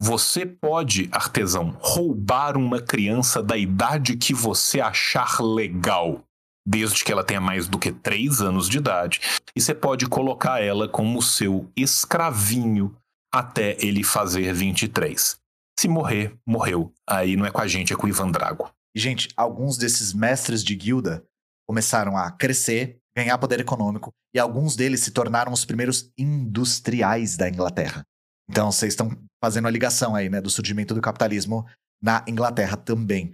[0.00, 6.22] Você pode, artesão, roubar uma criança da idade que você achar legal,
[6.66, 9.20] desde que ela tenha mais do que 3 anos de idade,
[9.54, 12.94] e você pode colocar ela como seu escravinho
[13.36, 15.38] até ele fazer 23.
[15.78, 16.92] Se morrer, morreu.
[17.08, 18.70] Aí não é com a gente, é com o Ivan Drago.
[18.96, 21.22] Gente, alguns desses mestres de guilda
[21.68, 27.48] começaram a crescer, ganhar poder econômico, e alguns deles se tornaram os primeiros industriais da
[27.48, 28.04] Inglaterra.
[28.48, 29.10] Então, vocês estão
[29.42, 31.66] fazendo a ligação aí, né, do surgimento do capitalismo
[32.02, 33.32] na Inglaterra também.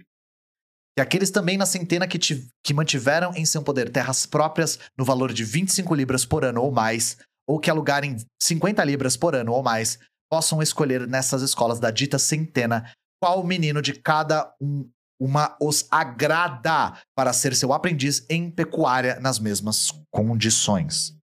[0.97, 5.33] E aqueles também na centena que, que mantiveram em seu poder terras próprias no valor
[5.33, 7.17] de 25 libras por ano ou mais,
[7.47, 9.99] ou que alugarem 50 libras por ano ou mais,
[10.31, 12.89] possam escolher nessas escolas da dita centena
[13.21, 14.89] qual menino de cada um
[15.21, 21.15] uma os agrada para ser seu aprendiz em pecuária nas mesmas condições.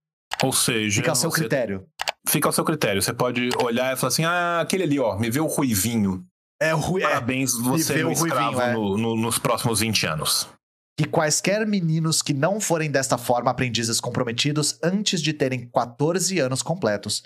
[0.43, 1.87] Ou seja, Fica a seu critério.
[2.27, 3.03] fica ao seu critério.
[3.03, 6.25] Você pode olhar e falar assim: ah, aquele ali, ó, me vê o ruivinho.
[6.63, 8.73] É, o é, Parabéns, você vê é um escravo ruivinho, é.
[8.73, 10.49] no- no- nos próximos 20 anos.
[11.01, 16.61] Que quaisquer meninos que não forem desta forma aprendizes comprometidos antes de terem 14 anos
[16.63, 17.23] completos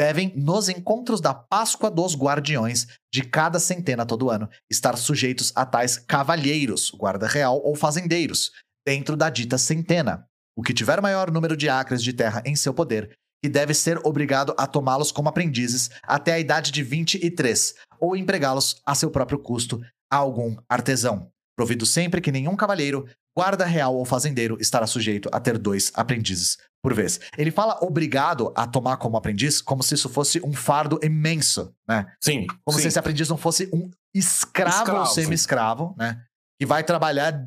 [0.00, 5.66] devem, nos encontros da Páscoa dos Guardiões de cada centena todo ano, estar sujeitos a
[5.66, 8.50] tais cavalheiros, guarda real ou fazendeiros,
[8.86, 10.24] dentro da dita centena.
[10.56, 13.14] O que tiver maior número de acres de terra em seu poder,
[13.44, 18.80] que deve ser obrigado a tomá-los como aprendizes até a idade de 23, ou empregá-los
[18.86, 23.04] a seu próprio custo a algum artesão provido sempre que nenhum cavalheiro,
[23.36, 27.18] guarda real ou fazendeiro estará sujeito a ter dois aprendizes por vez.
[27.36, 32.06] Ele fala obrigado a tomar como aprendiz como se isso fosse um fardo imenso, né?
[32.22, 32.46] Sim.
[32.64, 32.82] Como sim.
[32.82, 35.06] se esse aprendiz não fosse um escravo, ou Escravo.
[35.06, 36.22] semi-escravo, né?
[36.60, 37.44] Que vai trabalhar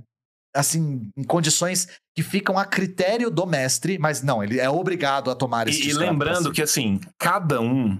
[0.53, 5.35] assim em condições que ficam a critério do mestre, mas não, ele é obrigado a
[5.35, 7.97] tomar esse E, e lembrando que, assim, cada um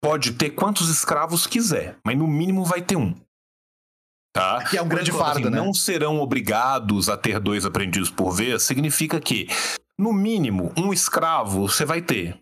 [0.00, 3.16] pode ter quantos escravos quiser, mas no mínimo vai ter um.
[4.32, 4.64] Tá?
[4.64, 5.56] Que é um grande fala fardo, né?
[5.56, 9.48] Não serão obrigados a ter dois aprendizes por vez, significa que,
[9.98, 12.38] no mínimo, um escravo você vai ter.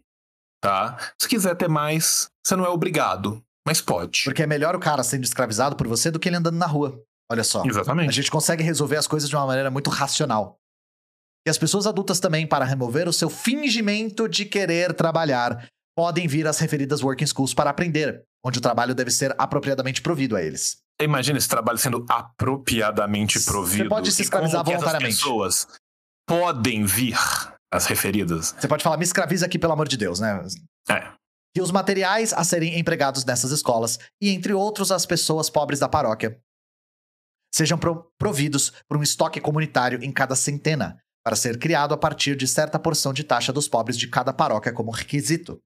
[0.60, 0.96] Tá?
[1.20, 4.24] Se quiser ter mais, você não é obrigado, mas pode.
[4.24, 7.00] Porque é melhor o cara sendo escravizado por você do que ele andando na rua.
[7.30, 7.62] Olha só.
[7.62, 8.12] A Exatamente.
[8.12, 10.58] gente consegue resolver as coisas de uma maneira muito racional.
[11.46, 16.46] E as pessoas adultas também, para remover o seu fingimento de querer trabalhar, podem vir
[16.46, 20.78] às referidas working schools para aprender, onde o trabalho deve ser apropriadamente provido a eles.
[21.00, 23.88] Imagina esse trabalho sendo apropriadamente Você provido.
[23.88, 25.16] pode se escravizar voluntariamente.
[25.16, 25.66] pessoas
[26.26, 27.16] podem vir
[27.72, 28.54] as referidas.
[28.58, 30.40] Você pode falar, me escraviza aqui, pelo amor de Deus, né?
[30.88, 31.12] É.
[31.56, 35.88] E os materiais a serem empregados nessas escolas, e entre outros as pessoas pobres da
[35.88, 36.38] paróquia,
[37.54, 42.36] sejam pro- providos por um estoque comunitário em cada centena, para ser criado a partir
[42.36, 45.58] de certa porção de taxa dos pobres de cada paróquia como requisito.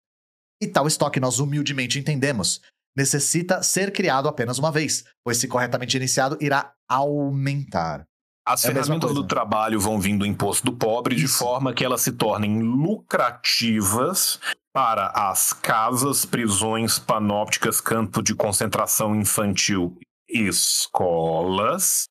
[0.63, 2.61] E tal estoque nós humildemente entendemos.
[2.97, 8.05] Necessita ser criado apenas uma vez, pois se corretamente iniciado, irá aumentar.
[8.47, 11.39] As É ferramentas do trabalho vão vindo do imposto do pobre de Isso.
[11.39, 14.41] forma que elas se tornem lucrativas
[14.73, 19.97] para as casas, prisões, panópticas, campo de concentração infantil,
[20.29, 22.09] e escolas,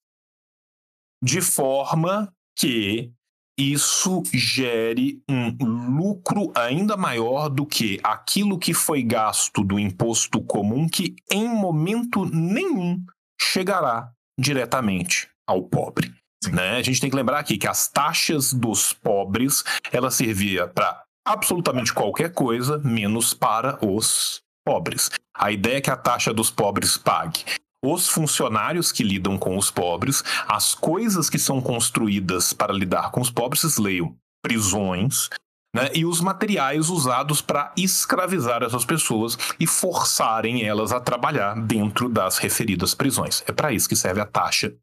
[1.23, 3.11] de forma que
[3.59, 5.49] isso gere um
[5.97, 12.23] lucro ainda maior do que aquilo que foi gasto do imposto comum, que em momento
[12.25, 13.03] nenhum
[13.39, 16.13] chegará diretamente ao pobre.
[16.49, 16.77] Né?
[16.77, 21.93] A gente tem que lembrar aqui que as taxas dos pobres ela servia para absolutamente
[21.93, 25.11] qualquer coisa, menos para os pobres.
[25.35, 27.43] A ideia é que a taxa dos pobres pague
[27.83, 33.21] os funcionários que lidam com os pobres, as coisas que são construídas para lidar com
[33.21, 35.29] os pobres, leiam prisões,
[35.75, 42.09] né, e os materiais usados para escravizar essas pessoas e forçarem elas a trabalhar dentro
[42.09, 43.43] das referidas prisões.
[43.47, 44.73] É para isso que serve a taxa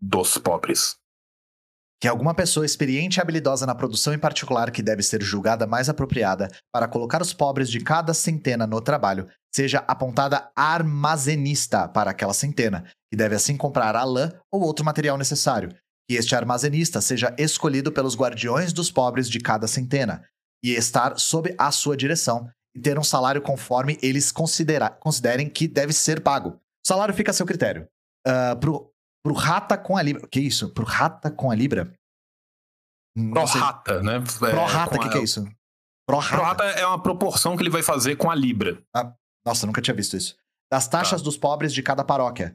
[0.00, 0.96] dos pobres.
[1.98, 5.88] que alguma pessoa experiente e habilidosa na produção em particular que deve ser julgada mais
[5.88, 9.26] apropriada para colocar os pobres de cada centena no trabalho,
[9.56, 15.16] seja apontada armazenista para aquela centena, que deve assim comprar a lã ou outro material
[15.16, 15.70] necessário,
[16.06, 20.28] que este armazenista seja escolhido pelos guardiões dos pobres de cada centena,
[20.62, 22.46] e estar sob a sua direção,
[22.76, 26.50] e ter um salário conforme eles considerem que deve ser pago.
[26.50, 27.88] O salário fica a seu critério.
[28.26, 28.92] Ah, pro,
[29.24, 30.28] pro rata com a libra.
[30.28, 30.68] Que é isso?
[30.74, 31.90] Pro rata com a libra?
[33.16, 33.58] Não sei.
[33.58, 34.20] Prorata, né?
[34.20, 35.48] Pro rata, o que, que é isso?
[36.06, 36.36] Pro rata.
[36.36, 38.82] Prorata é uma proporção que ele vai fazer com a Libra.
[39.46, 40.34] Nossa, nunca tinha visto isso.
[40.70, 42.54] Das taxas dos pobres de cada paróquia.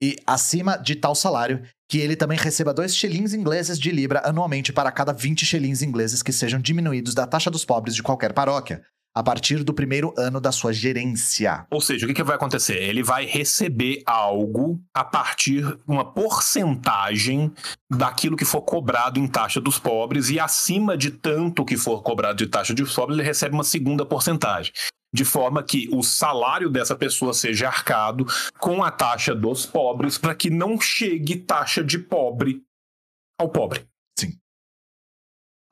[0.00, 4.72] E acima de tal salário, que ele também receba dois shillings ingleses de libra anualmente
[4.72, 8.82] para cada 20 shillings ingleses que sejam diminuídos da taxa dos pobres de qualquer paróquia,
[9.14, 11.66] a partir do primeiro ano da sua gerência.
[11.70, 12.82] Ou seja, o que, que vai acontecer?
[12.82, 17.52] Ele vai receber algo a partir de uma porcentagem
[17.90, 22.38] daquilo que for cobrado em taxa dos pobres, e acima de tanto que for cobrado
[22.38, 24.72] de taxa dos pobres, ele recebe uma segunda porcentagem.
[25.12, 28.24] De forma que o salário dessa pessoa seja arcado
[28.58, 32.62] com a taxa dos pobres, para que não chegue taxa de pobre
[33.38, 33.86] ao pobre.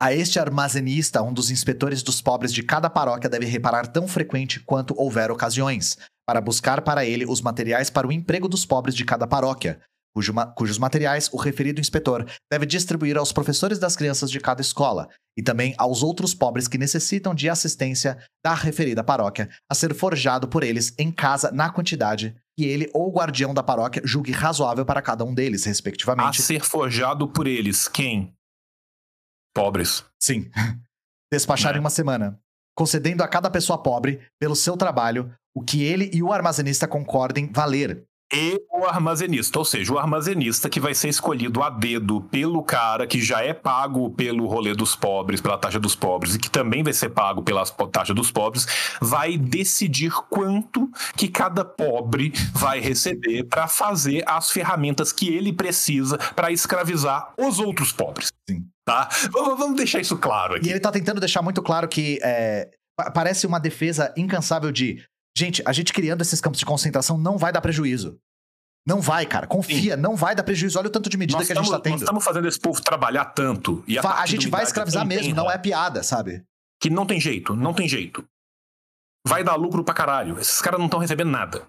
[0.01, 4.59] A este armazenista, um dos inspetores dos pobres de cada paróquia deve reparar tão frequente
[4.59, 5.95] quanto houver ocasiões,
[6.25, 9.79] para buscar para ele os materiais para o emprego dos pobres de cada paróquia,
[10.13, 14.61] cujo ma- cujos materiais o referido inspetor deve distribuir aos professores das crianças de cada
[14.61, 15.07] escola
[15.37, 20.47] e também aos outros pobres que necessitam de assistência da referida paróquia, a ser forjado
[20.47, 24.85] por eles em casa na quantidade que ele ou o guardião da paróquia julgue razoável
[24.85, 26.41] para cada um deles, A respectivamente.
[26.41, 27.87] ser forjado por eles.
[27.87, 28.33] Quem?
[29.53, 30.03] Pobres.
[30.19, 30.49] Sim.
[31.31, 31.77] Despachar Né?
[31.77, 32.39] em uma semana,
[32.75, 37.49] concedendo a cada pessoa pobre, pelo seu trabalho, o que ele e o armazenista concordem
[37.51, 38.05] valer.
[38.33, 43.05] E o armazenista, ou seja, o armazenista que vai ser escolhido a dedo pelo cara
[43.05, 46.81] que já é pago pelo rolê dos pobres, pela taxa dos pobres, e que também
[46.81, 48.65] vai ser pago pela taxa dos pobres,
[49.01, 56.17] vai decidir quanto que cada pobre vai receber para fazer as ferramentas que ele precisa
[56.33, 58.29] para escravizar os outros pobres.
[58.49, 58.65] Sim.
[58.85, 59.09] Tá?
[59.31, 60.69] Vamos deixar isso claro E aqui.
[60.69, 65.03] ele tá tentando deixar muito claro que é, pa- parece uma defesa incansável de
[65.37, 68.19] gente, a gente criando esses campos de concentração não vai dar prejuízo.
[68.85, 69.45] Não vai, cara.
[69.45, 70.79] Confia, não vai dar prejuízo.
[70.79, 72.03] Olha o tanto de medida Nós que a gente estamos, tá nós tendo.
[72.03, 73.83] estamos fazendo esse povo trabalhar tanto.
[73.87, 76.43] E a, a gente vai escravizar mesmo, tem não é piada, sabe?
[76.81, 78.27] que não tem jeito, não tem jeito.
[79.25, 80.39] Vai dar lucro pra caralho.
[80.39, 81.67] Esses caras não estão recebendo nada.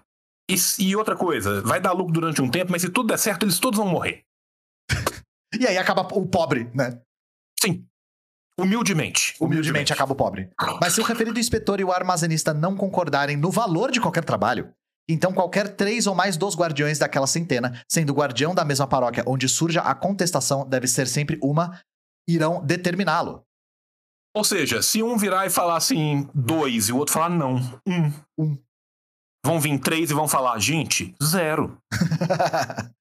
[0.49, 3.43] E, e outra coisa, vai dar lucro durante um tempo, mas se tudo der certo,
[3.45, 4.25] eles todos vão morrer.
[5.59, 6.99] E aí acaba o pobre, né?
[7.61, 7.87] Sim.
[8.59, 9.35] Humildemente.
[9.39, 10.49] Humildemente acaba o pobre.
[10.79, 14.71] Mas se o referido inspetor e o armazenista não concordarem no valor de qualquer trabalho,
[15.09, 19.23] então qualquer três ou mais dos guardiões daquela centena, sendo o guardião da mesma paróquia
[19.27, 21.79] onde surja a contestação, deve ser sempre uma,
[22.27, 23.43] irão determiná-lo.
[24.35, 27.55] Ou seja, se um virar e falar assim, dois, e o outro falar não,
[27.87, 28.11] um.
[28.37, 28.57] Um.
[29.45, 31.77] Vão vir três e vão falar, gente, zero.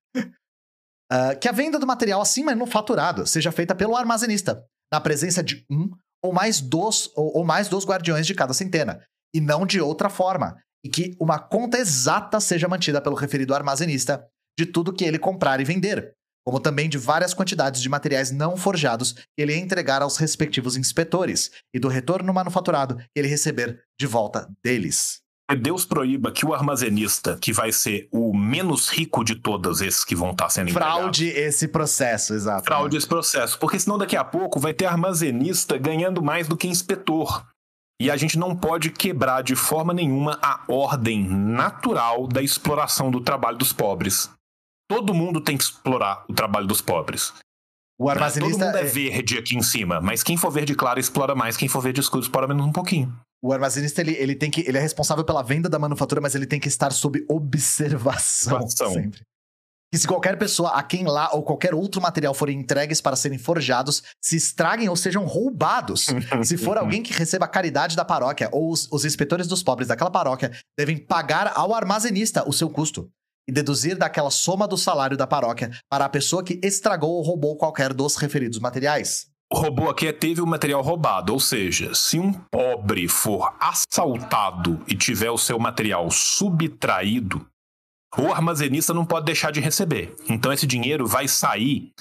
[1.14, 5.42] Ah, que a venda do material acima no faturado seja feita pelo armazenista, na presença
[5.42, 5.90] de um
[6.22, 9.02] ou mais dos, ou, ou mais dos guardiões de cada centena,
[9.34, 14.24] e não de outra forma, e que uma conta exata seja mantida pelo referido armazenista
[14.58, 16.14] de tudo que ele comprar e vender,
[16.46, 21.50] como também de várias quantidades de materiais não forjados que ele entregar aos respectivos inspetores,
[21.74, 25.21] e do retorno manufaturado que ele receber de volta deles.
[25.54, 30.14] Deus proíba que o armazenista, que vai ser o menos rico de todos esses que
[30.14, 32.64] vão estar sendo Fraude esse processo, exato.
[32.64, 33.58] fraude esse processo.
[33.58, 37.44] Porque senão daqui a pouco vai ter armazenista ganhando mais do que inspetor.
[38.00, 43.20] E a gente não pode quebrar de forma nenhuma a ordem natural da exploração do
[43.20, 44.30] trabalho dos pobres.
[44.88, 47.32] Todo mundo tem que explorar o trabalho dos pobres.
[47.98, 50.98] O armazenista Todo mundo é é- verde aqui em cima, mas quem for verde claro
[50.98, 53.14] explora mais, quem for verde escuro explora menos um pouquinho.
[53.42, 54.60] O armazenista, ele, ele tem que.
[54.60, 58.68] Ele é responsável pela venda da manufatura, mas ele tem que estar sob observação.
[58.68, 59.22] Sempre.
[59.92, 63.36] Que se qualquer pessoa a quem lá ou qualquer outro material forem entregues para serem
[63.36, 66.06] forjados, se estraguem ou sejam roubados.
[66.44, 69.88] se for alguém que receba a caridade da paróquia ou os, os inspetores dos pobres
[69.88, 73.10] daquela paróquia, devem pagar ao armazenista o seu custo
[73.46, 77.56] e deduzir daquela soma do salário da paróquia para a pessoa que estragou ou roubou
[77.56, 79.31] qualquer dos referidos materiais.
[79.54, 84.96] Robô aqui é teve o material roubado, ou seja, se um pobre for assaltado e
[84.96, 87.46] tiver o seu material subtraído,
[88.16, 90.14] o armazenista não pode deixar de receber.
[90.28, 91.92] Então esse dinheiro vai sair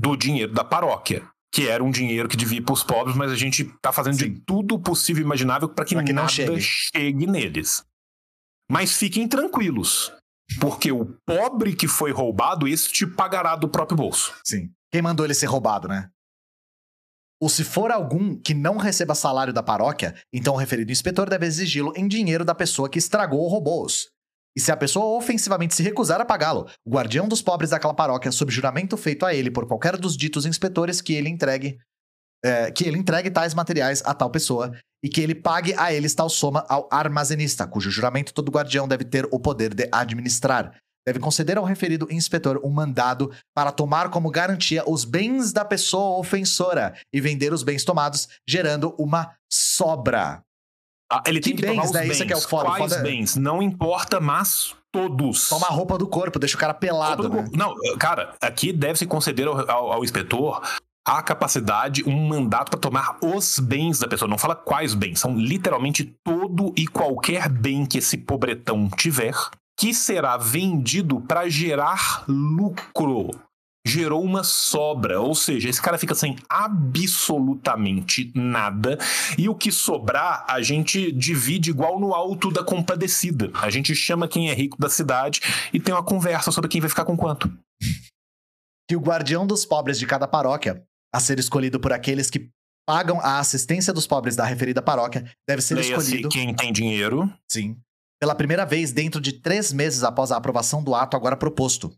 [0.00, 3.36] do dinheiro da paróquia, que era um dinheiro que devia para os pobres, mas a
[3.36, 4.42] gente está fazendo de Sim.
[4.46, 6.60] tudo possível e imaginável para que, Pra que não nada chegue.
[6.60, 7.84] chegue neles.
[8.70, 10.12] Mas fiquem tranquilos,
[10.60, 14.34] porque o pobre que foi roubado, esse te pagará do próprio bolso.
[14.44, 14.70] Sim.
[14.92, 16.10] Quem mandou ele ser roubado, né?
[17.40, 21.46] Ou se for algum que não receba salário da paróquia, então o referido inspetor deve
[21.46, 24.08] exigi-lo em dinheiro da pessoa que estragou ou roubou-os.
[24.56, 28.32] E se a pessoa ofensivamente se recusar a pagá-lo, o guardião dos pobres daquela paróquia,
[28.32, 31.76] sob juramento feito a ele por qualquer dos ditos inspetores, que ele entregue
[32.44, 34.72] é, que ele entregue tais materiais a tal pessoa
[35.02, 39.04] e que ele pague a eles tal soma ao armazenista, cujo juramento todo guardião deve
[39.04, 40.72] ter o poder de administrar.
[41.06, 46.18] Deve conceder ao referido inspetor um mandado para tomar como garantia os bens da pessoa
[46.18, 50.42] ofensora e vender os bens tomados, gerando uma sobra.
[51.10, 52.00] Ah, ele tem Que que tomar bens, os né?
[52.02, 52.10] bens.
[52.14, 52.70] Isso é que é o foda.
[52.70, 53.36] Quais Foda- bens?
[53.36, 55.48] Não importa, mas todos.
[55.48, 57.48] Toma a roupa do corpo, deixa o cara pelado, né?
[57.54, 60.60] Não, cara, aqui deve-se conceder ao, ao- ao inspetor
[61.06, 64.28] a capacidade, um mandato para tomar os bens da pessoa.
[64.28, 69.36] Não fala quais bens, são literalmente todo e qualquer bem que esse pobretão tiver,
[69.78, 73.30] que será vendido para gerar lucro.
[73.86, 78.98] Gerou uma sobra, ou seja, esse cara fica sem absolutamente nada
[79.38, 83.48] e o que sobrar a gente divide igual no alto da compadecida.
[83.54, 85.40] A gente chama quem é rico da cidade
[85.72, 87.48] e tem uma conversa sobre quem vai ficar com quanto.
[88.88, 90.82] Que o guardião dos pobres de cada paróquia,
[91.14, 92.50] a ser escolhido por aqueles que
[92.88, 96.28] pagam a assistência dos pobres da referida paróquia, deve ser Leia-se escolhido.
[96.28, 97.32] quem tem dinheiro.
[97.48, 97.76] Sim.
[98.20, 101.94] Pela primeira vez dentro de três meses após a aprovação do ato agora proposto.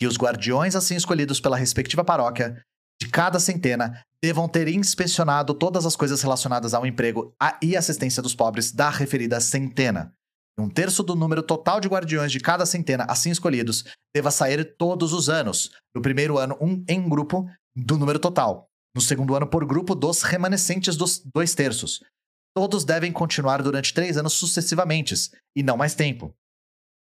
[0.00, 2.62] que os guardiões assim escolhidos pela respectiva paróquia
[3.00, 7.32] de cada centena devam ter inspecionado todas as coisas relacionadas ao emprego
[7.62, 10.12] e assistência dos pobres da referida centena.
[10.58, 15.12] Um terço do número total de guardiões de cada centena assim escolhidos deva sair todos
[15.12, 15.70] os anos.
[15.94, 18.66] No primeiro ano, um em grupo do número total.
[18.94, 22.02] No segundo ano, por grupo dos remanescentes dos dois terços.
[22.58, 25.14] Todos devem continuar durante três anos sucessivamente,
[25.54, 26.34] e não mais tempo.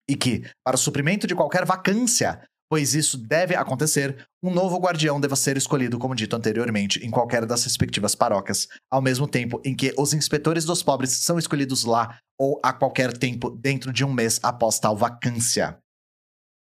[0.09, 5.17] E que, para o suprimento de qualquer vacância, pois isso deve acontecer, um novo guardião
[5.17, 9.73] deva ser escolhido, como dito anteriormente, em qualquer das respectivas paróquias, ao mesmo tempo em
[9.73, 14.11] que os inspetores dos pobres são escolhidos lá ou a qualquer tempo dentro de um
[14.11, 15.77] mês após tal vacância.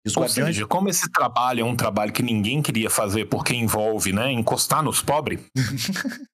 [0.04, 0.56] Os Ou guardiões...
[0.56, 4.82] seja, como esse trabalho é um trabalho que ninguém queria fazer porque envolve, né, encostar
[4.82, 5.42] nos pobres,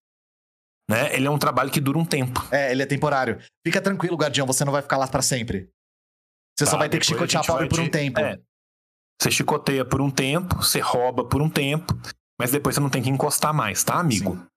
[0.89, 2.43] né, ele é um trabalho que dura um tempo.
[2.51, 3.39] É, ele é temporário.
[3.65, 5.69] Fica tranquilo, guardião, você não vai ficar lá para sempre.
[6.57, 8.19] Você tá, só vai ter que chicotear pobre por um tempo.
[8.19, 8.39] É,
[9.21, 11.93] você chicoteia por um tempo, você rouba por um tempo,
[12.39, 14.35] mas depois você não tem que encostar mais, tá, amigo?
[14.35, 14.47] Sim.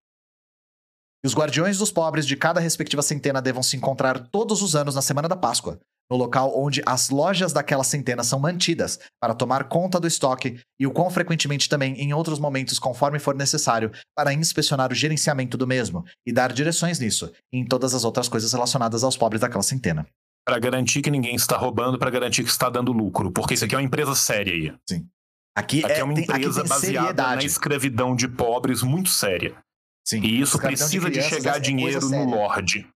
[1.24, 4.94] E os guardiões dos pobres de cada respectiva centena devam se encontrar todos os anos
[4.94, 5.78] na semana da Páscoa,
[6.10, 10.86] no local onde as lojas daquela centena são mantidas, para tomar conta do estoque e
[10.86, 15.66] o quão frequentemente também em outros momentos, conforme for necessário, para inspecionar o gerenciamento do
[15.66, 19.62] mesmo e dar direções nisso e em todas as outras coisas relacionadas aos pobres daquela
[19.62, 20.06] centena
[20.44, 23.30] para garantir que ninguém está roubando, para garantir que está dando lucro.
[23.30, 24.74] Porque isso aqui é uma empresa séria aí.
[24.88, 25.08] Sim.
[25.56, 27.36] Aqui, aqui é, é uma empresa baseada seriedade.
[27.36, 29.56] na escravidão de pobres muito séria.
[30.04, 30.20] Sim.
[30.22, 32.88] E isso precisa de, de chegar é dinheiro no Lorde.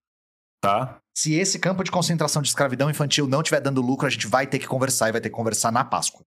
[0.61, 0.99] Tá?
[1.17, 4.47] Se esse campo de concentração de escravidão infantil não estiver dando lucro, a gente vai
[4.47, 6.23] ter que conversar e vai ter que conversar na Páscoa.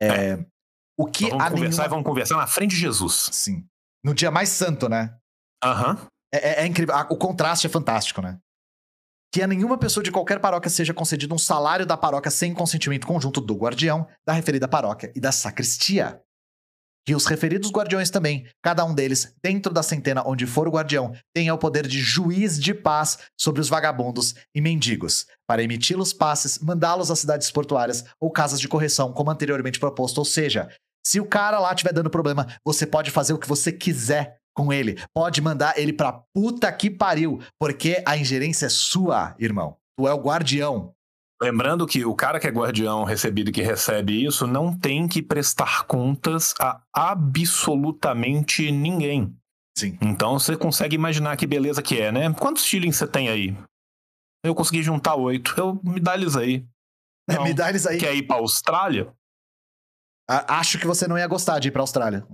[0.00, 0.46] É, é.
[0.98, 1.86] O que então vamos conversar nenhuma...
[1.86, 3.28] e vamos conversar na frente de Jesus.
[3.32, 3.66] Sim.
[4.04, 5.14] No dia mais santo, né?
[5.62, 5.94] Aham.
[5.94, 6.06] Uhum.
[6.32, 6.94] É, é, incrível.
[7.10, 8.38] O contraste é fantástico, né?
[9.32, 13.06] que a nenhuma pessoa de qualquer paróquia seja concedido um salário da paróquia sem consentimento
[13.06, 16.20] conjunto do guardião, da referida paróquia e da sacristia.
[17.06, 21.12] Que os referidos guardiões também, cada um deles, dentro da centena onde for o guardião,
[21.34, 26.58] tenha o poder de juiz de paz sobre os vagabundos e mendigos, para emitir-los passes,
[26.58, 30.18] mandá-los às cidades portuárias ou casas de correção, como anteriormente proposto.
[30.18, 30.68] Ou seja,
[31.04, 34.72] se o cara lá estiver dando problema, você pode fazer o que você quiser com
[34.72, 34.98] ele.
[35.14, 39.76] Pode mandar ele pra puta que pariu, porque a ingerência é sua, irmão.
[39.98, 40.92] Tu é o guardião.
[41.42, 45.22] Lembrando que o cara que é guardião recebido e que recebe isso não tem que
[45.22, 49.34] prestar contas a absolutamente ninguém.
[49.76, 49.96] Sim.
[50.02, 52.30] Então você consegue imaginar que beleza que é, né?
[52.34, 53.56] Quantos shillings você tem aí?
[54.44, 55.54] Eu consegui juntar oito.
[55.56, 56.66] Eu me dá eles aí.
[57.28, 57.98] É, me dá eles aí.
[57.98, 59.12] Quer ir pra Austrália?
[60.28, 62.24] acho que você não ia gostar de ir pra Austrália.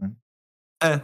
[0.82, 1.00] É.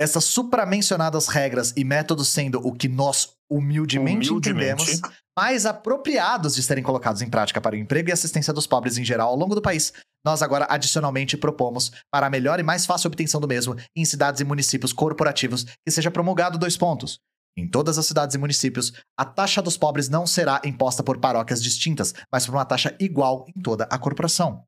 [0.00, 6.62] Essas supramencionadas regras e métodos sendo o que nós humildemente, humildemente, entendemos mais apropriados de
[6.62, 9.54] serem colocados em prática para o emprego e assistência dos pobres em geral ao longo
[9.54, 9.92] do país,
[10.24, 14.40] nós agora adicionalmente propomos para a melhor e mais fácil obtenção do mesmo em cidades
[14.40, 17.20] e municípios corporativos que seja promulgado dois pontos.
[17.58, 21.62] Em todas as cidades e municípios, a taxa dos pobres não será imposta por paróquias
[21.62, 24.64] distintas, mas por uma taxa igual em toda a corporação.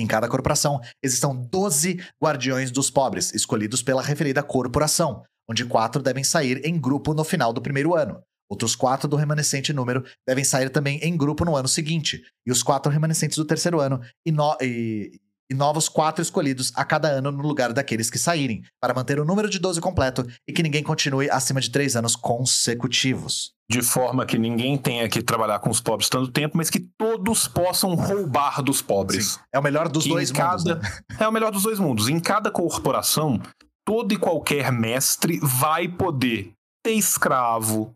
[0.00, 6.24] Em cada corporação existam 12 guardiões dos pobres, escolhidos pela referida corporação, onde quatro devem
[6.24, 8.20] sair em grupo no final do primeiro ano.
[8.50, 12.62] Outros quatro do remanescente número devem sair também em grupo no ano seguinte, e os
[12.62, 15.18] quatro remanescentes do terceiro ano e, no, e,
[15.50, 19.24] e novos quatro escolhidos a cada ano no lugar daqueles que saírem, para manter o
[19.24, 23.52] número de 12 completo e que ninguém continue acima de três anos consecutivos.
[23.70, 27.48] De forma que ninguém tenha que trabalhar com os pobres tanto tempo, mas que todos
[27.48, 29.32] possam roubar dos pobres.
[29.32, 29.40] Sim.
[29.54, 30.64] É o melhor dos que dois mundos.
[30.64, 30.80] Né?
[31.18, 32.08] É o melhor dos dois mundos.
[32.08, 33.40] Em cada corporação,
[33.86, 36.52] todo e qualquer mestre vai poder
[36.82, 37.94] ter escravo,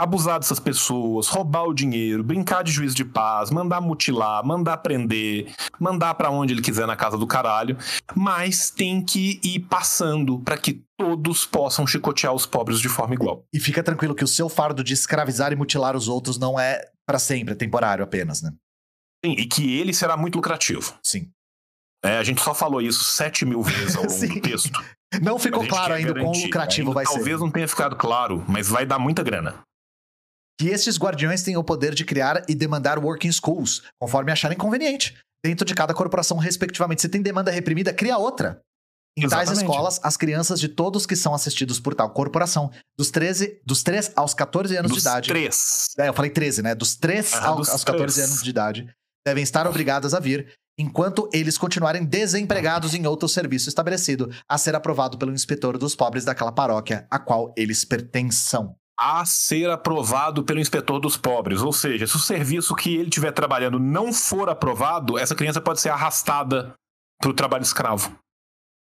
[0.00, 5.54] abusar dessas pessoas, roubar o dinheiro, brincar de juiz de paz, mandar mutilar, mandar prender,
[5.78, 7.76] mandar para onde ele quiser na casa do caralho,
[8.14, 13.44] mas tem que ir passando para que todos possam chicotear os pobres de forma igual.
[13.52, 16.80] E fica tranquilo que o seu fardo de escravizar e mutilar os outros não é
[17.06, 18.54] para sempre, é temporário apenas, né?
[19.22, 20.94] Sim, e que ele será muito lucrativo.
[21.02, 21.28] Sim.
[22.02, 24.82] É, a gente só falou isso sete mil vezes ao longo do texto.
[25.20, 27.30] Não ficou claro ainda quão lucrativo ainda vai talvez ser.
[27.30, 29.62] Talvez não tenha ficado claro, mas vai dar muita grana
[30.60, 35.16] que estes guardiões têm o poder de criar e demandar working schools, conforme acharem conveniente,
[35.42, 37.00] dentro de cada corporação, respectivamente.
[37.00, 38.60] Se tem demanda reprimida, cria outra.
[39.16, 39.46] Em Exatamente.
[39.46, 43.82] tais escolas, as crianças de todos que são assistidos por tal corporação, dos 13, dos
[43.82, 45.28] 3 aos 14 anos dos de idade.
[45.30, 45.86] 3.
[45.98, 46.74] É, eu falei 13, né?
[46.74, 48.94] Dos 3 ah, aos, aos 14 anos de idade,
[49.26, 54.76] devem estar obrigadas a vir, enquanto eles continuarem desempregados em outro serviço estabelecido, a ser
[54.76, 58.76] aprovado pelo inspetor dos pobres daquela paróquia a qual eles pertençam.
[59.00, 61.62] A ser aprovado pelo inspetor dos pobres.
[61.62, 65.80] Ou seja, se o serviço que ele estiver trabalhando não for aprovado, essa criança pode
[65.80, 66.74] ser arrastada
[67.18, 68.14] para o trabalho escravo.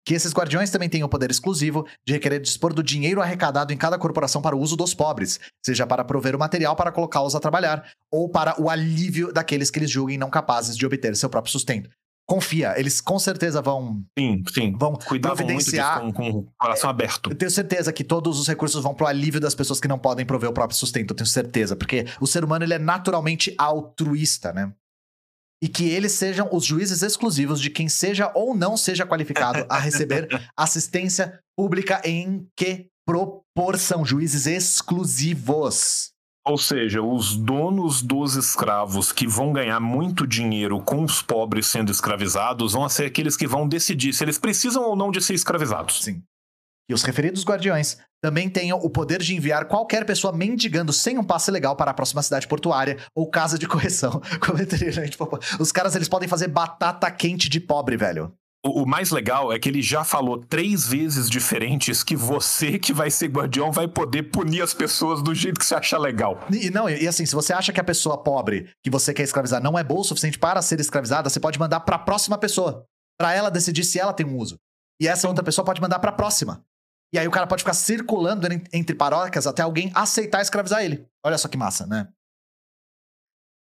[0.07, 3.77] Que esses guardiões também tenham o poder exclusivo de requerer dispor do dinheiro arrecadado em
[3.79, 7.41] cada corporação para o uso dos pobres, seja para prover o material para colocá-los a
[7.41, 11.51] trabalhar, ou para o alívio daqueles que eles julguem não capazes de obter seu próprio
[11.51, 11.89] sustento
[12.27, 14.03] confia, eles com certeza vão.
[14.19, 14.77] Sim, sim.
[14.77, 16.03] Vão Cuidavam providenciar.
[16.03, 17.31] muito disso, com, com o coração aberto.
[17.31, 20.25] Eu tenho certeza que todos os recursos vão pro alívio das pessoas que não podem
[20.25, 21.11] prover o próprio sustento.
[21.11, 24.73] Eu tenho certeza, porque o ser humano ele é naturalmente altruísta, né?
[25.63, 29.79] E que eles sejam os juízes exclusivos de quem seja ou não seja qualificado a
[29.79, 34.05] receber assistência pública em que proporção?
[34.05, 36.14] Juízes exclusivos.
[36.47, 41.91] Ou seja, os donos dos escravos que vão ganhar muito dinheiro com os pobres sendo
[41.91, 46.03] escravizados vão ser aqueles que vão decidir se eles precisam ou não de ser escravizados.
[46.03, 46.23] Sim.
[46.87, 51.25] E os referidos guardiões também tenham o poder de enviar qualquer pessoa mendigando sem um
[51.25, 54.21] passe legal para a próxima cidade portuária ou casa de correção.
[55.59, 58.35] Os caras eles podem fazer batata quente de pobre, velho.
[58.67, 63.11] O, mais legal é que ele já falou três vezes diferentes que você, que vai
[63.11, 66.41] ser guardião, vai poder punir as pessoas do jeito que você acha legal.
[66.51, 69.63] E não, e assim, se você acha que a pessoa pobre que você quer escravizar
[69.63, 72.87] não é boa o suficiente para ser escravizada, você pode mandar para a próxima pessoa,
[73.19, 74.59] para ela decidir se ela tem um uso.
[74.99, 76.65] E essa outra pessoa pode mandar para a próxima.
[77.13, 81.07] E aí o cara pode ficar circulando entre paróquias até alguém aceitar escravizar ele.
[81.25, 82.09] Olha só que massa, né?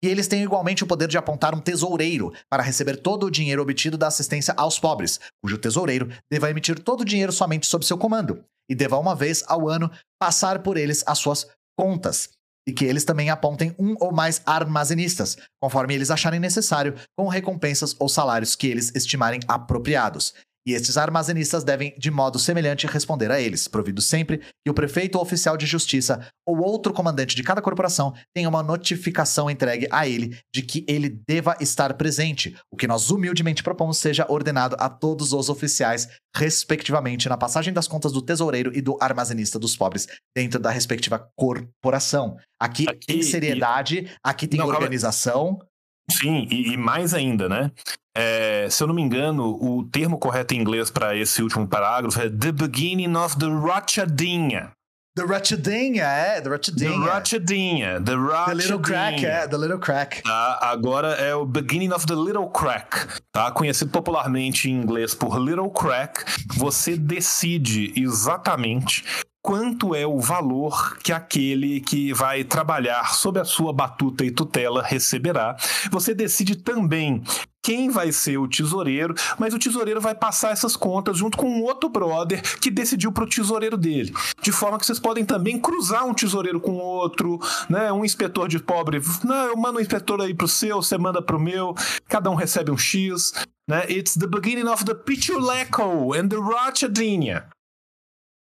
[0.03, 3.61] E eles têm igualmente o poder de apontar um tesoureiro para receber todo o dinheiro
[3.61, 7.97] obtido da assistência aos pobres, cujo tesoureiro deva emitir todo o dinheiro somente sob seu
[7.97, 11.47] comando, e deva uma vez ao ano passar por eles as suas
[11.77, 12.29] contas,
[12.67, 17.95] e que eles também apontem um ou mais armazenistas, conforme eles acharem necessário, com recompensas
[17.97, 20.33] ou salários que eles estimarem apropriados,
[20.67, 25.15] e estes armazenistas devem, de modo semelhante, responder a eles, provido sempre que o prefeito
[25.15, 30.05] ou oficial de justiça ou outro comandante de cada corporação tenha uma notificação entregue a
[30.05, 34.89] ele de que ele deva estar presente, o que nós humildemente propomos seja ordenado a
[34.89, 40.05] todos os oficiais, respectivamente, na passagem das contas do tesoureiro e do armazenista dos pobres,
[40.35, 42.35] dentro da respectiva corporação.
[42.59, 44.09] Aqui, aqui tem seriedade, e...
[44.21, 45.59] aqui tem Não, organização.
[46.09, 47.71] Sim, e, e, mais ainda, né?
[48.15, 52.19] É, se eu não me engano, o termo correto em inglês para esse último parágrafo
[52.19, 54.71] é The Beginning of the Rachadinha.
[55.17, 56.91] The Ratchadinha, é, The Ratchadinha.
[56.91, 58.45] The Ratchadinha, The Ratchadinha.
[58.45, 60.21] The Little Crack, é, The Little Crack.
[60.21, 63.51] Tá, agora é o Beginning of the Little Crack, tá?
[63.51, 66.23] Conhecido popularmente em inglês por Little Crack.
[66.55, 69.03] Você decide exatamente
[69.47, 74.83] quanto é o valor que aquele que vai trabalhar sob a sua batuta e tutela
[74.83, 75.55] receberá.
[75.89, 77.23] Você decide também
[77.63, 81.63] quem vai ser o tesoureiro, mas o tesoureiro vai passar essas contas junto com um
[81.63, 84.13] outro brother que decidiu para o tesoureiro dele.
[84.41, 87.89] De forma que vocês podem também cruzar um tesoureiro com outro, né?
[87.89, 91.39] Um inspetor de pobre, não, eu mando um inspetor aí pro seu, você manda pro
[91.39, 91.73] meu,
[92.09, 93.31] cada um recebe um X,
[93.65, 93.85] né?
[93.89, 97.47] It's the beginning of the Pichuleco and the Rachadinha.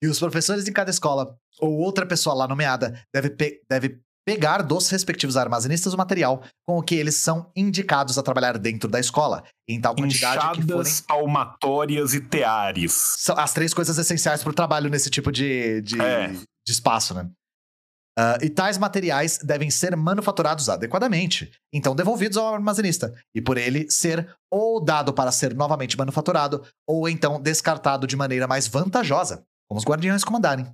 [0.03, 4.63] E os professores de cada escola, ou outra pessoa lá nomeada, deve, pe deve pegar
[4.63, 9.01] dos respectivos armazenistas o material com o que eles são indicados a trabalhar dentro da
[9.01, 11.25] escola, em tal quantidade Inchadas, que forem...
[11.27, 12.93] palmatórias e teares.
[12.93, 16.29] São as três coisas essenciais para o trabalho nesse tipo de, de, é.
[16.29, 17.29] de espaço, né?
[18.19, 23.91] Uh, e tais materiais devem ser manufaturados adequadamente, então devolvidos ao armazenista, e por ele
[23.91, 29.79] ser ou dado para ser novamente manufaturado, ou então descartado de maneira mais vantajosa, como
[29.79, 30.67] os guardiões comandarem.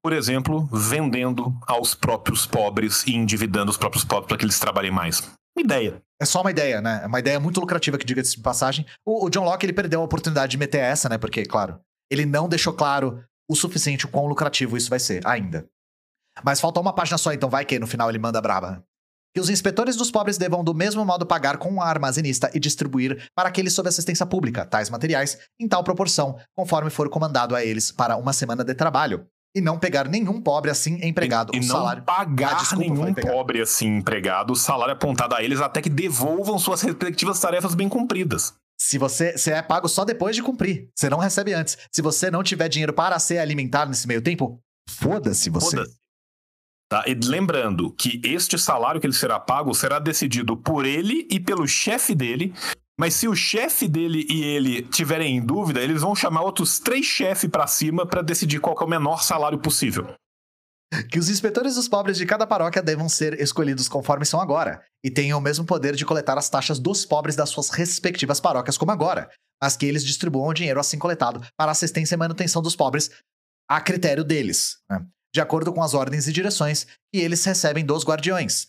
[0.00, 4.92] Por exemplo, vendendo aos próprios pobres e endividando os próprios pobres para que eles trabalhem
[4.92, 5.20] mais.
[5.56, 6.00] Uma ideia.
[6.22, 7.00] É só uma ideia, né?
[7.02, 8.86] É uma ideia muito lucrativa que diga de passagem.
[9.04, 11.18] O, o John Locke ele perdeu a oportunidade de meter essa, né?
[11.18, 15.66] Porque, claro, ele não deixou claro o suficiente o quão lucrativo isso vai ser ainda.
[16.44, 18.84] Mas falta uma página só, então vai que no final ele manda braba
[19.38, 23.24] que os inspetores dos pobres devam do mesmo modo pagar com um armazenista e distribuir
[23.36, 27.92] para aqueles sob assistência pública tais materiais em tal proporção, conforme for comandado a eles
[27.92, 29.24] para uma semana de trabalho.
[29.54, 31.54] E não pegar nenhum pobre assim empregado.
[31.54, 32.02] E, e não salário...
[32.02, 36.58] pagar ah, desculpa, nenhum pobre assim empregado o salário apontado a eles até que devolvam
[36.58, 38.54] suas respectivas tarefas bem cumpridas.
[38.76, 41.78] Se você, você é pago só depois de cumprir, você não recebe antes.
[41.92, 44.58] Se você não tiver dinheiro para ser alimentado nesse meio tempo,
[44.88, 45.76] foda-se você.
[45.76, 45.98] Foda
[46.88, 47.04] Tá?
[47.06, 51.68] E lembrando que este salário que ele será pago será decidido por ele e pelo
[51.68, 52.54] chefe dele.
[52.98, 57.04] Mas se o chefe dele e ele tiverem em dúvida, eles vão chamar outros três
[57.04, 60.12] chefes para cima para decidir qual é o menor salário possível.
[61.10, 65.10] Que os inspetores dos pobres de cada paróquia devam ser escolhidos conforme são agora, e
[65.10, 68.90] tenham o mesmo poder de coletar as taxas dos pobres das suas respectivas paróquias como
[68.90, 69.30] agora,
[69.62, 73.10] mas que eles distribuam o dinheiro assim coletado para assistência e manutenção dos pobres
[73.68, 74.78] a critério deles.
[74.90, 75.06] Né?
[75.34, 78.68] De acordo com as ordens e direções que eles recebem dos guardiões.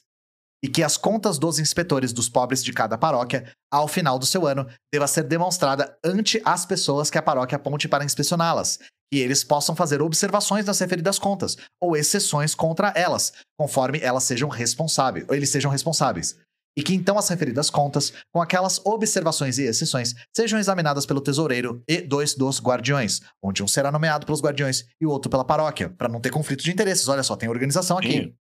[0.64, 4.46] E que as contas dos inspetores dos pobres de cada paróquia, ao final do seu
[4.46, 8.78] ano, deva ser demonstrada ante as pessoas que a paróquia aponte para inspecioná-las,
[9.12, 14.50] que eles possam fazer observações nas referidas contas, ou exceções contra elas, conforme elas sejam
[14.50, 16.38] responsáveis, ou eles sejam responsáveis.
[16.80, 21.84] E que então as referidas contas, com aquelas observações e exceções, sejam examinadas pelo tesoureiro
[21.86, 25.90] e dois dos guardiões, onde um será nomeado pelos guardiões e o outro pela paróquia,
[25.90, 27.10] para não ter conflito de interesses.
[27.10, 28.12] Olha só, tem organização aqui.
[28.14, 28.36] Sim.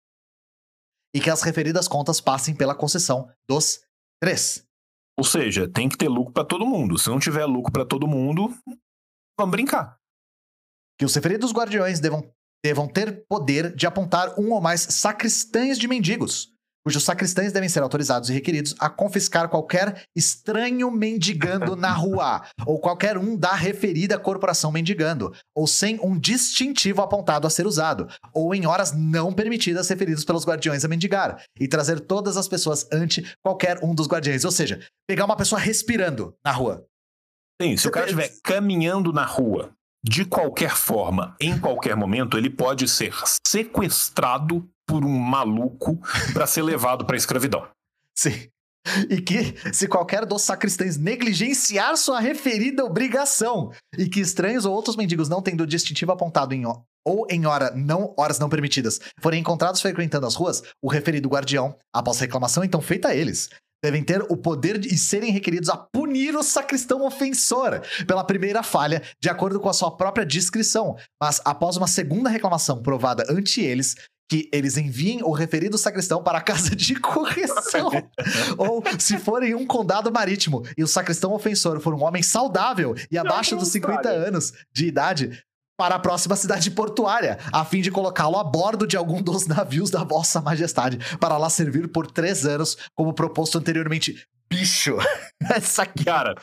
[1.17, 3.81] E que as referidas contas passem pela concessão dos
[4.23, 4.65] três.
[5.19, 6.97] Ou seja, tem que ter lucro pra todo mundo.
[6.97, 8.55] Se não tiver lucro pra todo mundo,
[9.37, 9.99] vamos brincar.
[10.97, 12.23] que os referidos guardiões devam,
[12.65, 16.53] devam ter poder de apontar um ou mais sacristães de mendigos,
[16.85, 22.79] cujos sacristães devem ser autorizados e requeridos a confiscar qualquer estranho mendigando na rua, ou
[22.81, 28.55] qualquer um da referida corporação mendigando, ou sem um distintivo apontado a ser usado, ou
[28.55, 33.25] em horas não permitidas referidos pelos guardiões a mendigar, e trazer todas as pessoas ante
[33.43, 36.85] qualquer um dos guardiões, ou seja, pegar uma pessoa respirando na rua.
[37.61, 39.73] Sim, se o cara estiver caminhando na rua,
[40.05, 43.13] de qualquer forma, em qualquer momento, ele pode ser
[43.47, 46.01] sequestrado por um maluco
[46.33, 47.69] para ser levado para escravidão.
[48.17, 48.49] Sim.
[49.11, 54.97] E que, se qualquer dos sacristães negligenciar sua referida obrigação, e que estranhos ou outros
[54.97, 56.65] mendigos não tendo o distintivo apontado em
[57.05, 61.77] ou em hora não, horas não permitidas, forem encontrados frequentando as ruas, o referido guardião,
[61.95, 63.51] após reclamação então feita a eles,
[63.83, 68.63] devem ter o poder de e serem requeridos a punir o sacristão ofensor pela primeira
[68.63, 73.61] falha, de acordo com a sua própria descrição, mas após uma segunda reclamação provada ante
[73.61, 73.95] eles,
[74.29, 77.91] que eles enviem o referido sacristão para a casa de correção.
[78.59, 82.95] Ou se for em um condado marítimo e o sacristão ofensor for um homem saudável
[83.11, 84.29] e abaixo dos 50 Austrália.
[84.29, 85.43] anos de idade,
[85.79, 89.91] para a próxima cidade portuária, a fim de colocá-lo a bordo de algum dos navios
[89.91, 94.27] da Vossa Majestade, para lá servir por três anos, como proposto anteriormente.
[94.51, 94.97] Bicho!
[95.55, 95.87] Essa.
[95.87, 96.35] Cara,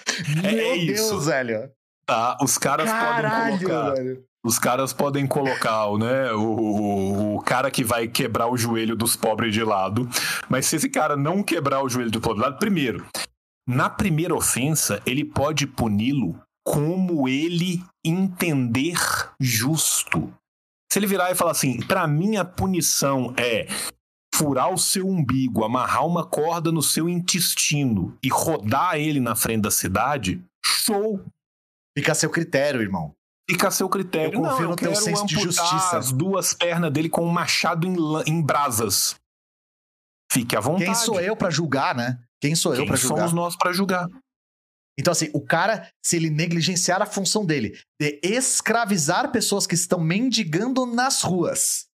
[0.41, 1.09] é Meu isso.
[1.09, 1.69] Deus, velho.
[2.05, 2.37] tá?
[2.41, 3.91] Os caras podem Caralho, colocar.
[3.93, 4.23] velho.
[4.45, 9.51] Os caras podem colocar, né, o, o cara que vai quebrar o joelho dos pobres
[9.51, 10.07] de lado.
[10.47, 13.03] Mas se esse cara não quebrar o joelho do pobre de lado, primeiro,
[13.67, 18.99] na primeira ofensa, ele pode puni-lo como ele entender
[19.39, 20.31] justo.
[20.91, 23.67] Se ele virar e falar assim, pra mim a punição é
[24.35, 29.63] furar o seu umbigo, amarrar uma corda no seu intestino e rodar ele na frente
[29.63, 31.19] da cidade, show.
[31.97, 33.11] Fica a seu critério, irmão.
[33.49, 34.39] Fica a seu critério.
[34.39, 35.97] Eu confio Não, no teu quero senso de justiça.
[35.97, 37.95] as duas pernas dele com um machado em,
[38.27, 39.15] em brasas.
[40.31, 40.85] Fique à vontade.
[40.85, 42.19] Quem sou eu pra julgar, né?
[42.41, 43.17] Quem sou eu Quem pra julgar?
[43.17, 44.07] somos nós pra julgar?
[44.99, 49.99] Então, assim, o cara, se ele negligenciar a função dele de escravizar pessoas que estão
[49.99, 51.85] mendigando nas ruas,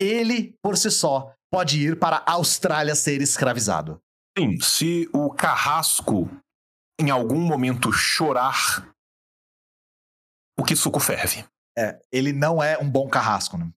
[0.00, 3.98] ele, por si só, pode ir para a Austrália ser escravizado.
[4.38, 6.28] Sim, se o carrasco
[7.00, 8.90] em algum momento chorar,
[10.58, 11.44] o que suco ferve.
[11.76, 13.68] É, ele não é um bom carrasco, né?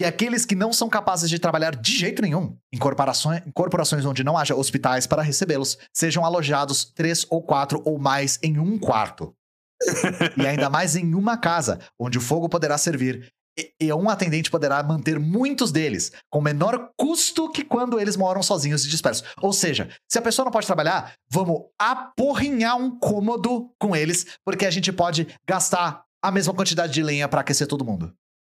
[0.00, 4.04] E aqueles que não são capazes de trabalhar de jeito nenhum em corporações, em corporações
[4.04, 8.76] onde não haja hospitais para recebê-los, sejam alojados três ou quatro ou mais em um
[8.78, 9.34] quarto.
[10.36, 13.32] e ainda mais em uma casa, onde o fogo poderá servir
[13.80, 18.84] e, um atendente poderá manter muitos deles, com menor custo que quando eles moram sozinhos
[18.84, 19.24] e dispersos.
[19.40, 24.66] Ou seja, se a pessoa não pode trabalhar, vamos aporrinhar um cômodo com eles, porque
[24.66, 28.12] a gente pode gastar a mesma quantidade de lenha para aquecer todo mundo.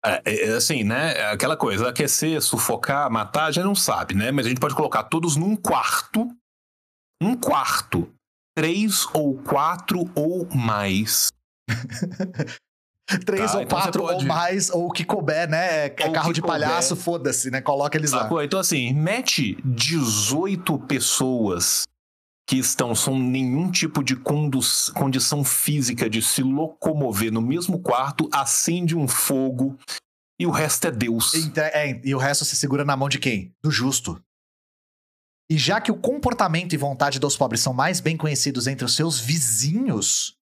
[0.05, 1.31] É, é, assim, né?
[1.31, 4.31] Aquela coisa, aquecer, sufocar, matar, já não sabe, né?
[4.31, 6.29] Mas a gente pode colocar todos num quarto.
[7.23, 8.13] Um quarto.
[8.57, 11.29] Três ou quatro ou mais.
[13.27, 15.85] Três Tá, ou então quatro pode- ou mais, ou o que couber, né?
[15.87, 16.59] É carro de couber.
[16.61, 17.61] palhaço, foda-se, né?
[17.61, 18.23] Coloca eles lá.
[18.23, 18.43] Sacou?
[18.43, 21.85] Então, assim, mete 18 pessoas
[22.49, 28.97] que estão sem nenhum tipo de condição física de se locomover no mesmo quarto, acende
[28.97, 29.79] um fogo
[30.41, 31.35] e o resto é Deus.
[31.35, 33.53] Entre- é, e o resto se segura na mão de quem?
[33.63, 34.21] Do justo.
[35.51, 38.97] E já que o comportamento e vontade dos pobres são mais bem conhecidos entre os
[38.97, 40.34] seus vizinhos,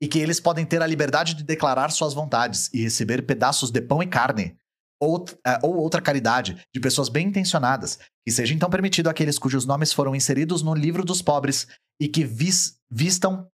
[0.00, 3.80] e que eles podem ter a liberdade de declarar suas vontades e receber pedaços de
[3.80, 4.56] pão e carne,
[5.00, 9.64] ou, eh, ou outra caridade, de pessoas bem intencionadas, que seja então permitido àqueles cujos
[9.64, 11.66] nomes foram inseridos no livro dos pobres
[12.00, 13.48] e que vis- vistam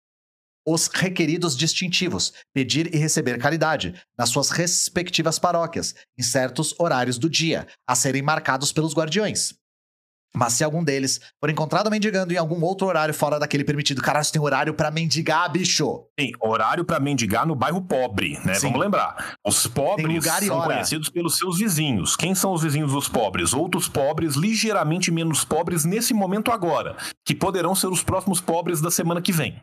[0.65, 7.29] os requeridos distintivos, pedir e receber caridade, nas suas respectivas paróquias, em certos horários do
[7.29, 9.53] dia, a serem marcados pelos guardiões.
[10.35, 14.25] Mas se algum deles for encontrado mendigando em algum outro horário fora daquele permitido, caralho,
[14.25, 16.05] você tem horário pra mendigar, bicho.
[16.17, 18.55] Tem horário pra mendigar no bairro pobre, né?
[18.55, 18.67] Sim.
[18.67, 19.35] Vamos lembrar.
[19.45, 20.73] Os pobres são hora.
[20.73, 22.15] conhecidos pelos seus vizinhos.
[22.15, 23.53] Quem são os vizinhos dos pobres?
[23.53, 28.89] Outros pobres ligeiramente menos pobres nesse momento agora, que poderão ser os próximos pobres da
[28.89, 29.61] semana que vem.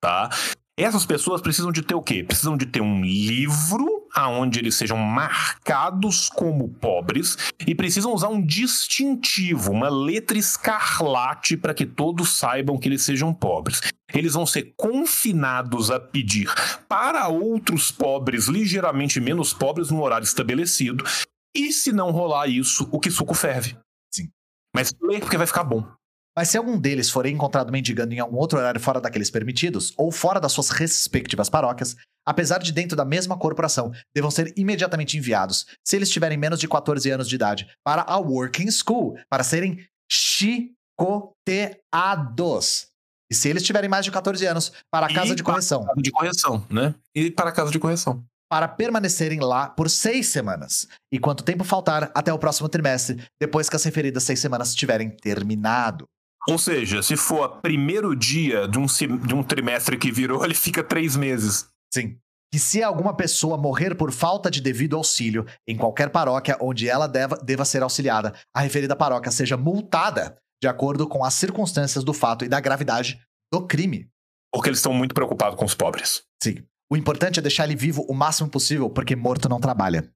[0.00, 0.30] Tá?
[0.78, 2.22] Essas pessoas precisam de ter o quê?
[2.22, 7.36] Precisam de ter um livro aonde eles sejam marcados como pobres
[7.66, 13.34] e precisam usar um distintivo, uma letra escarlate para que todos saibam que eles sejam
[13.34, 13.80] pobres.
[14.14, 16.48] Eles vão ser confinados a pedir
[16.88, 21.04] para outros pobres ligeiramente menos pobres no horário estabelecido.
[21.52, 23.76] E se não rolar isso, o que suco ferve.
[24.14, 24.28] Sim.
[24.72, 25.97] Mas lê porque vai ficar bom.
[26.38, 30.12] Mas se algum deles for encontrado mendigando em algum outro horário fora daqueles permitidos, ou
[30.12, 35.66] fora das suas respectivas paróquias, apesar de dentro da mesma corporação, devam ser imediatamente enviados,
[35.84, 39.84] se eles tiverem menos de 14 anos de idade, para a Working School, para serem
[40.08, 42.86] chicoteados.
[43.28, 45.84] E se eles tiverem mais de 14 anos, para a casa E de para correção,
[45.86, 46.94] Casa de correção, né?
[47.16, 48.24] E para a casa de correção.
[48.48, 50.86] para permanecerem lá por seis semanas.
[51.12, 55.10] E quanto tempo faltar até o próximo trimestre, depois que as referidas seis semanas tiverem
[55.10, 56.06] terminado.
[56.48, 60.82] Ou seja, se for primeiro dia de um, de um trimestre que virou, ele fica
[60.82, 61.68] três meses.
[61.92, 62.18] Sim.
[62.52, 67.06] Que se alguma pessoa morrer por falta de devido auxílio em qualquer paróquia onde ela
[67.06, 72.14] deva, deva ser auxiliada, a referida paróquia seja multada de acordo com as circunstâncias do
[72.14, 73.20] fato e da gravidade
[73.52, 74.10] do crime.
[74.52, 76.22] Porque eles estão muito preocupados com os pobres.
[76.42, 76.64] Sim.
[76.90, 80.10] O importante é deixar ele vivo o máximo possível, porque morto não trabalha.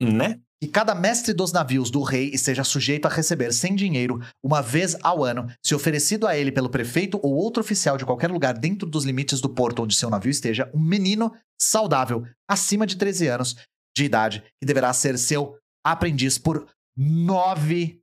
[0.00, 0.40] Né?
[0.62, 4.96] Que cada mestre dos navios do rei esteja sujeito a receber sem dinheiro, uma vez
[5.02, 8.88] ao ano, se oferecido a ele pelo prefeito ou outro oficial de qualquer lugar dentro
[8.88, 13.56] dos limites do porto onde seu navio esteja, um menino saudável, acima de 13 anos
[13.96, 18.00] de idade, que deverá ser seu aprendiz por nove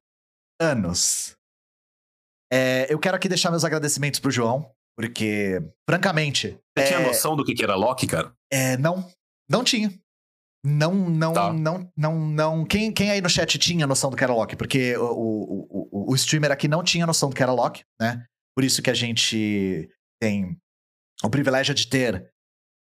[0.59, 1.37] anos.
[2.51, 7.37] É, eu quero aqui deixar meus agradecimentos pro João, porque, francamente, Você tinha é, noção
[7.37, 8.33] do que que era Loki, cara?
[8.51, 9.09] é, não,
[9.49, 9.97] não tinha.
[10.63, 11.53] Não, não, Tá.
[11.53, 12.65] não, não, não.
[12.65, 14.55] Quem, quem aí no chat tinha noção do que era Loki?
[14.57, 18.25] Porque o, o, o, o streamer aqui não tinha noção do que era Loki, né?
[18.55, 19.89] Por isso que a gente
[20.21, 20.57] tem
[21.23, 22.29] o privilégio de ter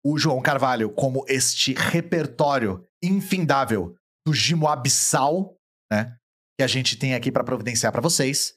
[0.04, 3.94] o João Carvalho como este repertório infindável
[4.26, 5.56] do Gimo Abissal,
[5.92, 6.16] né?
[6.58, 8.54] Que a gente tem aqui para providenciar para vocês.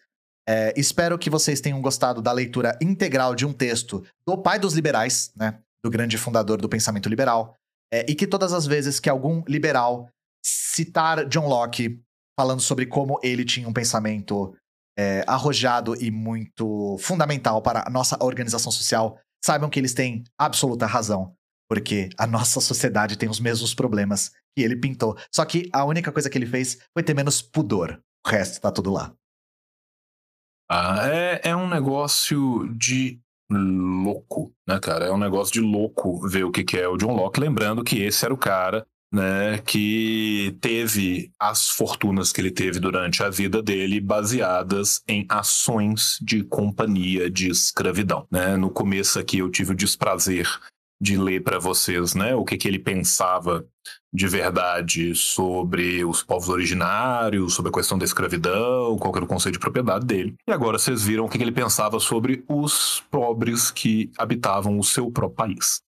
[0.50, 4.74] É, espero que vocês tenham gostado da leitura integral de um texto do pai dos
[4.74, 5.60] liberais, né?
[5.84, 7.56] Do grande fundador do pensamento liberal.
[7.94, 10.10] É, e que todas as vezes que algum liberal
[10.44, 12.02] citar John Locke
[12.40, 14.56] falando sobre como ele tinha um pensamento
[14.98, 20.86] é, arrojado e muito fundamental para a nossa organização social, saibam que eles têm absoluta
[20.86, 21.36] razão,
[21.70, 25.18] porque a nossa sociedade tem os mesmos problemas que ele pintou.
[25.32, 28.02] Só que a única coisa que ele fez foi ter menos pudor.
[28.26, 29.14] O resto tá tudo lá.
[30.70, 33.20] Ah, é, é um negócio de
[33.58, 35.06] louco, né, cara?
[35.06, 37.40] É um negócio de louco ver o que, é o John Locke.
[37.40, 43.22] Lembrando que esse era o cara né, que teve as fortunas que ele teve durante
[43.22, 48.26] a vida dele baseadas em ações de companhia de escravidão.
[48.32, 48.56] Né?
[48.56, 50.48] No começo aqui eu tive o desprazer
[51.02, 53.66] de ler para vocês né, o que, que ele pensava
[54.14, 59.28] de verdade sobre os povos originários, sobre a questão da escravidão, qual que era o
[59.28, 60.36] conceito de propriedade dele.
[60.48, 64.84] E agora vocês viram o que, que ele pensava sobre os pobres que habitavam o
[64.84, 65.82] seu próprio país.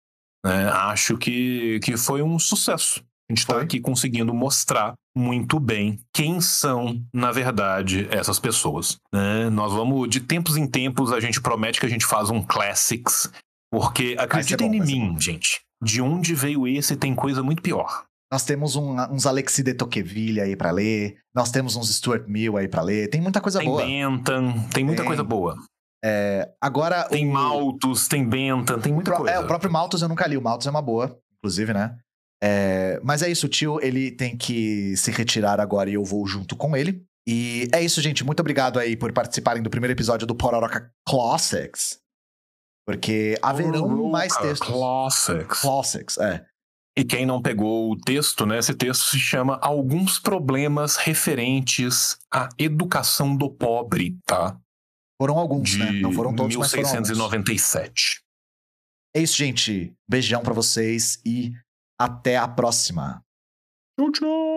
[0.45, 0.69] né?
[0.69, 3.03] acho que, que foi um sucesso.
[3.29, 8.97] A gente está aqui conseguindo mostrar muito bem quem são, na verdade, essas pessoas.
[9.13, 9.51] né?
[9.51, 13.31] Nós vamos, de tempos em tempos, a gente promete que a gente faz um Classics,
[13.73, 15.61] porque acreditem bom, em mim, gente.
[15.83, 18.05] De onde veio esse tem coisa muito pior.
[18.31, 22.57] Nós temos um- uns Alexis de Tocqueville aí pra ler, nós temos uns Stuart Mill
[22.57, 23.85] aí pra ler, tem muita coisa Tem boa.
[23.85, 25.07] Bentham, tem muita Tem.
[25.09, 25.57] coisa boa.
[26.61, 27.33] Agora Tem o...
[27.33, 29.35] Malthus, tem Bentham, tem muita Pro- coisa.
[29.35, 30.37] É, o próprio Malthus eu nunca li.
[30.37, 31.97] O Malthus é uma boa, inclusive, né?
[32.43, 36.27] É, mas é isso, o tio, ele tem que se retirar agora e eu vou
[36.27, 37.05] junto com ele.
[37.29, 38.25] E é isso, gente.
[38.25, 41.99] Muito obrigado aí por participarem do primeiro episódio do Pororoca Classics.
[42.87, 44.69] Porque haverão mais textos.
[44.69, 45.61] Classics.
[45.61, 46.45] Classics, é.
[46.97, 48.59] E quem não pegou o texto, né?
[48.59, 54.61] Esse texto se chama Alguns Problemas Referentes à Educação do Pobre, tá?
[55.21, 55.93] Foram alguns, De né?
[55.93, 57.09] Não foram todos, mas foram alguns.
[57.09, 58.23] 1697.
[59.17, 59.95] É isso, gente.
[60.09, 61.53] Beijão pra vocês e
[61.99, 63.25] até a próxima.
[63.99, 64.52] Tchau, tchau.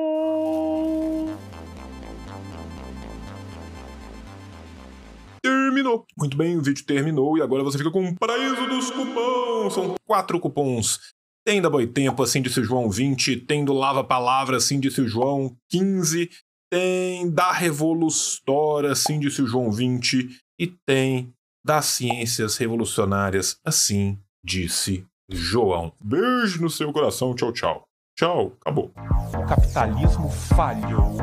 [5.76, 6.06] Terminou.
[6.18, 9.74] Muito bem, o vídeo terminou e agora você fica com o paraíso dos cupons.
[9.74, 11.00] São quatro cupons.
[11.46, 13.42] Tem da Boitempo, assim disse o João, 20.
[13.42, 16.30] Tem do Lava Palavra, assim disse o João, 15.
[16.72, 21.34] tem da revolutora, assim disse o João 20, e tem
[21.66, 25.94] das ciências revolucionárias, assim disse João.
[26.00, 27.84] Beijo no seu coração, tchau, tchau.
[28.18, 28.92] Tchau, acabou.
[29.34, 31.18] O capitalismo falhou,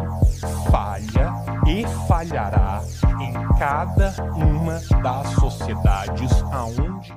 [0.73, 1.35] falha
[1.67, 2.81] e falhará
[3.21, 7.15] em cada uma das sociedades aonde